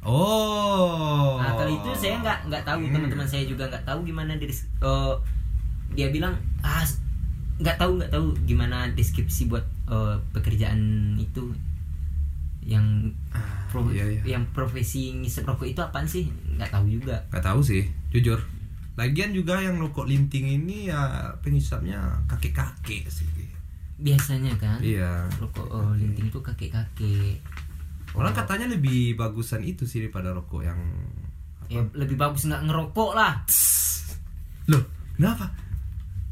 Oh 0.00 1.36
Nah, 1.36 1.52
kalau 1.54 1.70
itu 1.70 1.90
saya 1.92 2.16
nggak 2.18 2.48
nggak 2.48 2.62
tahu 2.64 2.80
Hmm. 2.80 2.92
teman-teman 2.94 3.28
saya 3.28 3.44
juga 3.44 3.68
nggak 3.68 3.84
tahu 3.84 4.00
gimana 4.02 4.32
dari 4.34 4.54
oh, 4.80 5.20
dia 5.92 6.08
bilang 6.08 6.32
ah 6.62 6.80
nggak 7.60 7.76
tahu 7.76 8.00
nggak 8.00 8.10
tahu 8.10 8.26
gimana 8.46 8.88
deskripsi 8.90 9.46
buat 9.46 9.66
eh, 9.86 10.16
pekerjaan 10.32 10.80
itu 11.16 11.52
yang 12.60 13.08
Ah, 13.30 13.66
pro- 13.68 13.88
iya, 13.88 14.04
iya. 14.04 14.36
yang 14.36 14.44
profesi 14.50 15.14
ngisep 15.14 15.42
rokok 15.42 15.66
itu 15.66 15.80
apaan 15.80 16.04
sih? 16.04 16.28
Nggak 16.28 16.70
tahu 16.70 16.86
juga. 16.90 17.16
Gak 17.28 17.42
tahu 17.42 17.60
sih 17.60 17.82
jujur. 18.10 18.36
Lagian 18.94 19.32
juga 19.32 19.56
yang 19.56 19.76
rokok 19.76 20.04
linting 20.04 20.44
ini 20.44 20.88
ya 20.88 21.00
pengisapnya 21.40 21.98
kakek-kakek 22.26 23.06
sih. 23.06 23.24
Biasanya 23.96 24.56
kan 24.56 24.80
Iya. 24.80 25.24
rokok 25.36 25.66
oh, 25.66 25.92
linting 25.92 26.28
itu 26.28 26.40
kakek-kakek. 26.40 27.40
Orang 28.10 28.32
katanya 28.32 28.66
lebih 28.66 29.14
bagusan 29.14 29.62
itu 29.62 29.84
sih 29.84 30.02
daripada 30.02 30.30
rokok 30.30 30.62
yang 30.62 30.80
ya 31.70 31.80
lebih 31.94 32.18
bagus 32.18 32.44
nggak 32.44 32.66
ngerokok 32.66 33.10
lah. 33.14 33.40
Loh 34.66 34.82
kenapa? 35.14 35.48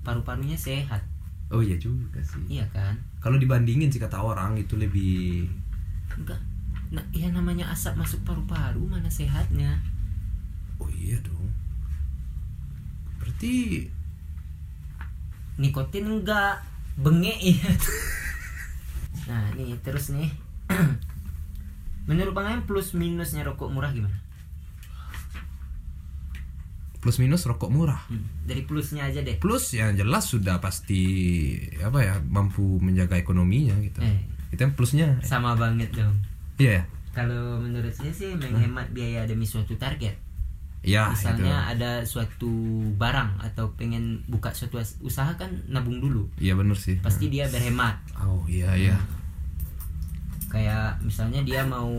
paru-parunya 0.00 0.56
sehat. 0.56 1.04
Oh 1.48 1.60
iya 1.60 1.76
juga 1.76 2.16
sih. 2.18 2.40
Iya 2.50 2.64
kan? 2.68 2.96
Kalau 3.18 3.36
dibandingin 3.36 3.88
sih 3.88 3.96
kata 3.96 4.16
orang 4.16 4.56
itu 4.56 4.74
lebih 4.74 5.44
enggak. 6.18 6.40
Nah 6.90 7.04
ya 7.14 7.28
namanya 7.30 7.70
asap 7.70 7.94
masuk 8.00 8.20
paru-paru 8.26 8.82
mana 8.84 9.06
sehatnya? 9.06 9.78
Oh 10.82 10.90
iya 10.90 11.18
dong. 11.22 11.50
Berarti 13.22 13.86
nikotin 15.58 16.06
enggak. 16.06 16.62
Bengek 16.98 17.38
ya 17.38 17.70
nah 19.30 19.54
nih 19.54 19.78
terus 19.86 20.10
nih. 20.10 20.26
Menurut 22.10 22.34
bang 22.34 22.56
Ayam 22.56 22.62
plus 22.66 22.96
minusnya 22.96 23.46
rokok 23.46 23.70
murah 23.70 23.94
gimana? 23.94 24.18
Plus 26.98 27.22
minus 27.22 27.46
rokok 27.46 27.70
murah? 27.70 28.02
Hmm, 28.10 28.26
dari 28.42 28.66
plusnya 28.66 29.06
aja 29.06 29.22
deh. 29.22 29.38
Plus 29.38 29.70
yang 29.70 29.94
jelas 29.94 30.26
sudah 30.26 30.58
pasti 30.58 31.02
apa 31.78 32.02
ya 32.02 32.14
mampu 32.26 32.82
menjaga 32.82 33.14
ekonominya 33.14 33.78
gitu. 33.78 34.02
Eh. 34.02 34.37
Itu 34.48 34.60
yang 34.60 34.72
plusnya. 34.72 35.08
sama 35.20 35.52
banget 35.52 35.92
dong 35.92 36.16
Iya 36.56 36.72
ya. 36.72 36.82
kalau 37.12 37.58
menurut 37.58 37.90
saya 37.90 38.10
sih 38.10 38.32
menghemat 38.32 38.88
biaya 38.90 39.24
demi 39.24 39.42
suatu 39.42 39.74
target 39.74 40.14
Iya 40.80 41.10
misalnya 41.10 41.66
itu. 41.66 41.72
ada 41.74 41.90
suatu 42.02 42.50
barang 42.94 43.42
atau 43.42 43.74
pengen 43.74 44.22
buka 44.24 44.50
suatu 44.50 44.76
usaha 45.00 45.34
kan 45.34 45.50
nabung 45.66 45.98
dulu 45.98 46.30
Iya 46.36 46.54
benar 46.54 46.74
sih. 46.74 46.96
pasti 46.98 47.26
dia 47.26 47.46
berhemat 47.46 47.98
Oh 48.16 48.46
iya 48.46 48.72
iya. 48.74 48.96
kayak 50.48 51.02
misalnya 51.02 51.42
dia 51.42 51.60
mau 51.62 51.90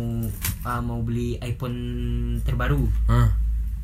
ah, 0.64 0.80
mau 0.80 1.00
beli 1.00 1.38
iPhone 1.40 1.78
terbaru 2.42 2.82
Hah. 3.06 3.30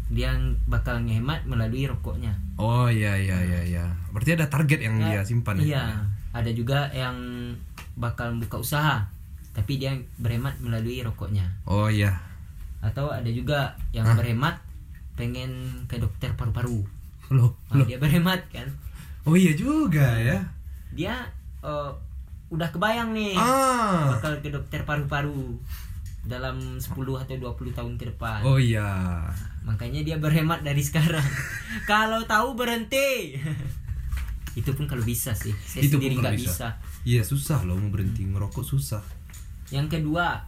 dia 0.08 0.34
bakal 0.66 1.02
ngehemat 1.02 1.46
melalui 1.46 1.86
rokoknya 1.86 2.34
Oh 2.56 2.88
iya 2.88 3.14
iya 3.14 3.36
iya 3.38 3.62
iya. 3.64 3.86
Berarti 4.10 4.32
ada 4.34 4.48
target 4.48 4.80
yang 4.80 4.96
Ya, 4.98 5.06
dia 5.12 5.22
simpan 5.24 5.60
iya 5.60 5.84
ya. 5.92 6.00
ada 6.34 6.50
juga 6.50 6.88
yang 6.90 7.14
bakal 7.96 8.36
buka 8.36 8.58
usaha 8.58 9.08
tapi 9.52 9.78
dia 9.78 9.92
berhemat 10.18 10.60
melalui 10.60 11.00
rokoknya 11.00 11.48
Oh 11.64 11.88
iya. 11.88 12.12
atau 12.80 13.08
ada 13.08 13.28
juga 13.28 13.72
yang 13.90 14.06
Hah? 14.06 14.14
berhemat 14.14 14.56
pengen 15.16 15.50
ke 15.86 15.96
dokter 15.96 16.30
paru-paru 16.34 16.84
Loh, 17.28 17.56
Nah, 17.68 17.80
loh. 17.80 17.88
dia 17.88 17.98
berhemat 17.98 18.44
kan 18.50 18.68
Oh 19.24 19.34
iya 19.34 19.52
juga 19.52 20.06
ya. 20.16 20.38
dia 20.92 21.16
eh, 21.60 21.92
udah 22.48 22.70
kebayang 22.70 23.10
nih 23.12 23.34
Ah. 23.34 24.12
bakal 24.12 24.38
ke 24.38 24.48
dokter 24.48 24.84
paru-paru 24.84 25.56
dalam 26.22 26.78
10 26.78 26.90
atau 27.16 27.36
20 27.36 27.72
tahun 27.72 27.94
ke 27.96 28.12
depan 28.12 28.44
Oh 28.44 28.58
iya. 28.58 29.24
makanya 29.62 30.04
dia 30.04 30.18
berhemat 30.18 30.62
dari 30.62 30.80
sekarang 30.80 31.26
kalau 31.90 32.22
tahu 32.24 32.54
berhenti 32.54 33.40
itu 34.56 34.72
pun 34.72 34.88
kalau 34.88 35.04
bisa 35.04 35.36
sih. 35.36 35.52
Saya 35.68 35.84
Itu 35.84 36.00
sendiri 36.00 36.16
nggak 36.20 36.40
bisa. 36.40 36.80
Iya 37.04 37.22
susah 37.28 37.68
loh 37.68 37.76
mau 37.76 37.92
berhenti 37.92 38.24
ngerokok 38.24 38.64
susah. 38.64 39.04
yang 39.74 39.90
kedua 39.90 40.46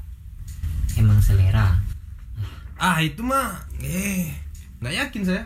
emang 0.95 1.17
selera. 1.19 1.73
Ah 2.77 3.01
itu 3.01 3.25
mah 3.25 3.65
eh 3.83 4.31
nggak 4.79 4.95
yakin 4.95 5.23
saya. 5.25 5.43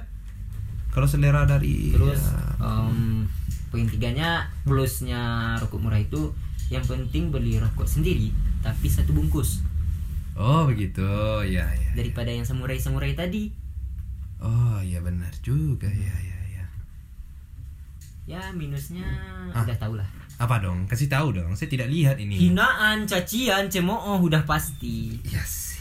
Kalau 0.92 1.08
selera 1.08 1.48
dari 1.48 1.96
terus 1.96 2.20
ya, 2.20 2.60
em, 2.60 3.24
poin 3.72 3.88
tiganya 3.88 4.52
plusnya 4.68 5.56
rokok 5.64 5.80
murah 5.80 6.04
itu 6.04 6.36
yang 6.68 6.84
penting 6.84 7.32
beli 7.32 7.56
rokok 7.64 7.88
sendiri 7.88 8.36
tapi 8.60 8.92
satu 8.92 9.16
bungkus. 9.16 9.64
Oh 10.36 10.68
begitu, 10.68 11.04
ya 11.48 11.68
ya. 11.72 11.92
daripada 11.96 12.32
yang 12.32 12.44
samurai 12.48 12.80
samurai 12.80 13.16
tadi. 13.16 13.52
Oh 14.44 14.80
iya 14.84 15.00
benar 15.00 15.32
juga. 15.40 15.88
Ya 15.88 16.16
ya 16.28 16.31
ya. 18.24 18.38
ya 18.38 18.52
minusnya 18.52 19.04
Ah. 19.50 19.62
udah 19.62 19.76
tau 19.76 19.94
lah 19.94 20.08
Apa 20.38 20.58
dong? 20.58 20.86
Kasih 20.86 21.06
tahu 21.06 21.32
dong. 21.32 21.54
Saya 21.54 21.70
tidak 21.70 21.86
lihat 21.88 22.18
ini. 22.18 22.34
hinaan 22.34 23.06
cacian 23.06 23.68
cemooh 23.68 24.18
udah 24.20 24.42
pasti 24.42 25.22
Yes. 25.24 25.78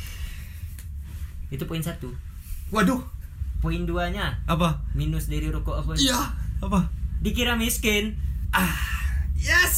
itu 1.49 1.65
poin 1.65 1.81
satu 1.81 2.13
Waduh, 2.69 3.01
poin 3.59 3.83
duanya 3.83 4.37
apa? 4.45 4.85
minus 4.93 5.27
dari 5.27 5.49
rokok 5.49 5.81
apa 5.81 5.97
Iya, 5.97 6.21
apa? 6.61 6.87
dikira 7.19 7.55
miskin 7.55 8.15
Ah, 8.51 8.77
yes. 9.35 9.77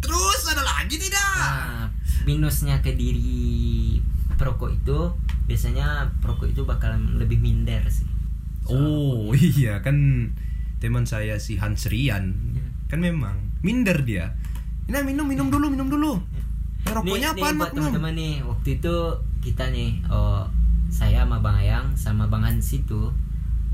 Terus 0.00 0.40
ada 0.46 0.60
lagi 0.60 0.96
tidak? 0.96 1.34
nah, 1.36 1.86
minusnya 2.22 2.80
ke 2.80 2.92
diri 2.92 4.00
perokok 4.34 4.72
itu 4.74 4.98
biasanya 5.44 5.86
perokok 6.18 6.48
itu 6.48 6.64
bakalan 6.64 7.16
lebih 7.16 7.38
minder 7.38 7.84
sih 7.86 8.08
Oh 8.64 9.30
iya 9.32 9.78
kan 9.78 9.94
teman 10.80 11.04
saya 11.04 11.36
si 11.36 11.54
Hans 11.54 11.86
Rian 11.86 12.34
kan 12.86 12.98
memang 12.98 13.36
minder 13.60 14.00
dia. 14.00 14.34
Nah 14.88 15.00
minum 15.00 15.24
minum 15.24 15.46
dulu 15.46 15.68
minum 15.68 15.86
dulu. 15.86 16.18
Eh, 16.80 16.90
rokoknya 16.90 17.30
nih, 17.32 17.44
buat 17.54 17.70
teman-teman 17.70 18.12
nih 18.12 18.34
waktu 18.42 18.68
itu 18.74 18.94
kita 19.38 19.68
nih 19.68 20.00
oh, 20.06 20.48
saya 20.88 21.22
sama 21.22 21.38
bang 21.38 21.56
Ayang 21.60 21.86
sama 21.94 22.24
bang 22.26 22.42
Hans 22.42 22.72
itu 22.72 23.12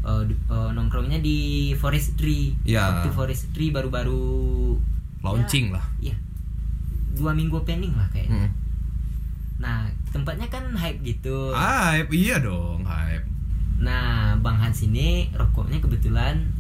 oh, 0.03 0.23
di- 0.23 0.37
oh, 0.47 0.69
nongkrongnya 0.69 1.19
di 1.19 1.39
forestry 1.73 2.53
Ya. 2.63 2.91
waktu 2.93 3.09
forestry 3.11 3.71
baru-baru 3.71 4.75
Launching 5.23 5.71
lah. 5.71 5.87
ya 5.97 6.13
dua 7.13 7.33
minggu 7.33 7.57
opening 7.57 7.95
lah 7.95 8.05
kayaknya 8.11 8.45
Hmm. 8.45 8.53
nah 9.57 9.79
tempatnya 10.07 10.45
kan 10.47 10.69
hype 10.73 11.01
gitu 11.01 11.51
Hype 11.51 12.13
iya 12.13 12.37
dong 12.37 12.85
hype. 12.85 13.25
nah 13.79 14.37
bang 14.37 14.59
Hans 14.59 14.85
ini 14.85 15.33
rokoknya 15.33 15.81
kebetulan 15.81 16.53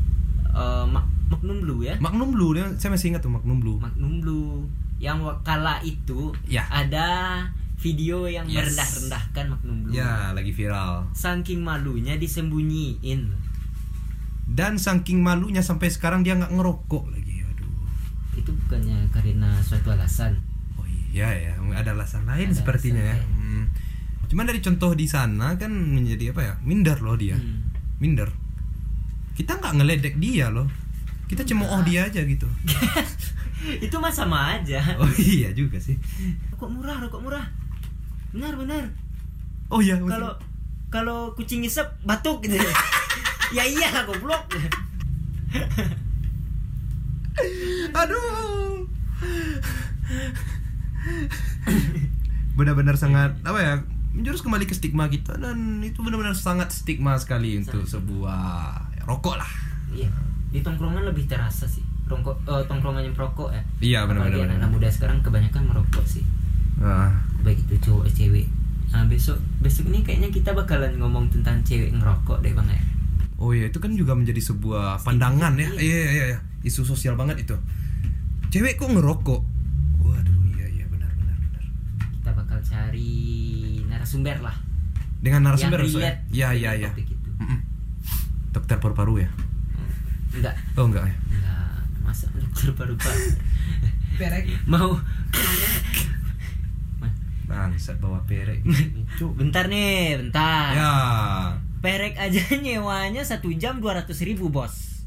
eh, 0.56 0.86
Ma- 0.86 1.04
Magnum 1.26 1.58
Blue 1.60 1.82
ya 1.82 1.94
Magnum 1.98 2.30
Blue 2.30 2.50
dia 2.50 2.70
saya 2.74 2.90
masih 2.90 3.10
ingat 3.10 3.20
tuh 3.20 3.30
Magnum 3.30 3.58
Blue. 3.58 3.76
Magnum 3.76 4.18
Blue 4.18 4.64
yang 4.96 5.20
kala 5.42 5.82
itu 5.82 6.32
Ya. 6.46 6.64
ada 6.66 7.42
video 7.76 8.24
yang 8.24 8.46
Yes. 8.46 8.72
merendah-rendahkan 8.72 9.44
Magnum 9.50 9.76
Blue 9.82 9.92
Ya 9.92 10.32
lagi 10.32 10.50
viral. 10.50 11.10
saking 11.12 11.60
malunya 11.60 12.16
disembunyiin 12.16 13.28
Dan 14.46 14.76
saking 14.76 15.20
malunya 15.20 15.60
sampai 15.60 15.88
sekarang 15.88 16.22
dia 16.22 16.34
nggak 16.34 16.50
ngerokok 16.50 17.04
lagi. 17.08 17.42
Aduh. 17.44 17.66
itu 18.36 18.50
bukannya 18.56 19.10
karena 19.10 19.58
suatu 19.58 19.90
alasan 19.90 20.38
Oh 20.74 20.86
iya 20.86 21.26
ya, 21.28 21.52
ada 21.72 21.90
alasan 21.90 22.22
lain 22.24 22.48
Ada 22.48 22.56
sepertinya 22.56 23.02
ya. 23.02 23.12
alasan 23.12 23.34
Hmm. 23.36 23.64
Cuman 24.26 24.44
dari 24.44 24.58
contoh 24.60 24.90
di 24.92 25.04
sana 25.04 25.54
kan 25.54 25.70
menjadi 25.70 26.30
apa 26.30 26.40
ya? 26.40 26.54
Minder 26.60 26.98
loh 26.98 27.14
dia. 27.14 27.34
Hmm. 27.34 27.62
Minder. 27.96 28.26
Kita 29.36 29.60
nggak 29.60 29.74
ngeledek 29.76 30.14
dia 30.16 30.48
loh. 30.48 30.66
Kita 31.28 31.44
cemooh 31.44 31.82
dia 31.84 32.08
aja 32.08 32.24
gitu. 32.24 32.48
itu 33.86 33.96
mah 33.98 34.12
sama 34.12 34.60
aja 34.60 34.78
Oh 35.02 35.10
iya 35.18 35.50
juga 35.50 35.80
sih. 35.80 35.96
rokok 36.54 36.70
murah 36.70 36.96
rokok 37.02 37.20
murah 37.24 37.44
benar 38.30 38.54
benar 38.54 38.84
Oh 39.72 39.82
iya. 39.82 39.98
kalau 39.98 40.30
kalau 40.92 41.18
kucing 41.34 41.66
ngisep 41.66 41.88
batuk 42.06 42.46
gitu 42.46 42.54
ya 43.50 43.64
iya 43.66 43.88
goblok 44.06 44.46
Aduh. 47.92 48.88
Benar-benar 52.56 52.96
sangat 52.96 53.36
apa 53.44 53.58
ya? 53.60 53.74
Menjurus 54.16 54.40
kembali 54.40 54.64
ke 54.64 54.72
stigma 54.72 55.12
kita 55.12 55.36
dan 55.36 55.84
itu 55.84 56.00
benar-benar 56.00 56.32
sangat 56.32 56.72
stigma 56.72 57.20
sekali 57.20 57.60
untuk 57.60 57.84
sebuah 57.84 58.85
rokok 59.06 59.36
lah. 59.36 59.50
iya 59.88 60.10
di 60.48 60.60
tongkrongan 60.60 61.04
lebih 61.04 61.24
terasa 61.24 61.64
sih 61.64 61.80
rokok 62.04 62.42
eh, 62.44 62.64
tongkrongan 62.66 63.02
yang 63.02 63.12
perokok 63.12 63.50
ya 63.50 63.62
Iya 63.78 63.98
Apalagi 64.02 64.34
benar-benar. 64.36 64.58
anak 64.58 64.70
muda 64.72 64.88
sekarang 64.88 65.18
kebanyakan 65.20 65.62
merokok 65.64 66.04
sih 66.04 66.22
Ah, 66.76 67.08
baik 67.40 67.62
itu 67.62 67.78
cowok 67.80 68.06
cewek 68.08 68.46
nah 68.86 69.02
besok 69.04 69.34
besok 69.58 69.88
ini 69.88 70.00
kayaknya 70.00 70.28
kita 70.28 70.52
bakalan 70.52 70.94
ngomong 70.94 71.26
tentang 71.28 71.58
cewek 71.60 71.90
ngerokok 71.90 72.38
deh 72.40 72.52
bang 72.52 72.68
ya 72.68 72.82
Oh 73.36 73.52
iya 73.52 73.66
itu 73.66 73.76
kan 73.76 73.92
juga 73.92 74.12
menjadi 74.12 74.40
sebuah 74.40 74.96
pandangan 74.98 75.52
ya. 75.54 75.68
Iya. 75.68 75.76
Iya 75.76 76.08
iya 76.08 76.24
iya. 76.26 76.38
Isu 76.62 76.82
sosial 76.82 77.14
banget 77.14 77.36
itu. 77.38 77.52
Cewek 78.48 78.74
kok 78.74 78.88
ngerokok? 78.88 79.40
Waduh 80.00 80.40
iya 80.50 80.66
iya 80.70 80.84
benar 80.86 81.12
benar 81.12 81.36
benar. 81.36 81.60
kita 82.14 82.30
bakal 82.32 82.58
cari 82.58 83.12
narasumber 83.84 84.40
lah 84.40 84.56
Dengan 85.18 85.44
narasumber 85.44 85.78
yang 85.78 85.92
relate 85.92 86.18
Iya 86.30 86.48
dengan 86.48 86.56
iya 86.56 86.70
iya. 86.78 86.90
topik 86.90 87.06
itu 87.10 87.28
Mm-mm. 87.36 87.60
Dokter 88.56 88.76
paru-paru 88.78 89.20
ya? 89.20 89.28
enggak 90.32 90.56
Oh 90.74 90.84
enggak 90.84 91.04
ya. 91.04 91.16
enggak 91.30 91.76
masa 92.02 92.24
dokter 92.30 92.72
paru-paru 92.72 93.28
Perek. 94.16 94.44
mau 94.64 94.96
Bangsat 97.46 97.96
bawa 97.96 98.18
perek. 98.24 98.64
Cuk. 99.14 99.38
bentar 99.38 99.64
nih 99.66 100.18
bentar 100.18 100.72
Ya. 100.72 100.92
perek 101.78 102.16
aja 102.16 102.42
nyewanya 102.58 103.22
satu 103.22 103.54
jam 103.54 103.78
200 103.78 104.08
ribu 104.24 104.48
bos 104.48 104.98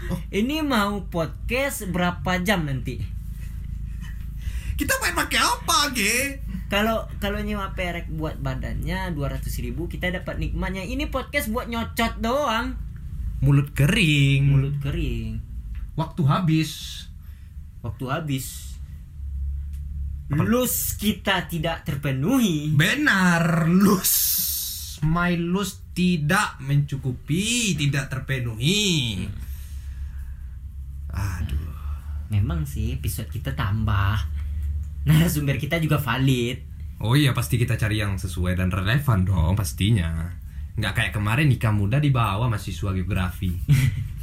Oh. 0.00 0.14
ini 0.30 0.62
mau 0.62 1.04
podcast 1.04 1.82
berapa 1.84 2.38
jam 2.40 2.62
nanti 2.64 3.02
Kita 4.72 4.94
main 4.96 5.10
pakai 5.12 5.36
apa, 5.36 5.90
Ge? 5.90 6.38
Kalau 6.68 7.08
kalau 7.16 7.40
nyewa 7.40 7.72
perek 7.72 8.12
buat 8.12 8.36
badannya 8.38 9.16
200 9.16 9.44
ribu 9.64 9.88
kita 9.88 10.12
dapat 10.12 10.36
nikmatnya 10.36 10.84
ini 10.84 11.08
podcast 11.08 11.48
buat 11.48 11.66
nyocot 11.66 12.20
doang 12.20 12.76
Mulut 13.38 13.70
kering. 13.72 14.42
mulut 14.44 14.76
kering 14.82 15.40
Waktu 15.94 16.22
habis. 16.28 16.70
waktu 17.80 18.04
habis 18.06 18.76
lus 20.28 20.92
kita 21.00 21.48
tidak 21.48 21.88
terpenuhi 21.88 22.76
Benar, 22.76 23.64
lus. 23.64 24.12
My 25.00 25.32
lus 25.32 25.78
tidak 25.94 26.58
mencukupi, 26.60 27.72
tidak 27.72 28.10
terpenuhi. 28.12 29.24
Aduh. 31.08 31.56
memang 32.28 32.68
sih 32.68 32.92
episode 32.92 33.32
kita 33.32 33.56
tambah 33.56 34.20
narasumber 35.08 35.56
kita 35.56 35.80
juga 35.80 35.96
valid 35.96 36.68
Oh 36.98 37.14
iya 37.14 37.30
pasti 37.30 37.56
kita 37.62 37.78
cari 37.78 38.02
yang 38.02 38.18
sesuai 38.18 38.58
dan 38.58 38.74
relevan 38.74 39.22
dong 39.22 39.54
pastinya. 39.54 40.34
Nggak 40.74 40.98
kayak 40.98 41.12
kemarin 41.14 41.46
nikah 41.46 41.70
muda 41.70 42.02
dibawa 42.02 42.50
mahasiswa 42.50 42.90
geografi. 42.90 43.54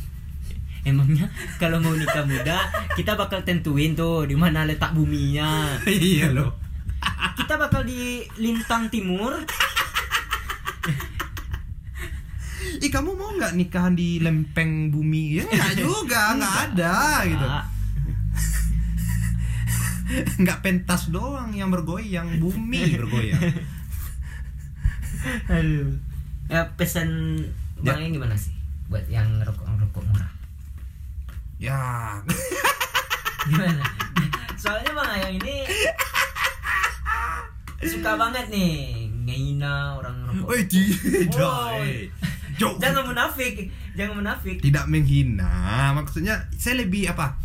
emangnya 0.85 1.27
kalau 1.57 1.81
mau 1.81 1.97
nikah 1.97 2.23
muda 2.29 2.61
kita 2.93 3.17
bakal 3.17 3.41
tentuin 3.41 3.97
tuh 3.97 4.29
di 4.29 4.37
mana 4.37 4.69
letak 4.69 4.93
buminya 4.93 5.81
iya 5.89 6.29
loh. 6.29 6.53
kita 7.41 7.57
bakal 7.57 7.81
di 7.81 8.21
lintang 8.37 8.87
timur 8.93 9.33
Ih 12.75 12.91
kamu 12.91 13.17
mau 13.17 13.31
nggak 13.33 13.55
nikahan 13.55 13.95
di 13.95 14.19
lempeng 14.19 14.91
bumi? 14.91 15.39
Ya 15.39 15.47
nggak 15.47 15.79
juga, 15.79 16.35
nggak 16.35 16.55
ada 16.69 17.23
gitu. 17.23 17.47
Nggak 20.41 20.59
pentas 20.61 21.09
doang 21.09 21.49
yang 21.51 21.69
bergoyang, 21.69 22.37
bumi 22.37 22.81
bergoyang. 23.01 23.41
aduh 25.49 25.89
ya 26.45 26.61
pesan 26.77 27.41
Ya. 27.81 27.91
bangnya 27.91 28.07
gimana 28.15 28.35
sih 28.37 28.53
buat 28.87 29.03
yang 29.11 29.27
rokok 29.41 29.67
rokok 29.67 30.05
murah 30.07 30.31
Ya. 31.57 31.75
Gimana? 33.43 33.83
Soalnya 34.55 34.91
Bang 34.91 35.11
Ayang 35.11 35.33
ini 35.35 35.55
suka 37.81 38.15
banget 38.15 38.45
nih 38.47 39.07
ngehina 39.27 39.99
orang 39.99 40.15
rokok. 40.29 40.45
Oi 40.51 40.61
tidak. 40.67 41.71
Jangan 42.79 43.03
munafik, 43.05 43.67
jangan 43.93 44.13
munafik. 44.19 44.57
Tidak 44.63 44.85
menghina, 44.87 45.91
maksudnya 45.91 46.47
saya 46.55 46.79
lebih 46.79 47.11
apa? 47.11 47.35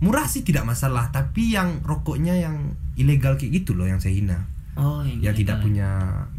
Murah 0.00 0.24
sih 0.24 0.40
tidak 0.40 0.64
masalah, 0.64 1.12
tapi 1.12 1.52
yang 1.52 1.84
rokoknya 1.84 2.40
yang 2.40 2.72
ilegal 2.96 3.36
kayak 3.36 3.60
gitu 3.60 3.76
loh 3.76 3.84
yang 3.84 4.00
saya 4.00 4.16
hina. 4.16 4.48
Oh, 4.80 5.04
yang, 5.04 5.20
Yang 5.20 5.44
tidak 5.44 5.60
punya 5.60 5.88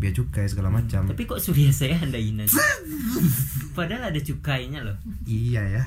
bea 0.02 0.10
cukai 0.10 0.50
segala 0.50 0.74
macam. 0.74 1.06
Tapi 1.06 1.30
kok 1.30 1.38
surya 1.38 1.70
saya 1.76 2.02
anda 2.02 2.18
hina? 2.18 2.50
Padahal 3.78 4.10
ada 4.10 4.18
cukainya 4.18 4.82
loh. 4.82 4.98
Iya 5.30 5.62
ya. 5.70 5.84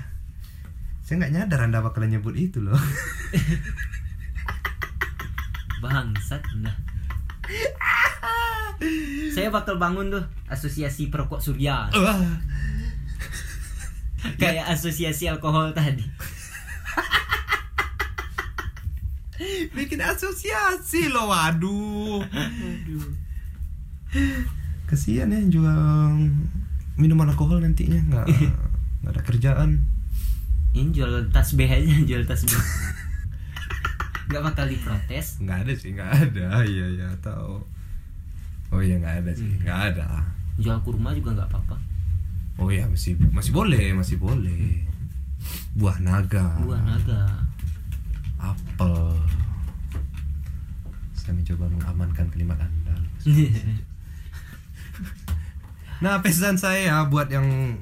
Saya 1.02 1.24
nggak 1.24 1.32
nyadar 1.34 1.66
anda 1.66 1.82
bakalan 1.82 2.14
nyebut 2.14 2.38
itu 2.38 2.62
loh. 2.62 2.74
Bangsat 5.82 6.46
anda. 6.54 6.70
Saya 9.34 9.50
bakal 9.50 9.76
bangun 9.76 10.14
tuh 10.14 10.24
asosiasi 10.48 11.12
perokok 11.12 11.42
surya 11.42 11.90
kayak 14.40 14.64
asosiasi 14.72 15.28
alkohol 15.28 15.76
tadi. 15.76 16.00
Bikin 19.72 20.00
asosiasi 20.04 21.08
loh, 21.08 21.32
waduh. 21.32 22.20
Kasihan 24.84 25.32
ya 25.32 25.40
yang 25.40 25.48
jual 25.48 26.12
minuman 27.00 27.32
alkohol 27.32 27.64
nantinya 27.64 27.98
nggak 28.10 28.26
nggak 29.00 29.12
ada 29.16 29.22
kerjaan. 29.24 29.70
Ini 30.74 30.90
jual 30.90 31.30
tas 31.30 31.54
B 31.54 31.64
aja, 31.64 31.94
jual 32.04 32.26
tas 32.26 32.42
B. 32.44 32.52
Gak 34.24 34.40
bakal 34.40 34.66
diprotes. 34.66 35.38
Nggak 35.38 35.58
ada 35.68 35.72
sih, 35.76 35.90
nggak 35.94 36.10
ada. 36.10 36.46
Iya 36.64 36.86
ya 36.98 37.08
tahu. 37.22 37.62
Oh 38.74 38.80
iya 38.82 38.98
nggak 38.98 39.22
ada 39.22 39.30
sih, 39.32 39.46
nggak 39.62 39.80
ada. 39.94 40.26
Jual 40.58 40.78
kurma 40.82 41.14
juga 41.14 41.34
nggak 41.38 41.48
apa-apa. 41.50 41.76
Oh 42.58 42.70
iya 42.70 42.86
masih 42.90 43.14
masih 43.30 43.50
boleh, 43.54 43.94
masih 43.94 44.18
boleh. 44.18 44.82
Buah 45.74 45.98
naga. 46.02 46.58
Buah 46.62 46.82
naga. 46.82 47.22
apel. 48.44 49.16
Saya 51.24 51.40
mencoba 51.40 51.72
mengamankan 51.72 52.28
kalimat 52.28 52.60
Anda. 52.60 52.94
Nah, 56.02 56.20
pesan 56.20 56.60
saya 56.60 57.06
buat 57.08 57.32
yang 57.32 57.80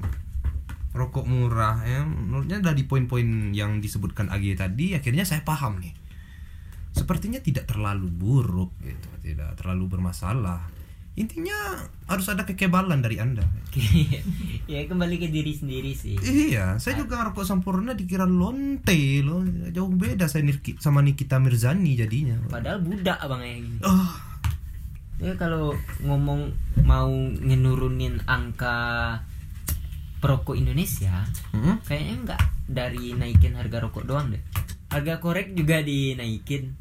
rokok 0.95 1.27
murah 1.27 1.83
ya, 1.83 2.07
menurutnya 2.07 2.61
dari 2.63 2.87
poin-poin 2.87 3.51
yang 3.51 3.83
disebutkan 3.83 4.31
AG 4.31 4.55
tadi 4.55 4.95
akhirnya 4.95 5.27
saya 5.27 5.43
paham 5.43 5.81
nih. 5.81 5.91
Sepertinya 6.93 7.41
tidak 7.43 7.67
terlalu 7.67 8.07
buruk 8.07 8.71
gitu, 8.79 9.09
tidak 9.19 9.57
terlalu 9.59 9.97
bermasalah. 9.97 10.69
Intinya 11.13 11.53
harus 12.09 12.25
ada 12.25 12.41
kekebalan 12.41 13.05
dari 13.05 13.21
Anda. 13.21 13.45
ya 14.71 14.81
kembali 14.89 15.21
ke 15.21 15.29
diri 15.29 15.53
sendiri 15.53 15.93
sih. 15.93 16.17
Iya, 16.17 16.81
saya 16.81 16.97
juga 16.97 17.21
rokok 17.21 17.45
sempurna 17.45 17.93
dikira 17.93 18.25
lonte 18.25 19.21
loh. 19.21 19.45
Jauh 19.69 19.93
beda 19.93 20.25
saya 20.25 20.41
Nirki- 20.41 20.81
sama 20.81 21.05
Nikita 21.05 21.37
Mirzani 21.37 21.93
jadinya. 21.93 22.41
Padahal 22.49 22.81
budak 22.81 23.21
abang 23.21 23.45
yang 23.45 23.61
ini. 23.61 23.77
Ah, 23.85 24.33
Ya 25.21 25.37
kalau 25.37 25.77
ngomong 26.01 26.51
mau 26.83 27.07
ngenurunin 27.39 28.19
angka 28.25 29.21
perokok 30.19 30.57
Indonesia, 30.57 31.23
hmm? 31.53 31.85
kayaknya 31.85 32.15
nggak 32.27 32.41
dari 32.67 33.13
naikin 33.13 33.53
harga 33.53 33.87
rokok 33.87 34.03
doang 34.03 34.33
deh. 34.33 34.41
Harga 34.89 35.21
korek 35.21 35.53
juga 35.53 35.79
dinaikin. 35.79 36.75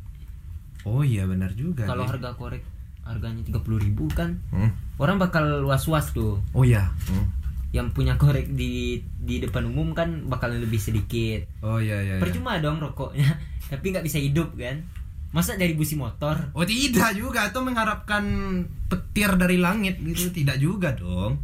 Oh 0.83 1.05
iya 1.05 1.29
benar 1.29 1.53
juga. 1.55 1.87
Kalau 1.87 2.09
harga 2.09 2.35
korek 2.35 2.65
harganya 3.03 3.43
30.000 3.43 3.83
ribu 3.83 4.07
kan, 4.11 4.39
Hmm. 4.51 4.71
orang 4.97 5.19
bakal 5.19 5.67
was-was 5.67 6.11
tuh. 6.11 6.39
Oh 6.53 6.63
iya. 6.63 6.91
Hmm. 7.11 7.27
Yang 7.73 7.97
punya 7.97 8.15
korek 8.17 8.53
di 8.53 9.01
di 9.19 9.41
depan 9.41 9.65
umum 9.65 9.93
kan 9.93 10.29
bakal 10.29 10.53
lebih 10.53 10.77
sedikit. 10.77 11.49
Oh 11.65 11.81
iya 11.81 11.99
iya. 12.01 12.15
iya. 12.17 12.23
Percuma 12.23 12.61
dong 12.61 12.79
rokoknya, 12.79 13.27
tapi 13.73 13.91
nggak 13.91 14.05
bisa 14.05 14.21
hidup 14.21 14.53
kan? 14.55 14.85
Masa 15.33 15.57
dari 15.57 15.73
busi 15.73 15.97
motor? 15.97 16.53
Oh 16.53 16.63
tidak 16.63 17.17
juga 17.17 17.49
atau 17.49 17.65
mengharapkan 17.65 18.21
petir 18.87 19.33
dari 19.41 19.57
langit 19.57 19.97
gitu 19.99 20.29
tidak 20.29 20.61
juga 20.61 20.93
dong. 20.93 21.41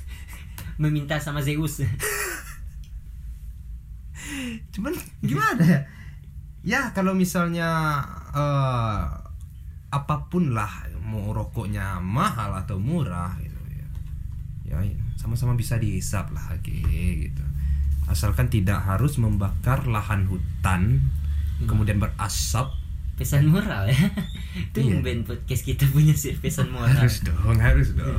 Meminta 0.80 1.20
sama 1.20 1.44
Zeus. 1.44 1.84
Cuman 4.72 4.96
gimana 5.20 5.60
ya? 5.60 5.80
Ya 6.60 6.80
kalau 6.92 7.12
misalnya 7.12 8.00
eh, 8.32 9.04
apa 9.90 10.26
pun 10.26 10.50
lah 10.50 10.70
mau 11.00 11.30
rokoknya 11.30 11.98
mahal 11.98 12.54
atau 12.54 12.78
murah 12.78 13.34
gitu 13.36 13.58
ya. 13.68 13.86
Ya 14.64 14.78
sama-sama 15.14 15.52
bisa 15.52 15.76
dihisap 15.76 16.30
lah 16.30 16.46
oke 16.50 16.78
gitu. 17.20 17.44
Asalkan 18.06 18.46
tidak 18.46 18.80
harus 18.80 19.16
membakar 19.16 19.84
lahan 19.84 20.24
hutan 20.24 21.02
kemudian 21.62 21.98
berasap 21.98 22.72
pesan 23.14 23.46
moral 23.46 23.84
ya. 23.84 24.00
Itu 24.72 24.80
Iya. 24.80 25.04
band 25.04 25.22
podcast 25.24 25.62
kita 25.62 25.84
punya 25.86 26.14
sih 26.14 26.32
pesan 26.34 26.72
moral. 26.72 26.90
harus 26.96 27.20
dong 27.20 27.58
harus 27.58 27.92
dong 27.92 28.16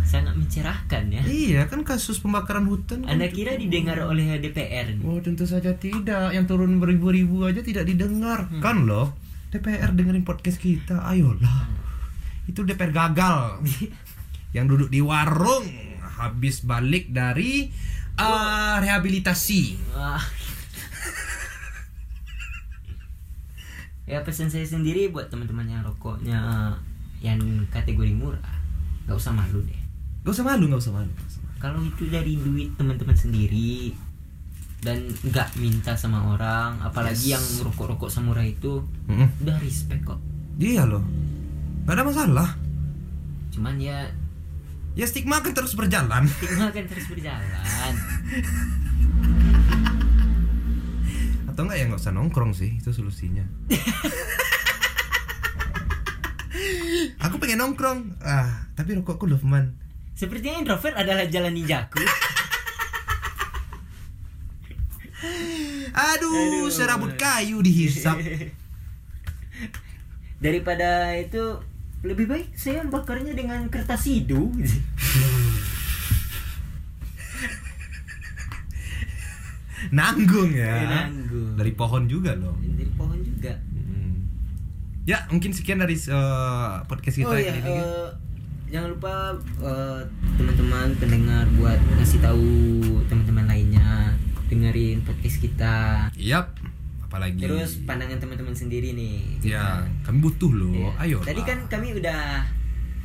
Sangat 0.00 0.34
mencerahkan 0.34 1.06
ya. 1.08 1.22
iya 1.22 1.62
kan 1.66 1.82
kasus 1.82 2.18
pembakaran 2.18 2.66
hutan 2.66 3.02
kan 3.02 3.14
Anda 3.14 3.26
kira 3.26 3.54
didengar 3.54 3.94
oleh 4.00 4.38
DPR 4.38 4.90
nih? 4.90 5.02
Oh 5.02 5.18
tentu 5.18 5.46
saja 5.46 5.70
tidak 5.72 6.30
Yang 6.30 6.46
turun 6.46 6.78
beribu-ribu 6.78 7.42
aja 7.42 7.62
tidak 7.62 7.86
didengar 7.86 8.50
Kan 8.58 8.86
loh 8.86 9.14
DPR 9.50 9.90
dengerin 9.90 10.22
podcast 10.22 10.62
kita 10.62 11.02
Ayolah 11.02 11.66
Itu 12.46 12.62
DPR 12.62 12.94
gagal 12.94 13.66
Yang 14.56 14.66
duduk 14.70 14.88
di 14.94 15.02
warung 15.02 15.66
Habis 15.98 16.62
balik 16.62 17.10
dari 17.10 17.66
eh, 18.14 18.74
Rehabilitasi 18.78 19.62
ya 24.10 24.26
pesan 24.26 24.50
saya 24.50 24.66
sendiri 24.66 25.06
buat 25.14 25.30
teman-teman 25.30 25.70
yang 25.70 25.86
rokoknya 25.86 26.74
yang 27.22 27.38
kategori 27.70 28.10
murah, 28.10 28.58
nggak 29.06 29.14
usah 29.14 29.30
malu 29.30 29.62
deh. 29.62 29.80
Gak 30.26 30.34
usah 30.34 30.44
malu 30.44 30.66
Gak 30.66 30.82
usah 30.82 30.92
malu, 30.92 31.08
nggak 31.14 31.30
usah 31.30 31.40
malu. 31.46 31.56
Kalau 31.62 31.80
itu 31.86 32.04
dari 32.10 32.34
duit 32.34 32.74
teman-teman 32.74 33.14
sendiri 33.14 33.94
dan 34.80 34.96
nggak 35.22 35.54
minta 35.54 35.92
sama 35.92 36.30
orang, 36.30 36.78
apalagi 36.80 37.26
Yes. 37.26 37.34
yang 37.34 37.42
rokok-rokok 37.62 38.08
samurai 38.08 38.50
itu 38.50 38.80
Mm-mm. 39.06 39.26
udah 39.38 39.56
respect 39.58 40.02
kok. 40.04 40.18
Iya 40.56 40.84
loh 40.84 41.00
Gak 41.82 41.94
ada 41.94 42.02
masalah 42.02 42.48
Cuman 43.50 43.76
ya 43.76 44.06
Ya 44.92 45.04
stigma 45.04 45.38
akan 45.38 45.50
terus 45.50 45.72
berjalan 45.72 46.26
stigma 46.28 46.68
akan 46.68 46.84
terus 46.84 47.06
berjalan. 47.06 47.90
Atau 51.46 51.60
enggak 51.64 51.76
ya 51.76 51.82
nggak 51.86 51.98
usah 51.98 52.10
nongkrong 52.10 52.52
sih 52.52 52.76
Itu 52.76 52.90
solusinya 52.90 53.42
Aku 57.20 57.36
pengen 57.36 57.58
nongkrong 57.58 58.20
ah 58.20 58.68
Tapi 58.70 58.94
rokokku 58.94 59.24
loh 59.24 59.38
man 59.42 59.74
Sepertinya 60.12 60.60
introvert 60.60 60.92
adalah 60.94 61.24
jalan 61.24 61.54
ninjaku. 61.54 62.04
Aduh, 66.00 66.32
Aduh. 66.32 66.72
serabut 66.72 67.12
kayu 67.14 67.60
dihisap. 67.60 68.16
Daripada 70.44 71.12
itu 71.14 71.60
lebih 72.00 72.24
baik 72.24 72.56
saya 72.56 72.80
bakarnya 72.88 73.36
dengan 73.36 73.68
kertas 73.68 74.08
hidu. 74.08 74.48
Nanggung 79.90 80.52
ya. 80.52 80.88
Nanggung. 81.08 81.56
Dari 81.56 81.72
pohon 81.72 82.04
juga 82.04 82.36
loh. 82.36 82.56
Dari 82.60 82.92
pohon 82.96 83.18
juga. 83.20 83.52
Hmm. 83.72 84.28
Ya, 85.08 85.24
mungkin 85.28 85.52
sekian 85.52 85.80
dari 85.80 85.96
eh, 85.96 86.72
podcast 86.84 87.16
kita 87.16 87.32
oh 87.32 87.36
iya, 87.36 87.52
kali 87.52 87.60
ini. 87.64 87.72
eh, 87.80 88.08
jangan 88.70 88.88
lupa 88.94 89.14
eh, 89.58 90.00
teman-teman 90.36 90.88
pendengar 91.00 91.44
buat 91.56 91.80
ngasih 91.98 92.20
tahu 92.22 92.48
teman-teman 93.08 93.44
lainnya 93.48 93.89
dengerin 94.50 95.06
podcast 95.06 95.38
kita. 95.38 95.76
Yap. 96.18 96.58
Apalagi. 97.06 97.42
Terus 97.42 97.82
pandangan 97.82 98.18
teman-teman 98.18 98.52
sendiri 98.52 98.92
nih. 98.92 99.18
Ya, 99.42 99.82
kami 100.02 100.18
butuh 100.20 100.50
loh. 100.50 100.74
Iya. 100.74 100.90
Ayo. 100.98 101.18
Tadi 101.22 101.42
kan 101.42 101.58
kami 101.66 101.94
udah 101.94 102.42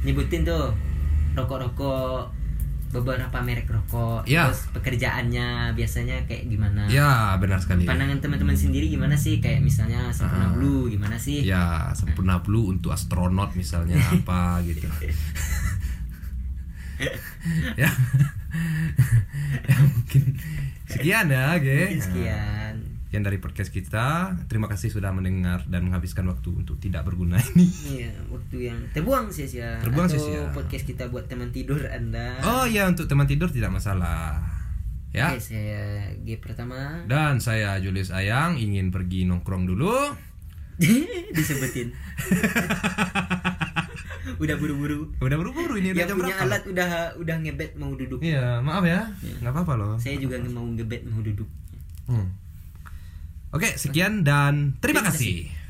nyebutin 0.01 0.41
tuh 0.41 0.73
rokok-rokok 1.33 2.33
beberapa 2.93 3.37
merek 3.41 3.67
rokok. 3.67 4.23
Iya. 4.23 4.47
Terus 4.47 4.71
pekerjaannya 4.71 5.73
biasanya 5.73 6.15
kayak 6.25 6.47
gimana? 6.47 6.87
Ya, 6.87 7.35
benar 7.35 7.59
sekali. 7.59 7.83
Pandangan 7.83 8.21
teman-teman 8.21 8.55
sendiri 8.55 8.87
gimana 8.87 9.13
sih? 9.13 9.37
Kayak 9.37 9.61
misalnya 9.61 10.07
Ah. 10.07 10.13
sempurna 10.13 10.47
blue 10.53 10.87
gimana 10.87 11.17
sih? 11.19 11.43
Ya, 11.43 11.91
sempurna 11.91 12.39
blue 12.39 12.69
untuk 12.69 12.89
astronot 12.89 13.51
misalnya 13.53 13.99
apa 14.15 14.61
gitu. 14.63 14.85
ya. 17.75 17.91
ya 19.67 19.75
mungkin 19.83 20.23
sekian 20.89 21.25
ya, 21.29 21.57
Ge. 21.57 21.97
Sekian. 21.97 22.75
sekian 23.05 23.23
dari 23.23 23.37
podcast 23.39 23.71
kita. 23.71 24.35
Terima 24.51 24.67
kasih 24.67 24.91
sudah 24.91 25.13
mendengar 25.15 25.63
dan 25.69 25.87
menghabiskan 25.87 26.27
waktu 26.27 26.51
untuk 26.51 26.77
tidak 26.81 27.07
berguna 27.07 27.39
ini. 27.53 27.67
Iya, 27.95 28.11
waktu 28.27 28.57
yang 28.71 28.79
terbuang 28.91 29.31
sia-sia. 29.31 29.79
Terbuang 29.79 30.07
sia-sia. 30.11 30.51
podcast 30.51 30.83
kita 30.83 31.07
buat 31.09 31.31
teman 31.31 31.49
tidur 31.55 31.79
Anda. 31.87 32.41
Oh 32.43 32.65
ya 32.67 32.89
untuk 32.91 33.07
teman 33.07 33.25
tidur 33.25 33.47
tidak 33.49 33.71
masalah. 33.71 34.43
Ya. 35.15 35.31
Oke, 35.31 35.39
saya 35.39 36.11
G 36.27 36.35
pertama. 36.43 37.07
Dan 37.07 37.39
saya 37.39 37.79
Julius 37.79 38.11
Ayang 38.11 38.59
ingin 38.59 38.91
pergi 38.91 39.23
nongkrong 39.23 39.63
dulu. 39.63 39.95
Disebutin. 41.35 41.95
udah 44.39 44.55
buru-buru. 44.59 44.99
Udah 45.21 45.37
buru-buru 45.37 45.73
ini 45.79 45.91
udah 45.91 46.05
punya 46.07 46.15
berapa? 46.35 46.43
alat 46.47 46.63
udah 46.67 46.89
udah 47.19 47.35
ngebet 47.41 47.71
mau 47.79 47.91
duduk. 47.95 48.19
Iya, 48.21 48.59
maaf 48.61 48.83
ya. 48.83 49.09
nggak 49.41 49.51
apa-apa 49.51 49.73
loh. 49.75 49.93
Saya 49.99 50.15
juga 50.19 50.39
mau 50.49 50.65
ngebet 50.65 51.03
mau 51.07 51.19
duduk. 51.23 51.47
Hmm. 52.05 52.27
Oke, 53.55 53.79
sekian 53.79 54.27
dan 54.27 54.75
terima 54.83 54.99
Terima 54.99 55.11
kasih. 55.11 55.33
kasih. 55.47 55.64